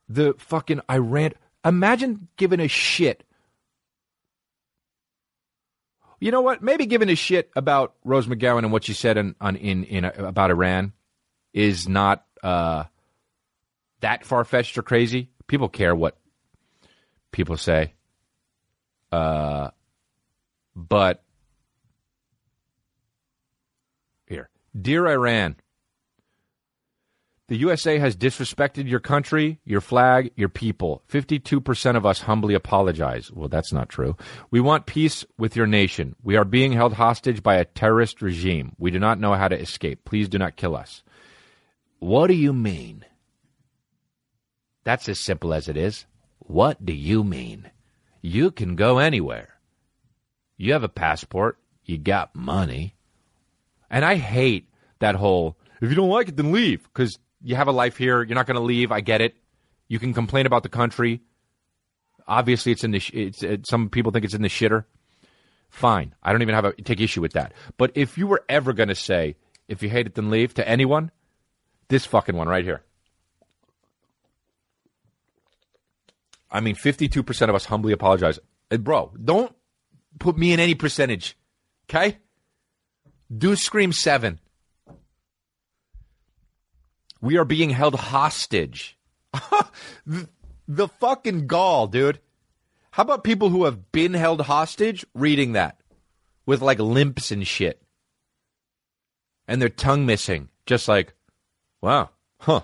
The 0.08 0.34
fucking 0.38 0.80
Iran. 0.90 1.32
Imagine 1.64 2.28
giving 2.36 2.60
a 2.60 2.68
shit. 2.68 3.24
You 6.20 6.30
know 6.30 6.40
what? 6.40 6.62
Maybe 6.62 6.86
giving 6.86 7.10
a 7.10 7.14
shit 7.14 7.50
about 7.56 7.94
Rose 8.04 8.26
McGowan 8.26 8.60
and 8.60 8.72
what 8.72 8.84
she 8.84 8.94
said 8.94 9.16
in, 9.16 9.34
on 9.40 9.56
in 9.56 9.84
in 9.84 10.04
about 10.04 10.50
Iran 10.50 10.92
is 11.52 11.88
not 11.88 12.24
uh, 12.42 12.84
that 14.00 14.24
far 14.24 14.44
fetched 14.44 14.76
or 14.78 14.82
crazy. 14.82 15.30
People 15.46 15.68
care 15.68 15.94
what 15.94 16.16
people 17.32 17.56
say. 17.56 17.94
Uh, 19.12 19.70
but 20.74 21.22
here, 24.26 24.48
dear 24.80 25.06
Iran, 25.06 25.56
the 27.46 27.56
USA 27.56 27.98
has 27.98 28.16
disrespected 28.16 28.88
your 28.88 29.00
country, 29.00 29.60
your 29.64 29.82
flag, 29.82 30.32
your 30.34 30.48
people. 30.48 31.02
52% 31.10 31.96
of 31.96 32.06
us 32.06 32.22
humbly 32.22 32.54
apologize. 32.54 33.30
Well, 33.30 33.48
that's 33.48 33.72
not 33.72 33.90
true. 33.90 34.16
We 34.50 34.60
want 34.60 34.86
peace 34.86 35.26
with 35.36 35.54
your 35.54 35.66
nation. 35.66 36.16
We 36.22 36.36
are 36.36 36.44
being 36.44 36.72
held 36.72 36.94
hostage 36.94 37.42
by 37.42 37.56
a 37.56 37.66
terrorist 37.66 38.22
regime. 38.22 38.72
We 38.78 38.90
do 38.90 38.98
not 38.98 39.20
know 39.20 39.34
how 39.34 39.48
to 39.48 39.60
escape. 39.60 40.04
Please 40.06 40.28
do 40.28 40.38
not 40.38 40.56
kill 40.56 40.74
us. 40.74 41.02
What 41.98 42.28
do 42.28 42.34
you 42.34 42.54
mean? 42.54 43.04
That's 44.84 45.08
as 45.08 45.18
simple 45.18 45.52
as 45.52 45.68
it 45.68 45.76
is. 45.76 46.06
What 46.38 46.84
do 46.84 46.92
you 46.92 47.24
mean? 47.24 47.70
You 48.20 48.50
can 48.50 48.76
go 48.76 48.98
anywhere. 48.98 49.54
You 50.56 50.72
have 50.72 50.84
a 50.84 50.88
passport. 50.88 51.58
You 51.84 51.98
got 51.98 52.34
money. 52.34 52.94
And 53.90 54.04
I 54.04 54.16
hate 54.16 54.68
that 55.00 55.14
whole, 55.14 55.56
if 55.80 55.88
you 55.88 55.94
don't 55.94 56.08
like 56.08 56.28
it, 56.28 56.36
then 56.36 56.52
leave. 56.52 56.82
Because 56.84 57.18
you 57.42 57.56
have 57.56 57.68
a 57.68 57.72
life 57.72 57.96
here. 57.96 58.22
You're 58.22 58.34
not 58.34 58.46
going 58.46 58.56
to 58.56 58.62
leave. 58.62 58.92
I 58.92 59.00
get 59.00 59.20
it. 59.20 59.34
You 59.88 59.98
can 59.98 60.14
complain 60.14 60.46
about 60.46 60.62
the 60.62 60.68
country. 60.68 61.20
Obviously, 62.26 62.72
it's 62.72 62.84
in 62.84 62.90
the. 62.90 63.00
Sh- 63.00 63.12
it's, 63.12 63.42
it, 63.42 63.66
some 63.66 63.90
people 63.90 64.10
think 64.10 64.24
it's 64.24 64.34
in 64.34 64.40
the 64.40 64.48
shitter. 64.48 64.84
Fine. 65.68 66.14
I 66.22 66.32
don't 66.32 66.40
even 66.40 66.54
have 66.54 66.64
a 66.64 66.72
take 66.72 67.00
issue 67.00 67.20
with 67.20 67.32
that. 67.32 67.52
But 67.76 67.92
if 67.94 68.16
you 68.16 68.26
were 68.26 68.42
ever 68.48 68.72
going 68.72 68.88
to 68.88 68.94
say, 68.94 69.36
if 69.68 69.82
you 69.82 69.90
hate 69.90 70.06
it, 70.06 70.14
then 70.14 70.30
leave 70.30 70.54
to 70.54 70.66
anyone, 70.66 71.10
this 71.88 72.06
fucking 72.06 72.36
one 72.36 72.48
right 72.48 72.64
here. 72.64 72.82
I 76.54 76.60
mean, 76.60 76.76
52% 76.76 77.48
of 77.48 77.54
us 77.56 77.64
humbly 77.64 77.92
apologize. 77.92 78.38
And 78.70 78.84
bro, 78.84 79.12
don't 79.22 79.52
put 80.20 80.38
me 80.38 80.52
in 80.52 80.60
any 80.60 80.76
percentage. 80.76 81.36
Okay? 81.90 82.18
Do 83.36 83.56
scream 83.56 83.92
seven. 83.92 84.38
We 87.20 87.38
are 87.38 87.44
being 87.44 87.70
held 87.70 87.96
hostage. 87.96 88.96
the, 90.06 90.28
the 90.68 90.86
fucking 90.86 91.48
gall, 91.48 91.88
dude. 91.88 92.20
How 92.92 93.02
about 93.02 93.24
people 93.24 93.48
who 93.48 93.64
have 93.64 93.90
been 93.90 94.14
held 94.14 94.40
hostage 94.42 95.04
reading 95.12 95.52
that 95.52 95.80
with 96.46 96.62
like 96.62 96.78
limps 96.78 97.32
and 97.32 97.44
shit? 97.44 97.82
And 99.48 99.60
their 99.60 99.68
tongue 99.68 100.06
missing. 100.06 100.50
Just 100.66 100.86
like, 100.86 101.14
wow, 101.82 102.10
huh. 102.38 102.60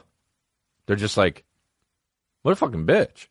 They're 0.87 0.95
just 0.95 1.17
like, 1.17 1.45
what 2.43 2.53
a 2.53 2.57
fucking 2.57 2.87
bitch. 2.87 3.27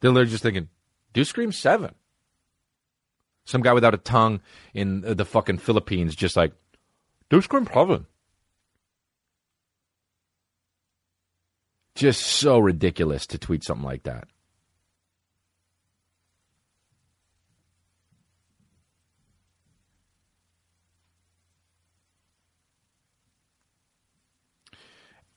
Then 0.00 0.14
they're 0.14 0.24
just 0.24 0.42
thinking, 0.42 0.68
do 1.12 1.24
Scream 1.24 1.52
7. 1.52 1.94
Some 3.44 3.62
guy 3.62 3.72
without 3.72 3.94
a 3.94 3.98
tongue 3.98 4.40
in 4.74 5.00
the 5.00 5.24
fucking 5.24 5.58
Philippines 5.58 6.14
just 6.14 6.36
like, 6.36 6.52
do 7.28 7.40
Scream 7.40 7.66
7. 7.72 8.06
Just 11.94 12.22
so 12.22 12.58
ridiculous 12.58 13.26
to 13.26 13.38
tweet 13.38 13.64
something 13.64 13.84
like 13.84 14.04
that. 14.04 14.28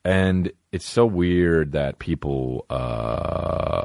And 0.06 0.52
it's 0.70 0.84
so 0.84 1.06
weird 1.06 1.72
that 1.72 1.98
people 1.98 2.66
uh 2.68 3.84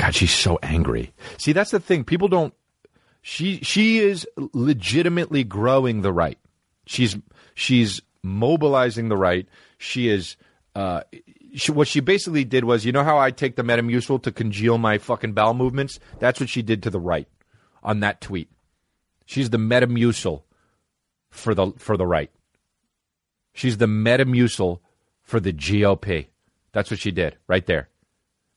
God, 0.00 0.14
she's 0.14 0.32
so 0.32 0.58
angry. 0.62 1.12
See, 1.36 1.52
that's 1.52 1.72
the 1.72 1.78
thing. 1.78 2.04
People 2.04 2.28
don't. 2.28 2.54
She 3.20 3.58
she 3.58 3.98
is 3.98 4.26
legitimately 4.36 5.44
growing 5.44 6.00
the 6.00 6.10
right. 6.10 6.38
She's 6.86 7.18
she's 7.54 8.00
mobilizing 8.22 9.10
the 9.10 9.18
right. 9.18 9.46
She 9.76 10.08
is. 10.08 10.38
Uh, 10.74 11.02
she, 11.54 11.70
what 11.72 11.86
she 11.86 12.00
basically 12.00 12.44
did 12.44 12.64
was, 12.64 12.86
you 12.86 12.92
know 12.92 13.04
how 13.04 13.18
I 13.18 13.30
take 13.30 13.56
the 13.56 13.62
Metamucil 13.62 14.22
to 14.22 14.32
congeal 14.32 14.78
my 14.78 14.96
fucking 14.96 15.34
bowel 15.34 15.52
movements? 15.52 16.00
That's 16.18 16.40
what 16.40 16.48
she 16.48 16.62
did 16.62 16.82
to 16.84 16.90
the 16.90 17.00
right 17.00 17.28
on 17.82 18.00
that 18.00 18.22
tweet. 18.22 18.48
She's 19.26 19.50
the 19.50 19.58
Metamucil 19.58 20.44
for 21.28 21.54
the 21.54 21.72
for 21.76 21.98
the 21.98 22.06
right. 22.06 22.30
She's 23.52 23.76
the 23.76 23.84
Metamucil 23.84 24.80
for 25.20 25.40
the 25.40 25.52
GOP. 25.52 26.28
That's 26.72 26.90
what 26.90 27.00
she 27.00 27.10
did 27.10 27.36
right 27.46 27.66
there. 27.66 27.90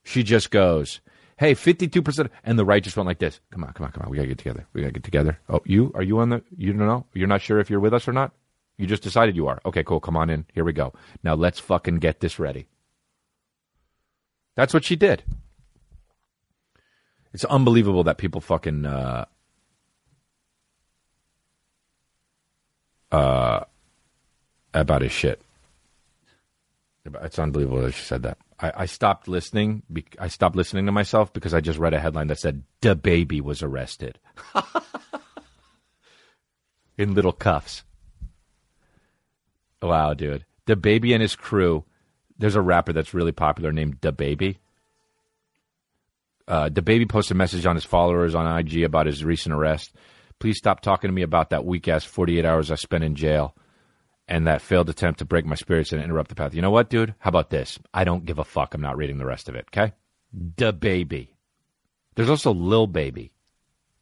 She 0.05 0.23
just 0.23 0.51
goes, 0.51 1.01
hey, 1.37 1.55
52%. 1.55 2.29
And 2.43 2.57
the 2.57 2.65
right 2.65 2.83
just 2.83 2.97
went 2.97 3.07
like 3.07 3.19
this. 3.19 3.39
Come 3.51 3.63
on, 3.63 3.73
come 3.73 3.85
on, 3.85 3.91
come 3.91 4.03
on. 4.03 4.09
We 4.09 4.17
got 4.17 4.23
to 4.23 4.29
get 4.29 4.37
together. 4.37 4.67
We 4.73 4.81
got 4.81 4.87
to 4.87 4.93
get 4.93 5.03
together. 5.03 5.39
Oh, 5.49 5.61
you? 5.65 5.91
Are 5.95 6.03
you 6.03 6.19
on 6.19 6.29
the? 6.29 6.43
You 6.57 6.73
don't 6.73 6.87
know? 6.87 7.05
You're 7.13 7.27
not 7.27 7.41
sure 7.41 7.59
if 7.59 7.69
you're 7.69 7.79
with 7.79 7.93
us 7.93 8.07
or 8.07 8.13
not? 8.13 8.31
You 8.77 8.87
just 8.87 9.03
decided 9.03 9.35
you 9.35 9.47
are. 9.47 9.61
Okay, 9.65 9.83
cool. 9.83 9.99
Come 9.99 10.17
on 10.17 10.29
in. 10.29 10.45
Here 10.53 10.63
we 10.63 10.73
go. 10.73 10.93
Now 11.23 11.35
let's 11.35 11.59
fucking 11.59 11.97
get 11.97 12.19
this 12.19 12.39
ready. 12.39 12.67
That's 14.55 14.73
what 14.73 14.83
she 14.83 14.95
did. 14.95 15.23
It's 17.33 17.45
unbelievable 17.45 18.03
that 18.03 18.17
people 18.17 18.41
fucking. 18.41 18.85
Uh, 18.85 19.25
uh, 23.11 23.63
about 24.73 25.01
his 25.03 25.11
shit. 25.11 25.41
It's 27.05 27.37
unbelievable 27.37 27.81
that 27.81 27.93
she 27.93 28.03
said 28.03 28.23
that. 28.23 28.37
I, 28.63 28.85
stopped 28.85 29.27
listening. 29.27 29.83
I 30.17 30.29
stopped 30.29 30.55
listening 30.55 30.85
to 30.85 30.91
myself 30.91 31.33
because 31.33 31.53
I 31.53 31.59
just 31.59 31.79
read 31.79 31.93
a 31.93 31.99
headline 31.99 32.27
that 32.27 32.39
said 32.39 32.63
"DaBaby 32.81 33.41
was 33.41 33.61
arrested" 33.61 34.19
in 36.97 37.13
little 37.13 37.33
cuffs. 37.33 37.83
Wow, 39.81 40.13
dude, 40.13 40.45
DaBaby 40.65 41.13
and 41.13 41.21
his 41.21 41.35
crew. 41.35 41.83
There's 42.37 42.55
a 42.55 42.61
rapper 42.61 42.93
that's 42.93 43.13
really 43.13 43.33
popular 43.33 43.71
named 43.71 44.01
DaBaby. 44.01 44.57
Uh, 46.47 46.69
DaBaby 46.69 47.09
posted 47.09 47.35
a 47.35 47.37
message 47.37 47.65
on 47.65 47.75
his 47.75 47.85
followers 47.85 48.35
on 48.35 48.59
IG 48.59 48.83
about 48.83 49.07
his 49.07 49.23
recent 49.23 49.53
arrest. 49.53 49.93
Please 50.39 50.57
stop 50.57 50.81
talking 50.81 51.07
to 51.07 51.13
me 51.13 51.21
about 51.21 51.51
that 51.51 51.65
weak 51.65 51.87
ass 51.87 52.03
48 52.03 52.45
hours 52.45 52.71
I 52.71 52.75
spent 52.75 53.03
in 53.03 53.15
jail 53.15 53.55
and 54.27 54.47
that 54.47 54.61
failed 54.61 54.89
attempt 54.89 55.19
to 55.19 55.25
break 55.25 55.45
my 55.45 55.55
spirits 55.55 55.91
and 55.91 56.01
interrupt 56.01 56.29
the 56.29 56.35
path. 56.35 56.53
You 56.53 56.61
know 56.61 56.71
what, 56.71 56.89
dude? 56.89 57.15
How 57.19 57.29
about 57.29 57.49
this? 57.49 57.79
I 57.93 58.03
don't 58.03 58.25
give 58.25 58.39
a 58.39 58.43
fuck. 58.43 58.73
I'm 58.73 58.81
not 58.81 58.97
reading 58.97 59.17
the 59.17 59.25
rest 59.25 59.49
of 59.49 59.55
it, 59.55 59.65
okay? 59.73 59.93
DaBaby. 60.35 61.29
There's 62.15 62.29
also 62.29 62.53
Lil 62.53 62.87
Baby. 62.87 63.31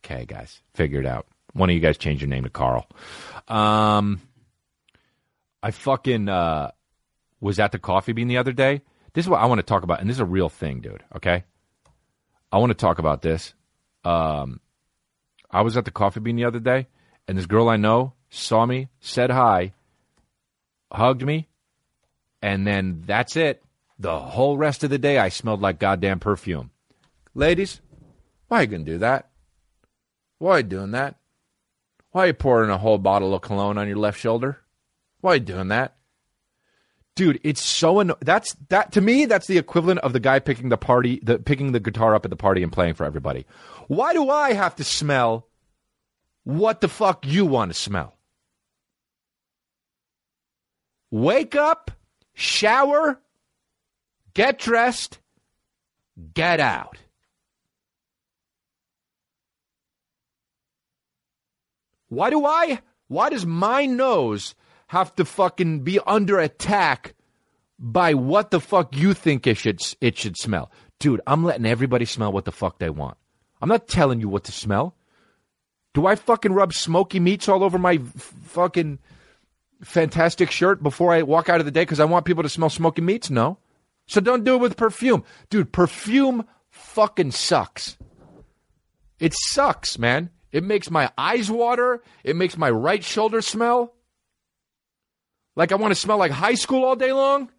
Okay, 0.04 0.26
guys, 0.26 0.62
figure 0.74 1.00
it 1.00 1.06
out. 1.06 1.28
One 1.54 1.70
of 1.70 1.76
you 1.76 1.80
guys 1.80 1.98
change 1.98 2.22
your 2.22 2.30
name 2.30 2.44
to 2.44 2.50
Carl. 2.50 2.88
Um, 3.48 4.22
I 5.62 5.72
fucking 5.72 6.28
uh, 6.30 6.72
was 7.40 7.60
at 7.60 7.72
the 7.72 7.80
coffee 7.80 8.14
bean 8.14 8.28
the 8.28 8.38
other 8.38 8.54
day. 8.54 8.82
This 9.14 9.26
is 9.26 9.30
what 9.30 9.42
I 9.42 9.46
want 9.46 9.60
to 9.60 9.64
talk 9.64 9.84
about, 9.84 10.00
and 10.00 10.10
this 10.10 10.18
is 10.18 10.22
a 10.22 10.26
real 10.26 10.50
thing, 10.50 10.82
dude. 10.82 11.04
Okay, 11.16 11.44
I 12.52 12.58
want 12.58 12.72
to 12.72 12.76
talk 12.76 13.00
about 13.00 13.22
this. 13.22 13.54
Um, 14.04 14.60
I 15.50 15.62
was 15.62 15.78
at 15.78 15.86
the 15.86 15.92
coffee 15.92 16.22
bean 16.22 16.38
the 16.38 16.46
other 16.46 16.60
day, 16.60 16.88
and 17.28 17.38
this 17.38 17.46
girl 17.46 17.70
I 17.70 17.78
know 17.78 18.14
saw 18.30 18.66
me, 18.66 18.88
said 19.02 19.30
hi, 19.30 19.74
hugged 20.92 21.24
me, 21.24 21.48
and 22.42 22.66
then 22.66 23.04
that's 23.06 23.36
it. 23.36 23.64
The 24.00 24.20
whole 24.20 24.58
rest 24.58 24.84
of 24.84 24.90
the 24.90 24.98
day, 24.98 25.18
I 25.18 25.30
smelled 25.30 25.62
like 25.62 25.80
goddamn 25.80 26.20
perfume. 26.20 26.72
Ladies, 27.34 27.82
why 28.48 28.62
you 28.62 28.68
going 28.68 28.86
to 28.86 28.92
do 28.92 28.98
that? 29.00 29.30
Why 30.40 30.58
you 30.58 30.64
doing 30.64 30.92
that? 30.92 31.16
Why 32.12 32.24
are 32.24 32.28
you 32.28 32.34
pouring 32.34 32.70
a 32.70 32.78
whole 32.78 32.98
bottle 32.98 33.34
of 33.34 33.42
cologne 33.42 33.78
on 33.78 33.88
your 33.88 33.98
left 33.98 34.20
shoulder? 34.20 34.60
Why 35.22 35.36
you 35.36 35.40
doing 35.40 35.70
that? 35.70 35.96
Dude, 37.16 37.40
it's 37.44 37.62
so 37.62 38.00
anno- 38.00 38.18
that's 38.22 38.56
that 38.70 38.94
to 38.94 39.02
me 39.02 39.26
that's 39.26 39.48
the 39.48 39.58
equivalent 39.58 40.00
of 40.00 40.14
the 40.14 40.20
guy 40.20 40.40
picking 40.40 40.70
the 40.70 40.78
party 40.78 41.20
the 41.22 41.40
picking 41.40 41.74
the 41.74 41.80
guitar 41.80 42.16
up 42.16 42.26
at 42.26 42.32
the 42.32 42.38
party 42.38 42.64
and 42.64 42.72
playing 42.72 42.94
for 42.94 43.06
everybody. 43.06 43.46
Why 43.88 44.14
do 44.14 44.30
I 44.30 44.54
have 44.54 44.76
to 44.78 44.84
smell 44.84 45.48
what 46.44 46.82
the 46.82 46.88
fuck 46.88 47.26
you 47.28 47.46
want 47.46 47.72
to 47.72 47.80
smell? 47.80 48.16
Wake 51.12 51.56
up, 51.56 51.92
shower, 52.34 53.20
get 54.34 54.58
dressed, 54.58 55.20
get 56.34 56.62
out. 56.62 56.98
Why 62.08 62.30
do 62.30 62.46
I? 62.46 62.82
Why 63.08 63.30
does 63.30 63.46
my 63.46 63.86
nose 63.86 64.56
have 64.88 65.14
to 65.16 65.26
fucking 65.26 65.82
be 65.82 66.00
under 66.06 66.40
attack 66.40 67.14
by 67.78 68.14
what 68.14 68.52
the 68.52 68.60
fuck 68.60 68.96
you 68.96 69.14
think 69.14 69.48
it 69.48 69.58
should 69.58 69.82
it 70.00 70.18
should 70.18 70.38
smell? 70.38 70.72
Dude, 71.00 71.22
I'm 71.28 71.44
letting 71.44 71.66
everybody 71.66 72.06
smell 72.06 72.32
what 72.32 72.46
the 72.46 72.52
fuck 72.52 72.80
they 72.80 72.90
want. 72.90 73.18
I'm 73.62 73.70
not 73.70 73.88
telling 73.88 74.20
you 74.20 74.30
what 74.30 74.46
to 74.46 74.52
smell. 74.52 74.96
Do 75.94 76.06
I 76.06 76.16
fucking 76.16 76.54
rub 76.54 76.74
smoky 76.74 77.20
meats 77.20 77.50
all 77.50 77.64
over 77.64 77.78
my 77.78 77.98
fucking 77.98 79.00
fantastic 79.84 80.52
shirt 80.52 80.84
before 80.84 81.14
I 81.14 81.24
walk 81.24 81.50
out 81.50 81.60
of 81.60 81.66
the 81.66 81.72
day 81.72 81.82
because 81.82 82.00
I 82.00 82.06
want 82.06 82.26
people 82.26 82.44
to 82.44 82.50
smell 82.50 82.70
smoky 82.70 83.02
meats? 83.02 83.30
No. 83.30 83.58
So 84.08 84.22
don't 84.22 84.44
do 84.44 84.56
it 84.56 84.62
with 84.62 84.78
perfume. 84.78 85.24
Dude, 85.50 85.72
perfume 85.72 86.46
fucking 86.70 87.32
sucks. 87.32 87.98
It 89.20 89.34
sucks, 89.34 89.98
man. 89.98 90.30
It 90.52 90.64
makes 90.64 90.90
my 90.92 91.12
eyes 91.18 91.50
water. 91.50 92.04
It 92.24 92.36
makes 92.36 92.58
my 92.58 92.70
right 92.70 93.04
shoulder 93.04 93.42
smell. 93.42 93.94
Like 95.56 95.72
I 95.72 95.76
want 95.76 95.92
to 95.92 96.00
smell 96.00 96.18
like 96.18 96.32
high 96.32 96.56
school 96.56 96.84
all 96.84 96.96
day 96.96 97.14
long. 97.14 97.50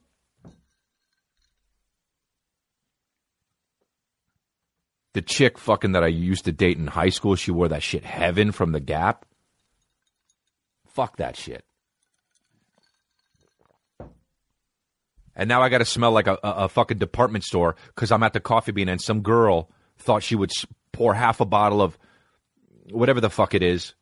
The 5.14 5.22
chick 5.22 5.58
fucking 5.58 5.92
that 5.92 6.02
I 6.02 6.08
used 6.08 6.46
to 6.46 6.52
date 6.52 6.78
in 6.78 6.86
high 6.86 7.10
school, 7.10 7.36
she 7.36 7.50
wore 7.50 7.68
that 7.68 7.82
shit 7.82 8.04
Heaven 8.04 8.50
from 8.50 8.72
the 8.72 8.80
Gap. 8.80 9.26
Fuck 10.86 11.18
that 11.18 11.36
shit. 11.36 11.64
And 15.34 15.48
now 15.48 15.62
I 15.62 15.68
got 15.68 15.78
to 15.78 15.84
smell 15.84 16.12
like 16.12 16.26
a, 16.26 16.38
a, 16.42 16.50
a 16.50 16.68
fucking 16.68 16.98
department 16.98 17.44
store 17.44 17.76
because 17.94 18.12
I'm 18.12 18.22
at 18.22 18.32
the 18.32 18.40
coffee 18.40 18.72
bean 18.72 18.88
and 18.88 19.00
some 19.00 19.22
girl 19.22 19.70
thought 19.98 20.22
she 20.22 20.34
would 20.34 20.52
pour 20.92 21.14
half 21.14 21.40
a 21.40 21.44
bottle 21.44 21.80
of 21.80 21.98
whatever 22.90 23.20
the 23.20 23.30
fuck 23.30 23.54
it 23.54 23.62
is. 23.62 23.94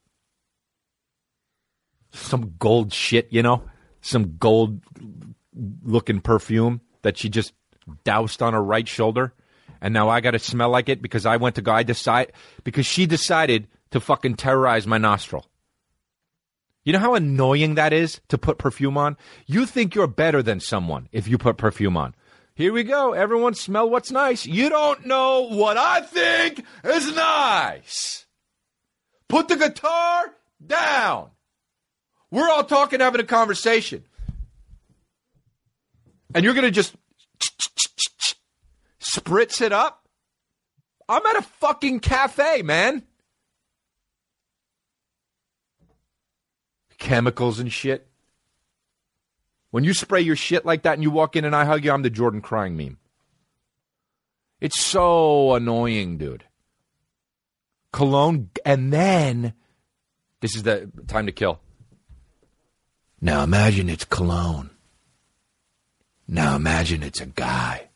Some 2.12 2.54
gold 2.58 2.92
shit, 2.92 3.28
you 3.30 3.42
know? 3.42 3.62
Some 4.00 4.36
gold 4.38 4.80
looking 5.84 6.20
perfume 6.20 6.80
that 7.02 7.16
she 7.18 7.28
just 7.28 7.52
doused 8.04 8.42
on 8.42 8.52
her 8.52 8.62
right 8.62 8.88
shoulder. 8.88 9.32
And 9.80 9.94
now 9.94 10.08
I 10.08 10.20
got 10.20 10.32
to 10.32 10.38
smell 10.38 10.70
like 10.70 10.88
it 10.88 11.00
because 11.00 11.26
I 11.26 11.36
went 11.36 11.54
to 11.54 11.62
go. 11.62 11.72
I 11.72 11.82
decide 11.82 12.32
because 12.64 12.86
she 12.86 13.06
decided 13.06 13.68
to 13.92 14.00
fucking 14.00 14.36
terrorize 14.36 14.86
my 14.86 14.98
nostril. 14.98 15.46
You 16.84 16.94
know 16.94 16.98
how 16.98 17.14
annoying 17.14 17.74
that 17.74 17.92
is 17.92 18.20
to 18.28 18.38
put 18.38 18.58
perfume 18.58 18.96
on? 18.96 19.16
You 19.46 19.66
think 19.66 19.94
you're 19.94 20.06
better 20.06 20.42
than 20.42 20.60
someone 20.60 21.08
if 21.12 21.28
you 21.28 21.36
put 21.36 21.58
perfume 21.58 21.96
on. 21.96 22.14
Here 22.54 22.72
we 22.72 22.84
go. 22.84 23.12
Everyone 23.12 23.54
smell 23.54 23.88
what's 23.88 24.10
nice. 24.10 24.46
You 24.46 24.68
don't 24.68 25.06
know 25.06 25.48
what 25.48 25.76
I 25.76 26.00
think 26.00 26.64
is 26.84 27.14
nice. 27.14 28.26
Put 29.28 29.48
the 29.48 29.56
guitar 29.56 30.34
down. 30.64 31.30
We're 32.30 32.48
all 32.48 32.64
talking, 32.64 33.00
having 33.00 33.20
a 33.20 33.24
conversation. 33.24 34.04
And 36.34 36.44
you're 36.44 36.54
going 36.54 36.64
to 36.64 36.70
just 36.70 36.94
spritz 39.00 39.60
it 39.60 39.72
up? 39.72 40.08
I'm 41.08 41.24
at 41.26 41.36
a 41.36 41.42
fucking 41.42 42.00
cafe, 42.00 42.62
man. 42.62 43.04
Chemicals 47.10 47.58
and 47.58 47.72
shit. 47.72 48.06
When 49.72 49.82
you 49.82 49.94
spray 49.94 50.20
your 50.20 50.36
shit 50.36 50.64
like 50.64 50.82
that 50.82 50.94
and 50.94 51.02
you 51.02 51.10
walk 51.10 51.34
in 51.34 51.44
and 51.44 51.56
I 51.56 51.64
hug 51.64 51.84
you, 51.84 51.90
I'm 51.90 52.02
the 52.02 52.08
Jordan 52.08 52.40
crying 52.40 52.76
meme. 52.76 52.98
It's 54.60 54.80
so 54.80 55.54
annoying, 55.54 56.18
dude. 56.18 56.44
Cologne, 57.92 58.50
and 58.64 58.92
then 58.92 59.54
this 60.40 60.54
is 60.54 60.62
the 60.62 60.88
time 61.08 61.26
to 61.26 61.32
kill. 61.32 61.58
Now 63.20 63.42
imagine 63.42 63.88
it's 63.88 64.04
cologne. 64.04 64.70
Now 66.28 66.54
imagine 66.54 67.02
it's 67.02 67.20
a 67.20 67.26
guy. 67.26 67.88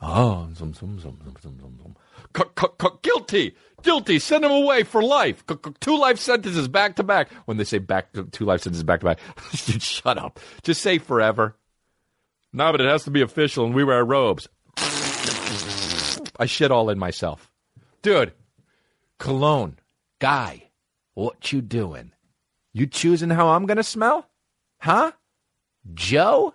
Oh, 0.00 0.46
zum, 0.54 0.74
zum, 0.74 1.00
zum, 1.00 1.18
zum, 1.24 1.34
zum, 1.42 1.58
zum, 1.58 1.96
zum. 2.32 2.98
Guilty, 3.02 3.56
guilty. 3.82 4.18
Send 4.18 4.44
him 4.44 4.50
away 4.50 4.82
for 4.82 5.02
life. 5.02 5.44
Two 5.80 5.98
life 5.98 6.18
sentences 6.18 6.68
back 6.68 6.96
to 6.96 7.02
back. 7.02 7.30
When 7.46 7.56
they 7.56 7.64
say 7.64 7.78
back 7.78 8.12
to 8.12 8.24
two 8.24 8.44
life 8.44 8.62
sentences 8.62 8.84
back 8.84 9.00
to 9.00 9.06
back, 9.06 9.20
dude, 9.66 9.82
shut 9.82 10.18
up. 10.18 10.40
Just 10.62 10.82
say 10.82 10.98
forever. 10.98 11.56
No, 12.52 12.72
but 12.72 12.80
it 12.80 12.88
has 12.88 13.04
to 13.04 13.10
be 13.10 13.20
official, 13.22 13.66
and 13.66 13.74
we 13.74 13.84
wear 13.84 14.04
robes. 14.04 14.48
I 16.40 16.46
shit 16.46 16.70
all 16.70 16.88
in 16.88 16.98
myself, 16.98 17.50
dude. 18.00 18.32
Cologne, 19.18 19.76
guy, 20.20 20.70
what 21.14 21.52
you 21.52 21.60
doing? 21.60 22.12
You 22.72 22.86
choosing 22.86 23.30
how 23.30 23.48
I'm 23.48 23.66
gonna 23.66 23.82
smell? 23.82 24.28
Huh? 24.78 25.12
Joe? 25.94 26.54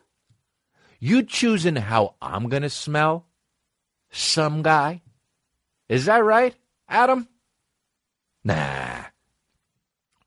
You 0.99 1.23
choosing 1.23 1.75
how 1.75 2.15
I'm 2.21 2.47
gonna 2.47 2.69
smell? 2.69 3.27
Some 4.09 4.61
guy? 4.61 5.01
Is 5.89 6.05
that 6.05 6.23
right, 6.23 6.55
Adam? 6.87 7.27
Nah. 8.43 9.05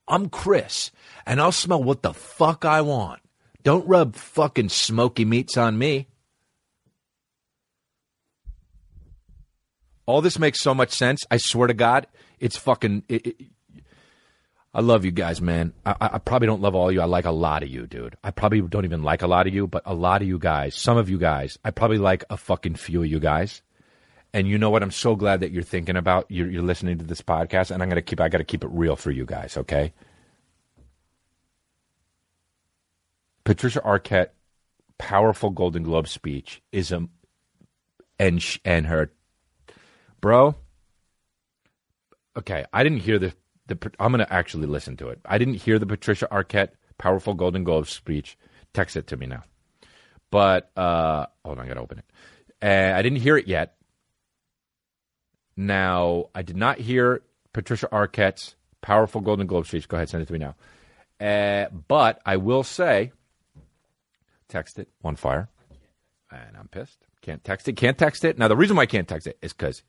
I'm 0.09 0.28
Chris, 0.28 0.92
and 1.26 1.40
I'll 1.40 1.52
smell 1.52 1.82
what 1.82 2.02
the 2.02 2.14
fuck 2.14 2.64
I 2.64 2.80
want. 2.80 3.20
Don't 3.62 3.86
rub 3.88 4.14
fucking 4.14 4.68
smoky 4.68 5.24
meats 5.24 5.57
on 5.57 5.76
me. 5.76 6.07
All 10.07 10.22
this 10.22 10.38
makes 10.38 10.61
so 10.61 10.72
much 10.72 10.90
sense. 10.90 11.24
I 11.32 11.38
swear 11.38 11.66
to 11.66 11.74
God, 11.74 12.07
it's 12.38 12.57
fucking. 12.57 13.02
It, 13.09 13.26
it, 13.26 13.36
I 14.72 14.80
love 14.80 15.04
you 15.04 15.11
guys, 15.11 15.40
man. 15.40 15.72
I, 15.84 15.96
I 16.00 16.18
probably 16.18 16.46
don't 16.46 16.61
love 16.61 16.76
all 16.76 16.92
you. 16.92 17.00
I 17.00 17.07
like 17.07 17.24
a 17.24 17.32
lot 17.32 17.64
of 17.64 17.70
you, 17.70 17.86
dude. 17.86 18.14
I 18.22 18.30
probably 18.30 18.61
don't 18.61 18.84
even 18.84 19.02
like 19.02 19.22
a 19.22 19.26
lot 19.26 19.48
of 19.48 19.54
you, 19.54 19.66
but 19.66 19.82
a 19.86 19.94
lot 19.94 20.22
of 20.22 20.28
you 20.28 20.38
guys, 20.38 20.76
some 20.76 20.96
of 20.98 21.11
you 21.11 21.18
guys, 21.18 21.59
I 21.64 21.70
probably 21.70 21.98
like 21.98 22.24
a 22.30 22.36
fucking 22.36 22.76
few 22.76 23.02
of 23.02 23.09
you 23.09 23.18
guys. 23.18 23.62
And 24.33 24.47
you 24.47 24.59
know 24.59 24.70
what? 24.70 24.83
I'm 24.83 24.91
so 24.91 25.16
glad 25.16 25.41
that 25.41 25.51
you're 25.51 25.62
thinking 25.62 25.97
about 25.97 26.27
you're, 26.29 26.51
you're 26.51 26.62
listening 26.62 26.99
to 26.99 27.05
this 27.05 27.22
podcast, 27.22 27.70
and 27.70 27.83
I'm 27.83 27.89
gonna 27.89 28.03
keep. 28.03 28.20
I 28.20 28.29
got 28.29 28.39
to 28.39 28.45
keep 28.45 28.64
it 28.64 28.70
real 28.70 28.97
for 28.97 29.11
you 29.11 29.24
guys, 29.24 29.57
okay? 29.57 29.93
Patricia 33.45 33.81
Arquette 33.81 34.31
powerful 34.99 35.51
Golden 35.51 35.83
Globe 35.83 36.09
speech 36.09 36.62
is 36.72 36.93
a 36.93 37.09
and 38.18 38.43
sh- 38.43 38.59
and 38.64 38.87
her 38.87 39.12
bro. 40.20 40.55
Okay, 42.37 42.64
I 42.72 42.83
didn't 42.83 42.99
hear 42.99 43.18
the 43.18 43.33
the. 43.68 43.93
I'm 43.99 44.12
to 44.12 44.33
actually 44.33 44.66
listen 44.66 44.97
to 44.99 45.09
it. 45.09 45.20
I 45.24 45.39
didn't 45.39 45.55
hear 45.55 45.79
the 45.79 45.87
Patricia 45.87 46.29
Arquette 46.31 46.70
powerful 46.99 47.35
Golden 47.35 47.64
Globe 47.64 47.89
speech. 47.89 48.37
Text 48.74 48.97
it 48.97 49.07
to 49.09 49.16
me 49.16 49.27
now. 49.27 49.43
But 50.31 50.70
uh, 50.77 51.27
hold 51.45 51.59
on, 51.59 51.64
I 51.64 51.68
got 51.68 51.74
to 51.74 51.81
open 51.81 51.99
it. 51.99 52.05
Uh, 52.61 52.97
I 52.97 53.03
didn't 53.03 53.20
hear 53.20 53.37
it 53.37 53.47
yet. 53.47 53.76
Now 55.57 56.26
I 56.34 56.42
did 56.42 56.57
not 56.57 56.78
hear 56.78 57.22
Patricia 57.52 57.88
Arquette's 57.90 58.54
powerful 58.82 59.20
Golden 59.20 59.46
Globe 59.46 59.66
speech. 59.66 59.88
Go 59.88 59.96
ahead, 59.96 60.09
send 60.09 60.22
it 60.22 60.26
to 60.26 60.32
me 60.32 60.38
now. 60.38 60.54
Uh, 61.18 61.70
but 61.88 62.20
I 62.26 62.36
will 62.36 62.62
say, 62.62 63.12
text 64.48 64.78
it 64.78 64.88
on 65.02 65.16
fire, 65.16 65.48
and 66.30 66.57
I'm 66.59 66.68
pissed. 66.68 67.07
Can't 67.22 67.42
text 67.42 67.68
it. 67.68 67.72
Can't 67.76 67.96
text 67.96 68.24
it. 68.24 68.38
Now 68.38 68.48
the 68.48 68.57
reason 68.57 68.76
why 68.76 68.82
I 68.82 68.86
can't 68.86 69.09
text 69.09 69.26
it 69.26 69.38
is 69.40 69.52
because 69.52 69.82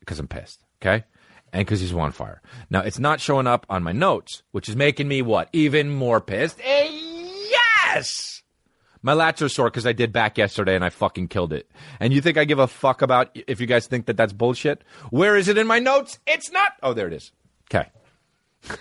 because 0.00 0.18
I'm 0.18 0.28
pissed. 0.28 0.64
Okay, 0.82 1.04
and 1.52 1.66
because 1.66 1.80
he's 1.80 1.92
on 1.92 2.12
fire. 2.12 2.40
Now 2.70 2.80
it's 2.80 2.98
not 2.98 3.20
showing 3.20 3.46
up 3.46 3.66
on 3.68 3.82
my 3.82 3.92
notes, 3.92 4.42
which 4.52 4.68
is 4.68 4.76
making 4.76 5.06
me 5.06 5.22
what 5.22 5.48
even 5.52 5.90
more 5.90 6.20
pissed. 6.20 6.58
Eh, 6.64 6.88
yes. 7.50 8.39
My 9.02 9.14
lats 9.14 9.42
are 9.42 9.48
sore 9.48 9.70
because 9.70 9.86
I 9.86 9.92
did 9.92 10.12
back 10.12 10.36
yesterday 10.36 10.74
and 10.74 10.84
I 10.84 10.90
fucking 10.90 11.28
killed 11.28 11.52
it. 11.52 11.70
And 11.98 12.12
you 12.12 12.20
think 12.20 12.36
I 12.36 12.44
give 12.44 12.58
a 12.58 12.66
fuck 12.66 13.02
about 13.02 13.30
if 13.34 13.60
you 13.60 13.66
guys 13.66 13.86
think 13.86 14.06
that 14.06 14.16
that's 14.16 14.32
bullshit? 14.32 14.84
Where 15.10 15.36
is 15.36 15.48
it 15.48 15.56
in 15.56 15.66
my 15.66 15.78
notes? 15.78 16.18
It's 16.26 16.50
not. 16.50 16.72
Oh, 16.82 16.92
there 16.92 17.06
it 17.06 17.12
is. 17.14 17.32
Okay. 17.72 17.88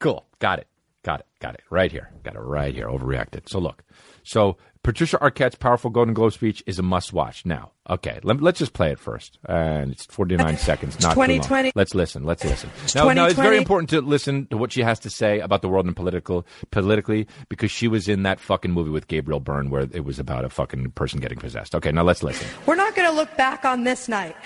cool. 0.00 0.26
Got 0.40 0.58
it. 0.58 0.66
Got 1.02 1.20
it. 1.20 1.26
Got 1.40 1.54
it. 1.54 1.62
Right 1.70 1.90
here. 1.92 2.10
Got 2.22 2.34
it 2.34 2.40
right 2.40 2.74
here. 2.74 2.88
Overreacted. 2.88 3.48
So 3.48 3.58
look. 3.58 3.84
So 4.24 4.58
Patricia 4.82 5.18
Arquette's 5.18 5.56
powerful 5.56 5.90
Golden 5.90 6.14
Globe 6.14 6.32
speech 6.32 6.62
is 6.66 6.78
a 6.78 6.82
must 6.82 7.12
watch. 7.12 7.44
Now, 7.44 7.72
okay, 7.88 8.18
let, 8.22 8.42
us 8.42 8.58
just 8.58 8.72
play 8.72 8.90
it 8.90 8.98
first. 8.98 9.38
And 9.46 9.92
it's 9.92 10.06
49 10.06 10.56
seconds, 10.56 10.98
not 11.00 11.12
too 11.12 11.20
long. 11.20 11.28
2020. 11.28 11.72
Let's 11.74 11.94
listen. 11.94 12.24
Let's 12.24 12.42
listen. 12.44 12.70
Now, 12.94 13.10
now, 13.12 13.26
it's 13.26 13.34
very 13.34 13.58
important 13.58 13.90
to 13.90 14.00
listen 14.00 14.46
to 14.46 14.56
what 14.56 14.72
she 14.72 14.80
has 14.80 14.98
to 15.00 15.10
say 15.10 15.40
about 15.40 15.60
the 15.60 15.68
world 15.68 15.84
and 15.84 15.94
political 15.94 16.46
politically 16.70 17.26
because 17.50 17.70
she 17.70 17.88
was 17.88 18.08
in 18.08 18.22
that 18.22 18.40
fucking 18.40 18.70
movie 18.70 18.90
with 18.90 19.06
Gabriel 19.06 19.38
Byrne 19.38 19.68
where 19.68 19.82
it 19.82 20.04
was 20.06 20.18
about 20.18 20.46
a 20.46 20.48
fucking 20.48 20.92
person 20.92 21.20
getting 21.20 21.38
possessed. 21.38 21.74
Okay, 21.74 21.92
now 21.92 22.02
let's 22.02 22.22
listen. 22.22 22.48
We're 22.64 22.74
not 22.74 22.94
going 22.94 23.08
to 23.08 23.14
look 23.14 23.36
back 23.36 23.66
on 23.66 23.84
this 23.84 24.08
night 24.08 24.36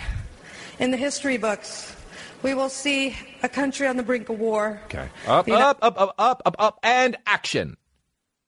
in 0.80 0.90
the 0.90 0.96
history 0.96 1.36
books. 1.36 1.94
We 2.42 2.54
will 2.54 2.68
see 2.68 3.16
a 3.44 3.48
country 3.48 3.86
on 3.86 3.96
the 3.96 4.02
brink 4.02 4.28
of 4.28 4.40
war. 4.40 4.80
Okay. 4.86 5.08
Up, 5.28 5.48
up, 5.48 5.78
up, 5.80 5.96
up, 5.98 6.14
up, 6.18 6.42
up, 6.44 6.56
up, 6.58 6.80
and 6.82 7.16
action. 7.24 7.76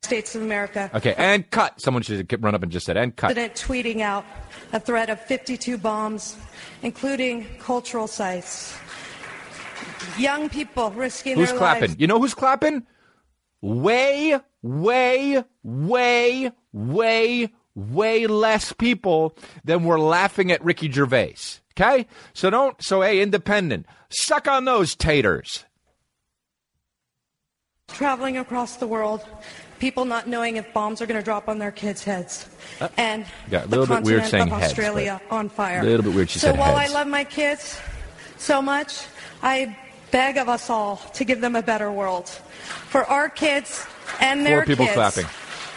States 0.02 0.34
of 0.36 0.42
America. 0.42 0.90
Okay, 0.94 1.14
and 1.18 1.50
cut. 1.50 1.80
Someone 1.80 2.02
should 2.02 2.30
have 2.30 2.42
run 2.42 2.54
up 2.54 2.62
and 2.62 2.70
just 2.70 2.86
said, 2.86 2.96
and 2.96 3.14
cut. 3.16 3.28
President 3.34 3.54
tweeting 3.54 4.00
out 4.02 4.24
a 4.72 4.78
threat 4.78 5.10
of 5.10 5.20
52 5.20 5.76
bombs, 5.78 6.36
including 6.82 7.44
cultural 7.58 8.06
sites. 8.06 8.76
Young 10.16 10.48
people 10.48 10.90
risking 10.92 11.36
Who's 11.36 11.50
their 11.50 11.58
clapping? 11.58 11.82
lives. 11.90 11.96
You 11.98 12.06
know 12.06 12.20
who's 12.20 12.34
clapping? 12.34 12.86
Way, 13.60 14.38
way, 14.62 15.42
way, 15.64 16.52
way, 16.72 17.52
way 17.74 18.26
less 18.28 18.72
people 18.72 19.36
than 19.64 19.82
were 19.84 19.98
laughing 19.98 20.52
at 20.52 20.64
Ricky 20.64 20.90
Gervais. 20.90 21.34
Okay? 21.78 22.06
So 22.32 22.48
don't, 22.48 22.80
so 22.82 23.02
hey, 23.02 23.20
independent, 23.20 23.86
suck 24.08 24.46
on 24.46 24.64
those 24.66 24.94
taters. 24.94 25.64
traveling 27.88 28.36
across 28.38 28.76
the 28.76 28.86
world, 28.86 29.24
people 29.78 30.04
not 30.04 30.26
knowing 30.28 30.56
if 30.56 30.72
bombs 30.72 31.00
are 31.02 31.06
going 31.06 31.18
to 31.20 31.24
drop 31.24 31.48
on 31.48 31.58
their 31.58 31.70
kids' 31.72 32.04
heads, 32.04 32.46
and 32.96 33.24
Uh, 33.24 33.26
yeah, 33.50 33.64
a 33.64 33.66
the 33.66 33.78
little 33.78 33.94
bit 33.96 34.04
weird 34.04 34.24
saying 34.26 34.44
of 34.52 34.52
Australia 34.62 35.20
but 35.28 35.34
on 35.36 35.48
fire. 35.48 35.80
a 35.80 35.84
little 35.84 36.02
bit 36.04 36.14
weird 36.14 36.30
she 36.30 36.38
so 36.38 36.48
said 36.50 36.58
while 36.58 36.76
heads. 36.76 36.90
I 36.90 36.94
love 36.94 37.06
my 37.06 37.24
kids 37.24 37.78
so 38.38 38.60
much, 38.62 39.04
I 39.42 39.76
beg 40.10 40.36
of 40.38 40.48
us 40.48 40.70
all 40.70 40.96
to 41.14 41.24
give 41.24 41.40
them 41.40 41.56
a 41.56 41.62
better 41.62 41.90
world 41.90 42.28
for 42.88 43.04
our 43.04 43.28
kids 43.28 43.86
and 44.20 44.44
their 44.46 44.58
Four 44.58 44.66
people 44.66 44.84
kids. 44.86 44.94
clapping. 44.94 45.26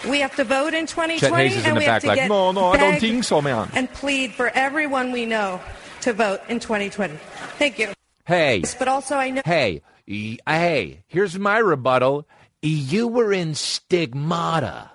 We 0.10 0.20
have 0.22 0.36
to 0.38 0.46
vote 0.46 0.74
in 0.74 0.86
2020, 0.88 1.20
Chet 1.20 1.34
Hanks 1.34 1.56
in 1.58 1.66
and 1.66 1.76
the 1.76 1.80
we 1.80 1.86
have 1.86 2.02
to 2.04 2.08
like, 2.08 2.16
get 2.20 2.30
"No, 2.30 2.52
no, 2.54 2.68
I 2.72 2.78
don't 2.78 3.00
think 3.00 3.24
so, 3.26 3.42
man." 3.42 3.70
And 3.74 3.92
plead 3.92 4.34
for 4.34 4.48
everyone 4.50 5.12
we 5.12 5.26
know 5.26 5.60
to 6.02 6.14
vote 6.14 6.40
in 6.48 6.60
2020. 6.62 7.16
Thank 7.58 7.80
you. 7.80 7.90
Hey, 8.26 8.64
But 8.80 8.88
also, 8.88 9.16
I 9.18 9.32
know. 9.32 9.42
hey, 9.44 9.82
hey, 10.08 11.04
here's 11.08 11.38
my 11.38 11.58
rebuttal. 11.58 12.26
You 12.62 13.08
were 13.08 13.32
in 13.32 13.56
stigmata. 13.56 14.92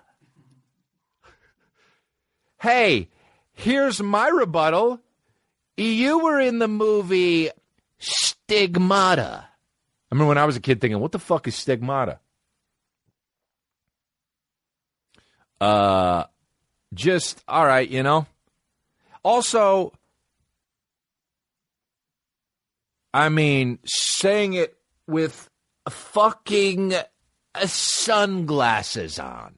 Hey, 2.61 3.09
here's 3.53 4.03
my 4.03 4.29
rebuttal. 4.29 5.01
You 5.77 6.21
were 6.21 6.41
in 6.41 6.59
the 6.59 6.69
movie 6.69 7.51
Stigmata. 7.99 9.47
I 9.49 10.15
remember 10.15 10.29
when 10.29 10.39
I 10.39 10.45
was 10.45 10.57
a 10.57 10.61
kid 10.61 10.81
thinking, 10.81 11.01
what 11.01 11.13
the 11.13 11.19
fuck 11.19 11.49
is 11.49 11.55
stigmata? 11.57 12.21
Uh, 15.61 16.25
just, 16.93 17.43
all 17.49 17.65
right, 17.65 17.89
you 17.89 18.03
know? 18.03 18.27
Also, 19.23 19.93
I 23.13 23.29
mean, 23.29 23.79
saying 23.85 24.55
it 24.55 24.77
with 25.07 25.49
fucking 25.89 26.95
sunglasses 27.67 29.19
on. 29.19 29.55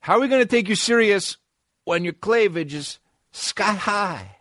How 0.00 0.14
are 0.14 0.20
we 0.20 0.28
going 0.28 0.42
to 0.42 0.48
take 0.48 0.68
you 0.68 0.74
serious 0.74 1.36
when 1.84 2.04
your 2.04 2.12
cleavage 2.12 2.74
is 2.74 2.98
sky 3.32 3.72
high? 3.72 4.36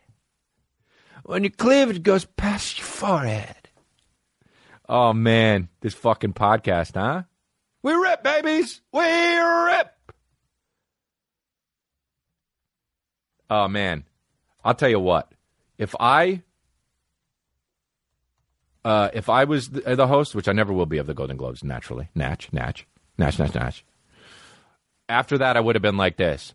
When 1.24 1.44
your 1.44 1.52
cleavage 1.52 2.04
goes 2.04 2.24
past 2.24 2.78
your 2.78 2.88
forehead? 2.88 3.70
Oh, 4.88 5.12
man, 5.12 5.68
this 5.82 5.94
fucking 5.94 6.34
podcast, 6.34 6.96
huh? 6.96 7.24
We 7.84 7.94
rip, 7.94 8.24
babies! 8.24 8.82
We 8.94 9.02
rip! 9.02 9.94
Oh, 13.50 13.68
man. 13.68 14.06
I'll 14.64 14.74
tell 14.74 14.90
you 14.90 15.00
what. 15.00 15.32
If 15.78 15.96
I 16.00 16.44
uh, 18.88 19.10
if 19.14 19.28
I 19.28 19.44
was 19.44 19.72
the, 19.72 19.98
the 19.98 20.08
host, 20.08 20.34
which 20.34 20.48
I 20.48 20.54
never 20.54 20.72
will 20.72 20.86
be 20.86 20.98
of 20.98 21.08
the 21.08 21.14
Golden 21.14 21.36
Globes, 21.36 21.62
naturally, 21.62 22.08
Natch, 22.16 22.54
Natch, 22.54 22.88
Natch, 23.18 23.38
Natch, 23.38 23.54
Natch. 23.54 23.86
After 25.10 25.38
that, 25.40 25.58
I 25.58 25.60
would 25.60 25.76
have 25.76 25.82
been 25.82 25.98
like 25.98 26.16
this: 26.16 26.54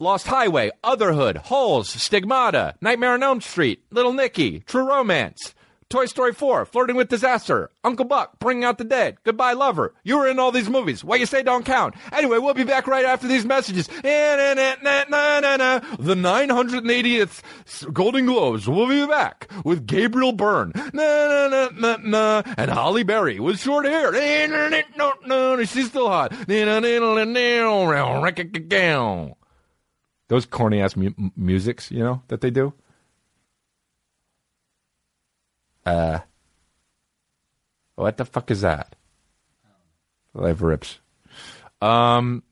Lost 0.00 0.26
Highway, 0.26 0.72
Otherhood, 0.82 1.36
Holes, 1.36 1.88
Stigmata, 1.88 2.74
Nightmare 2.80 3.12
on 3.12 3.22
Elm 3.22 3.40
Street, 3.40 3.84
Little 3.92 4.12
Nicky, 4.12 4.60
True 4.66 4.88
Romance, 4.88 5.54
Toy 5.90 6.06
Story 6.06 6.32
4, 6.32 6.64
Flirting 6.64 6.96
with 6.96 7.08
Disaster, 7.08 7.70
Uncle 7.84 8.04
Buck, 8.04 8.38
Bringing 8.38 8.64
Out 8.64 8.78
the 8.78 8.84
Dead, 8.84 9.18
Goodbye 9.24 9.52
Lover. 9.52 9.94
You 10.02 10.18
were 10.18 10.26
in 10.28 10.38
all 10.38 10.50
these 10.50 10.68
movies. 10.68 11.04
What 11.04 11.20
you 11.20 11.26
say 11.26 11.42
don't 11.42 11.64
count. 11.64 11.94
Anyway, 12.12 12.38
we'll 12.38 12.54
be 12.54 12.64
back 12.64 12.86
right 12.86 13.04
after 13.04 13.28
these 13.28 13.44
messages. 13.44 13.86
The 15.98 16.14
980th 16.16 17.92
Golden 17.92 18.26
Globes. 18.26 18.68
We'll 18.68 18.88
be 18.88 19.06
back 19.06 19.50
with 19.64 19.86
Gabriel 19.86 20.32
Byrne 20.32 20.72
and 20.74 22.70
Halle 22.70 23.02
Berry 23.04 23.38
with 23.40 23.60
short 23.60 23.84
hair. 23.86 24.12
She's 25.66 25.88
still 25.88 26.08
hot. 26.08 26.32
Those 30.28 30.46
corny 30.46 30.80
ass 30.80 30.96
mu- 30.96 31.10
musics, 31.36 31.90
you 31.90 32.02
know, 32.02 32.22
that 32.28 32.40
they 32.40 32.50
do. 32.50 32.72
Uh, 35.86 36.20
what 37.96 38.16
the 38.16 38.24
fuck 38.24 38.50
is 38.50 38.62
that? 38.62 38.96
Live 40.34 40.62
rips. 40.62 40.98
Um, 41.80 42.42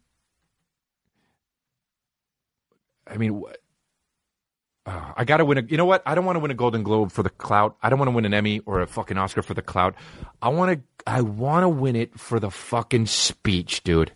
I 3.07 3.17
mean, 3.17 3.43
uh, 4.87 5.13
I 5.17 5.25
gotta 5.25 5.45
win 5.45 5.59
a. 5.59 5.63
You 5.63 5.77
know 5.77 5.85
what? 5.85 6.03
I 6.07 6.15
don't 6.15 6.25
want 6.25 6.37
to 6.37 6.41
win 6.41 6.51
a 6.51 6.55
Golden 6.55 6.83
Globe 6.83 7.11
for 7.11 7.23
the 7.23 7.31
clout. 7.31 7.77
I 7.83 7.91
don't 7.91 7.99
want 7.99 8.09
to 8.09 8.15
win 8.15 8.25
an 8.25 8.35
Emmy 8.35 8.61
or 8.67 8.81
a 8.81 8.87
fucking 8.87 9.19
Oscar 9.19 9.43
for 9.43 9.55
the 9.55 9.63
clout. 9.63 9.95
I 10.41 10.49
want 10.51 10.79
to. 10.79 10.83
I 11.07 11.23
want 11.23 11.65
to 11.65 11.69
win 11.69 11.97
it 11.97 12.19
for 12.19 12.39
the 12.39 12.51
fucking 12.51 13.07
speech, 13.07 13.83
dude. 13.83 14.13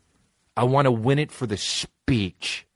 I 0.57 0.65
want 0.65 0.87
to 0.87 0.93
win 0.93 1.19
it 1.19 1.33
for 1.33 1.47
the 1.47 1.57
speech. 1.57 2.67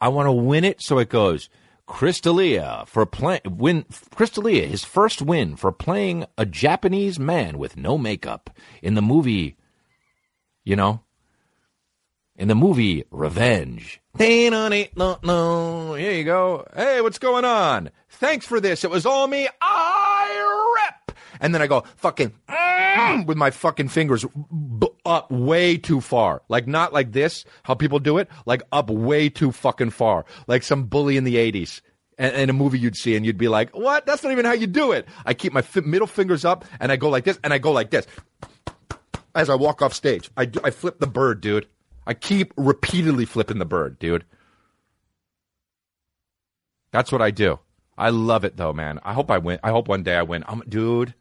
I 0.00 0.08
want 0.08 0.26
to 0.26 0.32
win 0.32 0.64
it 0.64 0.80
so 0.80 0.98
it 0.98 1.08
goes 1.08 1.48
Chris 1.88 2.20
D'Elia 2.20 2.84
for 2.86 3.06
play 3.06 3.40
win 3.44 3.84
Chris 4.14 4.30
D'Elia 4.30 4.66
his 4.66 4.84
first 4.84 5.22
win 5.22 5.56
for 5.56 5.72
playing 5.72 6.26
a 6.36 6.44
Japanese 6.44 7.18
man 7.18 7.58
with 7.58 7.76
no 7.76 7.96
makeup 7.98 8.50
in 8.82 8.94
the 8.94 9.02
movie 9.02 9.56
you 10.64 10.76
know 10.76 11.00
in 12.36 12.46
the 12.46 12.54
movie 12.54 13.04
Revenge. 13.10 14.00
Here 15.94 16.12
you 16.12 16.24
go. 16.24 16.66
Hey, 16.76 17.00
what's 17.00 17.18
going 17.18 17.44
on? 17.44 17.90
Thanks 18.08 18.46
for 18.46 18.60
this. 18.60 18.84
It 18.84 18.90
was 18.90 19.04
all 19.04 19.26
me. 19.26 19.48
I 19.60 20.76
rip. 21.08 21.17
And 21.40 21.54
then 21.54 21.62
I 21.62 21.66
go 21.66 21.84
fucking 21.96 22.32
mm, 22.48 23.26
with 23.26 23.36
my 23.36 23.50
fucking 23.50 23.88
fingers 23.88 24.24
b- 24.24 24.88
up 25.04 25.30
way 25.30 25.76
too 25.76 26.00
far. 26.00 26.42
Like 26.48 26.66
not 26.66 26.92
like 26.92 27.12
this, 27.12 27.44
how 27.62 27.74
people 27.74 27.98
do 27.98 28.18
it, 28.18 28.28
like 28.46 28.62
up 28.72 28.90
way 28.90 29.28
too 29.28 29.52
fucking 29.52 29.90
far. 29.90 30.24
Like 30.46 30.62
some 30.62 30.84
bully 30.84 31.16
in 31.16 31.24
the 31.24 31.36
80s. 31.36 31.80
And, 32.20 32.34
and 32.34 32.50
a 32.50 32.52
movie 32.52 32.80
you'd 32.80 32.96
see, 32.96 33.14
and 33.14 33.24
you'd 33.24 33.38
be 33.38 33.46
like, 33.46 33.76
"What? 33.76 34.04
That's 34.04 34.24
not 34.24 34.32
even 34.32 34.44
how 34.44 34.50
you 34.50 34.66
do 34.66 34.90
it." 34.90 35.06
I 35.24 35.34
keep 35.34 35.52
my 35.52 35.62
fi- 35.62 35.82
middle 35.82 36.08
fingers 36.08 36.44
up, 36.44 36.64
and 36.80 36.90
I 36.90 36.96
go 36.96 37.08
like 37.10 37.22
this, 37.22 37.38
and 37.44 37.54
I 37.54 37.58
go 37.58 37.70
like 37.70 37.90
this 37.90 38.08
as 39.36 39.48
I 39.48 39.54
walk 39.54 39.82
off 39.82 39.94
stage. 39.94 40.28
I, 40.36 40.44
do, 40.46 40.58
I 40.64 40.70
flip 40.70 40.98
the 40.98 41.06
bird, 41.06 41.40
dude. 41.40 41.68
I 42.08 42.14
keep 42.14 42.52
repeatedly 42.56 43.24
flipping 43.24 43.58
the 43.58 43.64
bird, 43.64 44.00
dude. 44.00 44.24
That's 46.90 47.12
what 47.12 47.22
I 47.22 47.30
do. 47.30 47.60
I 47.96 48.10
love 48.10 48.44
it 48.44 48.56
though, 48.56 48.72
man. 48.72 48.98
I 49.04 49.12
hope 49.12 49.30
I 49.30 49.38
win. 49.38 49.58
I 49.62 49.70
hope 49.70 49.88
one 49.88 50.02
day 50.02 50.16
I 50.16 50.22
win. 50.22 50.44
I'm, 50.48 50.62
dude. 50.68 51.14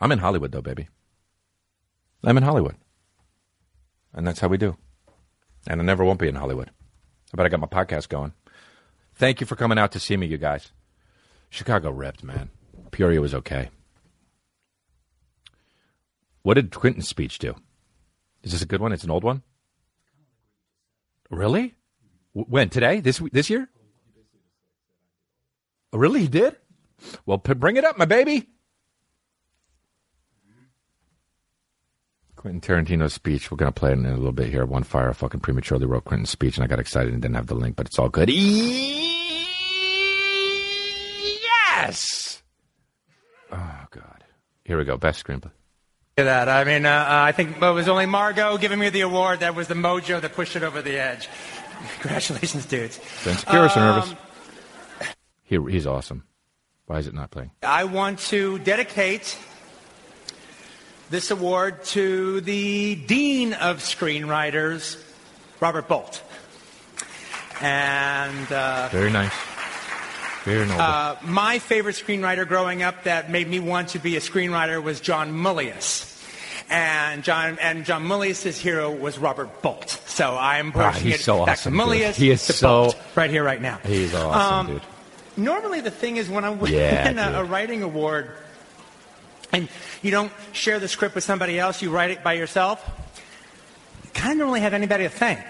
I'm 0.00 0.12
in 0.12 0.18
Hollywood 0.18 0.52
though, 0.52 0.62
baby. 0.62 0.88
I'm 2.22 2.36
in 2.36 2.42
Hollywood, 2.42 2.76
and 4.12 4.26
that's 4.26 4.40
how 4.40 4.48
we 4.48 4.58
do. 4.58 4.76
And 5.66 5.80
I 5.80 5.84
never 5.84 6.04
won't 6.04 6.20
be 6.20 6.28
in 6.28 6.34
Hollywood. 6.34 6.70
But 7.32 7.46
I 7.46 7.48
got 7.48 7.60
my 7.60 7.66
podcast 7.66 8.08
going. 8.08 8.32
Thank 9.14 9.40
you 9.40 9.46
for 9.46 9.56
coming 9.56 9.78
out 9.78 9.92
to 9.92 10.00
see 10.00 10.16
me, 10.16 10.26
you 10.26 10.38
guys. 10.38 10.72
Chicago 11.50 11.90
ripped, 11.90 12.24
man. 12.24 12.50
Peoria 12.90 13.20
was 13.20 13.34
okay. 13.34 13.70
What 16.42 16.54
did 16.54 16.70
Quentin's 16.70 17.08
speech 17.08 17.38
do? 17.38 17.54
Is 18.42 18.52
this 18.52 18.62
a 18.62 18.66
good 18.66 18.80
one? 18.80 18.92
It's 18.92 19.04
an 19.04 19.10
old 19.10 19.24
one. 19.24 19.42
Really? 21.30 21.74
When 22.32 22.70
today? 22.70 23.00
This 23.00 23.20
this 23.32 23.50
year? 23.50 23.68
Really, 25.92 26.20
he 26.20 26.28
did? 26.28 26.56
Well, 27.26 27.38
bring 27.38 27.76
it 27.76 27.84
up, 27.84 27.98
my 27.98 28.04
baby. 28.04 28.48
Quentin 32.38 32.60
Tarantino's 32.60 33.12
speech. 33.12 33.50
We're 33.50 33.56
gonna 33.56 33.72
play 33.72 33.90
it 33.90 33.98
in 33.98 34.06
a 34.06 34.14
little 34.14 34.30
bit 34.32 34.48
here. 34.48 34.64
One 34.64 34.84
fire 34.84 35.12
fucking 35.12 35.40
prematurely 35.40 35.86
wrote 35.86 36.04
Quentin's 36.04 36.30
speech, 36.30 36.56
and 36.56 36.62
I 36.64 36.68
got 36.68 36.78
excited 36.78 37.12
and 37.12 37.20
didn't 37.20 37.34
have 37.34 37.48
the 37.48 37.56
link, 37.56 37.74
but 37.74 37.86
it's 37.86 37.98
all 37.98 38.08
good. 38.08 38.30
Yes. 41.82 42.42
Oh 43.52 43.84
God. 43.90 44.24
Here 44.64 44.78
we 44.78 44.84
go. 44.84 44.96
Best 44.96 45.24
screenplay. 45.26 45.50
that. 46.16 46.48
I 46.48 46.62
mean, 46.64 46.86
uh, 46.86 46.90
uh, 46.90 47.06
I 47.08 47.32
think 47.32 47.56
it 47.60 47.60
was 47.60 47.88
only 47.88 48.06
Margot 48.06 48.56
giving 48.58 48.78
me 48.78 48.88
the 48.90 49.00
award 49.02 49.40
that 49.40 49.54
was 49.56 49.66
the 49.68 49.74
mojo 49.74 50.20
that 50.20 50.32
pushed 50.34 50.54
it 50.56 50.62
over 50.62 50.80
the 50.80 50.96
edge. 50.96 51.28
Congratulations, 52.00 52.66
dudes. 52.66 53.00
Securus 53.22 53.76
are 53.76 53.94
nervous. 53.94 54.10
Um, 54.10 54.16
He, 55.42 55.58
he's 55.70 55.86
awesome. 55.86 56.24
Why 56.86 56.98
is 56.98 57.06
it 57.08 57.14
not 57.14 57.30
playing? 57.30 57.50
I 57.62 57.84
want 57.84 58.18
to 58.30 58.58
dedicate 58.60 59.36
this 61.10 61.30
award 61.30 61.84
to 61.84 62.40
the 62.42 62.94
Dean 62.96 63.54
of 63.54 63.78
Screenwriters, 63.78 65.02
Robert 65.60 65.88
Bolt. 65.88 66.22
And 67.60 68.52
uh, 68.52 68.88
Very 68.92 69.10
nice. 69.10 69.32
Very 70.44 70.66
noble. 70.66 70.80
uh, 70.80 71.16
my 71.24 71.58
favorite 71.58 71.96
screenwriter 71.96 72.46
growing 72.46 72.82
up 72.82 73.04
that 73.04 73.30
made 73.30 73.48
me 73.48 73.58
want 73.60 73.90
to 73.90 73.98
be 73.98 74.16
a 74.16 74.20
screenwriter 74.20 74.82
was 74.82 75.00
John 75.00 75.32
Milius. 75.32 76.06
And 76.70 77.24
John 77.24 77.58
and 77.60 77.84
John 77.86 78.04
Milius's 78.06 78.58
hero 78.58 78.90
was 78.94 79.18
Robert 79.18 79.62
Bolt. 79.62 79.88
So 80.06 80.36
I'm 80.38 80.68
Ah, 80.76 80.90
pushing 80.92 81.06
he's 81.08 81.14
it 81.16 81.20
so 81.24 81.44
back 81.46 81.54
awesome, 81.58 81.72
to 81.76 81.78
dude. 81.78 81.88
Milius 81.88 82.14
He 82.14 82.30
is 82.30 82.46
to 82.46 82.52
so- 82.52 82.66
Bolt 82.68 82.98
right 83.14 83.30
here, 83.30 83.42
right 83.42 83.60
now. 83.60 83.78
he's 83.86 84.14
awesome, 84.14 84.52
um, 84.52 84.66
dude. 84.66 84.82
Normally, 85.36 85.80
the 85.80 85.90
thing 85.90 86.16
is 86.18 86.28
when 86.28 86.44
I'm 86.44 86.58
winning 86.58 86.78
Yeah, 86.78 87.36
a, 87.38 87.40
a 87.40 87.44
writing 87.44 87.82
award, 87.82 88.30
and 89.52 89.68
you 90.02 90.10
don't 90.10 90.32
share 90.52 90.78
the 90.78 90.88
script 90.88 91.14
with 91.14 91.24
somebody 91.24 91.58
else, 91.58 91.82
you 91.82 91.90
write 91.90 92.10
it 92.10 92.22
by 92.22 92.34
yourself. 92.34 92.84
You 94.04 94.10
kind 94.14 94.32
of 94.32 94.38
don't 94.38 94.48
really 94.48 94.60
have 94.60 94.74
anybody 94.74 95.04
to 95.04 95.10
thank. 95.10 95.40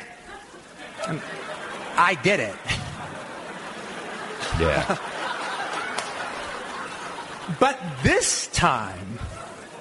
Um, 1.06 1.20
I 1.96 2.14
did 2.14 2.40
it. 2.40 2.56
Yeah. 4.60 4.98
But 7.58 7.80
this 8.02 8.46
time, 8.48 9.18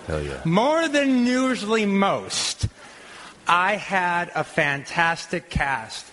yeah. 0.07 0.41
more 0.45 0.87
than 0.87 1.25
usually 1.25 1.85
most, 1.85 2.67
I 3.45 3.75
had 3.75 4.31
a 4.33 4.43
fantastic 4.45 5.49
cast. 5.49 6.05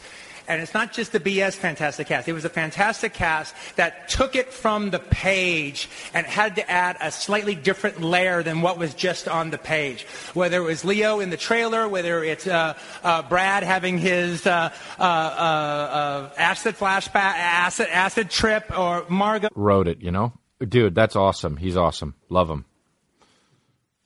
And 0.47 0.61
it's 0.61 0.75
not 0.75 0.93
just 0.93 1.13
the 1.13 1.21
BS 1.21 1.55
fantastic 1.55 2.07
cast. 2.07 2.29
It 2.29 2.33
was 2.33 2.45
a 2.45 2.51
fantastic 2.51 3.15
cast 3.15 3.55
that 3.77 4.09
took 4.09 4.37
it 4.37 4.53
from 4.53 4.91
the 4.91 4.99
page 4.99 5.89
and 6.13 6.27
had 6.27 6.57
to 6.57 6.71
add 6.71 6.97
a 7.01 7.11
slightly 7.11 7.55
different 7.55 8.03
layer 8.03 8.43
than 8.43 8.61
what 8.61 8.79
was 8.79 8.95
just 8.95 9.27
on 9.29 9.51
the 9.51 9.59
page. 9.59 10.05
Whether 10.35 10.59
it 10.59 10.65
was 10.65 10.85
Leo 10.85 11.21
in 11.21 11.31
the 11.31 11.37
trailer, 11.37 11.89
whether 11.89 12.23
it's 12.23 12.47
uh, 12.47 12.75
uh, 13.03 13.23
Brad 13.23 13.63
having 13.63 13.99
his 13.99 14.47
uh, 14.47 14.71
uh, 14.99 15.03
uh, 15.03 15.05
uh, 15.05 16.31
acid 16.37 16.77
flashback, 16.77 17.15
acid 17.37 17.89
acid 17.91 18.31
trip, 18.31 18.77
or 18.77 19.05
Margot. 19.09 19.49
Wrote 19.55 19.89
it, 19.89 20.03
you 20.03 20.11
know? 20.11 20.33
Dude, 20.61 20.95
that's 20.95 21.17
awesome. 21.17 21.57
He's 21.57 21.77
awesome. 21.77 22.15
Love 22.29 22.51
him. 22.51 22.65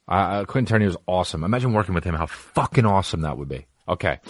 Uh, 0.07 0.45
Quentin 0.45 0.81
Tarantino 0.81 0.89
is 0.89 0.97
awesome. 1.07 1.45
Imagine 1.45 1.73
working 1.73 1.95
with 1.95 2.05
him. 2.05 2.15
How 2.15 2.27
fucking 2.27 2.87
awesome 2.87 3.21
that 3.23 3.37
would 3.37 3.49
be. 3.49 3.67
Okay. 3.87 4.21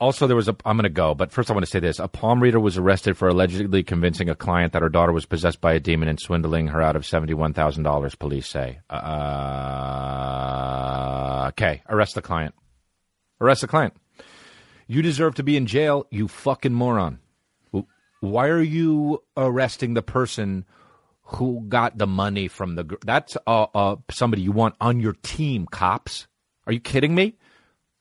Also, 0.00 0.26
there 0.26 0.34
was 0.34 0.48
a. 0.48 0.56
I'm 0.64 0.76
going 0.76 0.82
to 0.82 0.88
go, 0.90 1.14
but 1.14 1.30
first 1.30 1.50
I 1.50 1.54
want 1.54 1.64
to 1.64 1.70
say 1.70 1.78
this: 1.78 2.00
a 2.00 2.08
palm 2.08 2.42
reader 2.42 2.58
was 2.58 2.76
arrested 2.76 3.16
for 3.16 3.28
allegedly 3.28 3.84
convincing 3.84 4.28
a 4.28 4.34
client 4.34 4.72
that 4.72 4.82
her 4.82 4.88
daughter 4.88 5.12
was 5.12 5.24
possessed 5.24 5.60
by 5.60 5.72
a 5.72 5.80
demon 5.80 6.08
and 6.08 6.18
swindling 6.18 6.66
her 6.68 6.82
out 6.82 6.96
of 6.96 7.06
seventy-one 7.06 7.54
thousand 7.54 7.84
dollars. 7.84 8.16
Police 8.16 8.48
say. 8.48 8.80
Uh, 8.90 9.00
okay, 11.50 11.82
arrest 11.88 12.16
the 12.16 12.22
client. 12.22 12.54
Arrest 13.40 13.60
the 13.60 13.68
client. 13.68 13.94
You 14.88 15.00
deserve 15.00 15.36
to 15.36 15.44
be 15.44 15.56
in 15.56 15.66
jail, 15.66 16.06
you 16.10 16.28
fucking 16.28 16.74
moron. 16.74 17.20
Why 18.20 18.48
are 18.48 18.62
you 18.62 19.22
arresting 19.36 19.94
the 19.94 20.02
person 20.02 20.64
who 21.22 21.64
got 21.68 21.98
the 21.98 22.06
money 22.06 22.48
from 22.48 22.74
the? 22.74 22.98
That's 23.04 23.36
uh, 23.46 23.66
uh, 23.74 23.96
somebody 24.10 24.42
you 24.42 24.52
want 24.52 24.74
on 24.80 24.98
your 24.98 25.14
team. 25.22 25.66
Cops? 25.66 26.26
Are 26.66 26.72
you 26.72 26.80
kidding 26.80 27.14
me? 27.14 27.36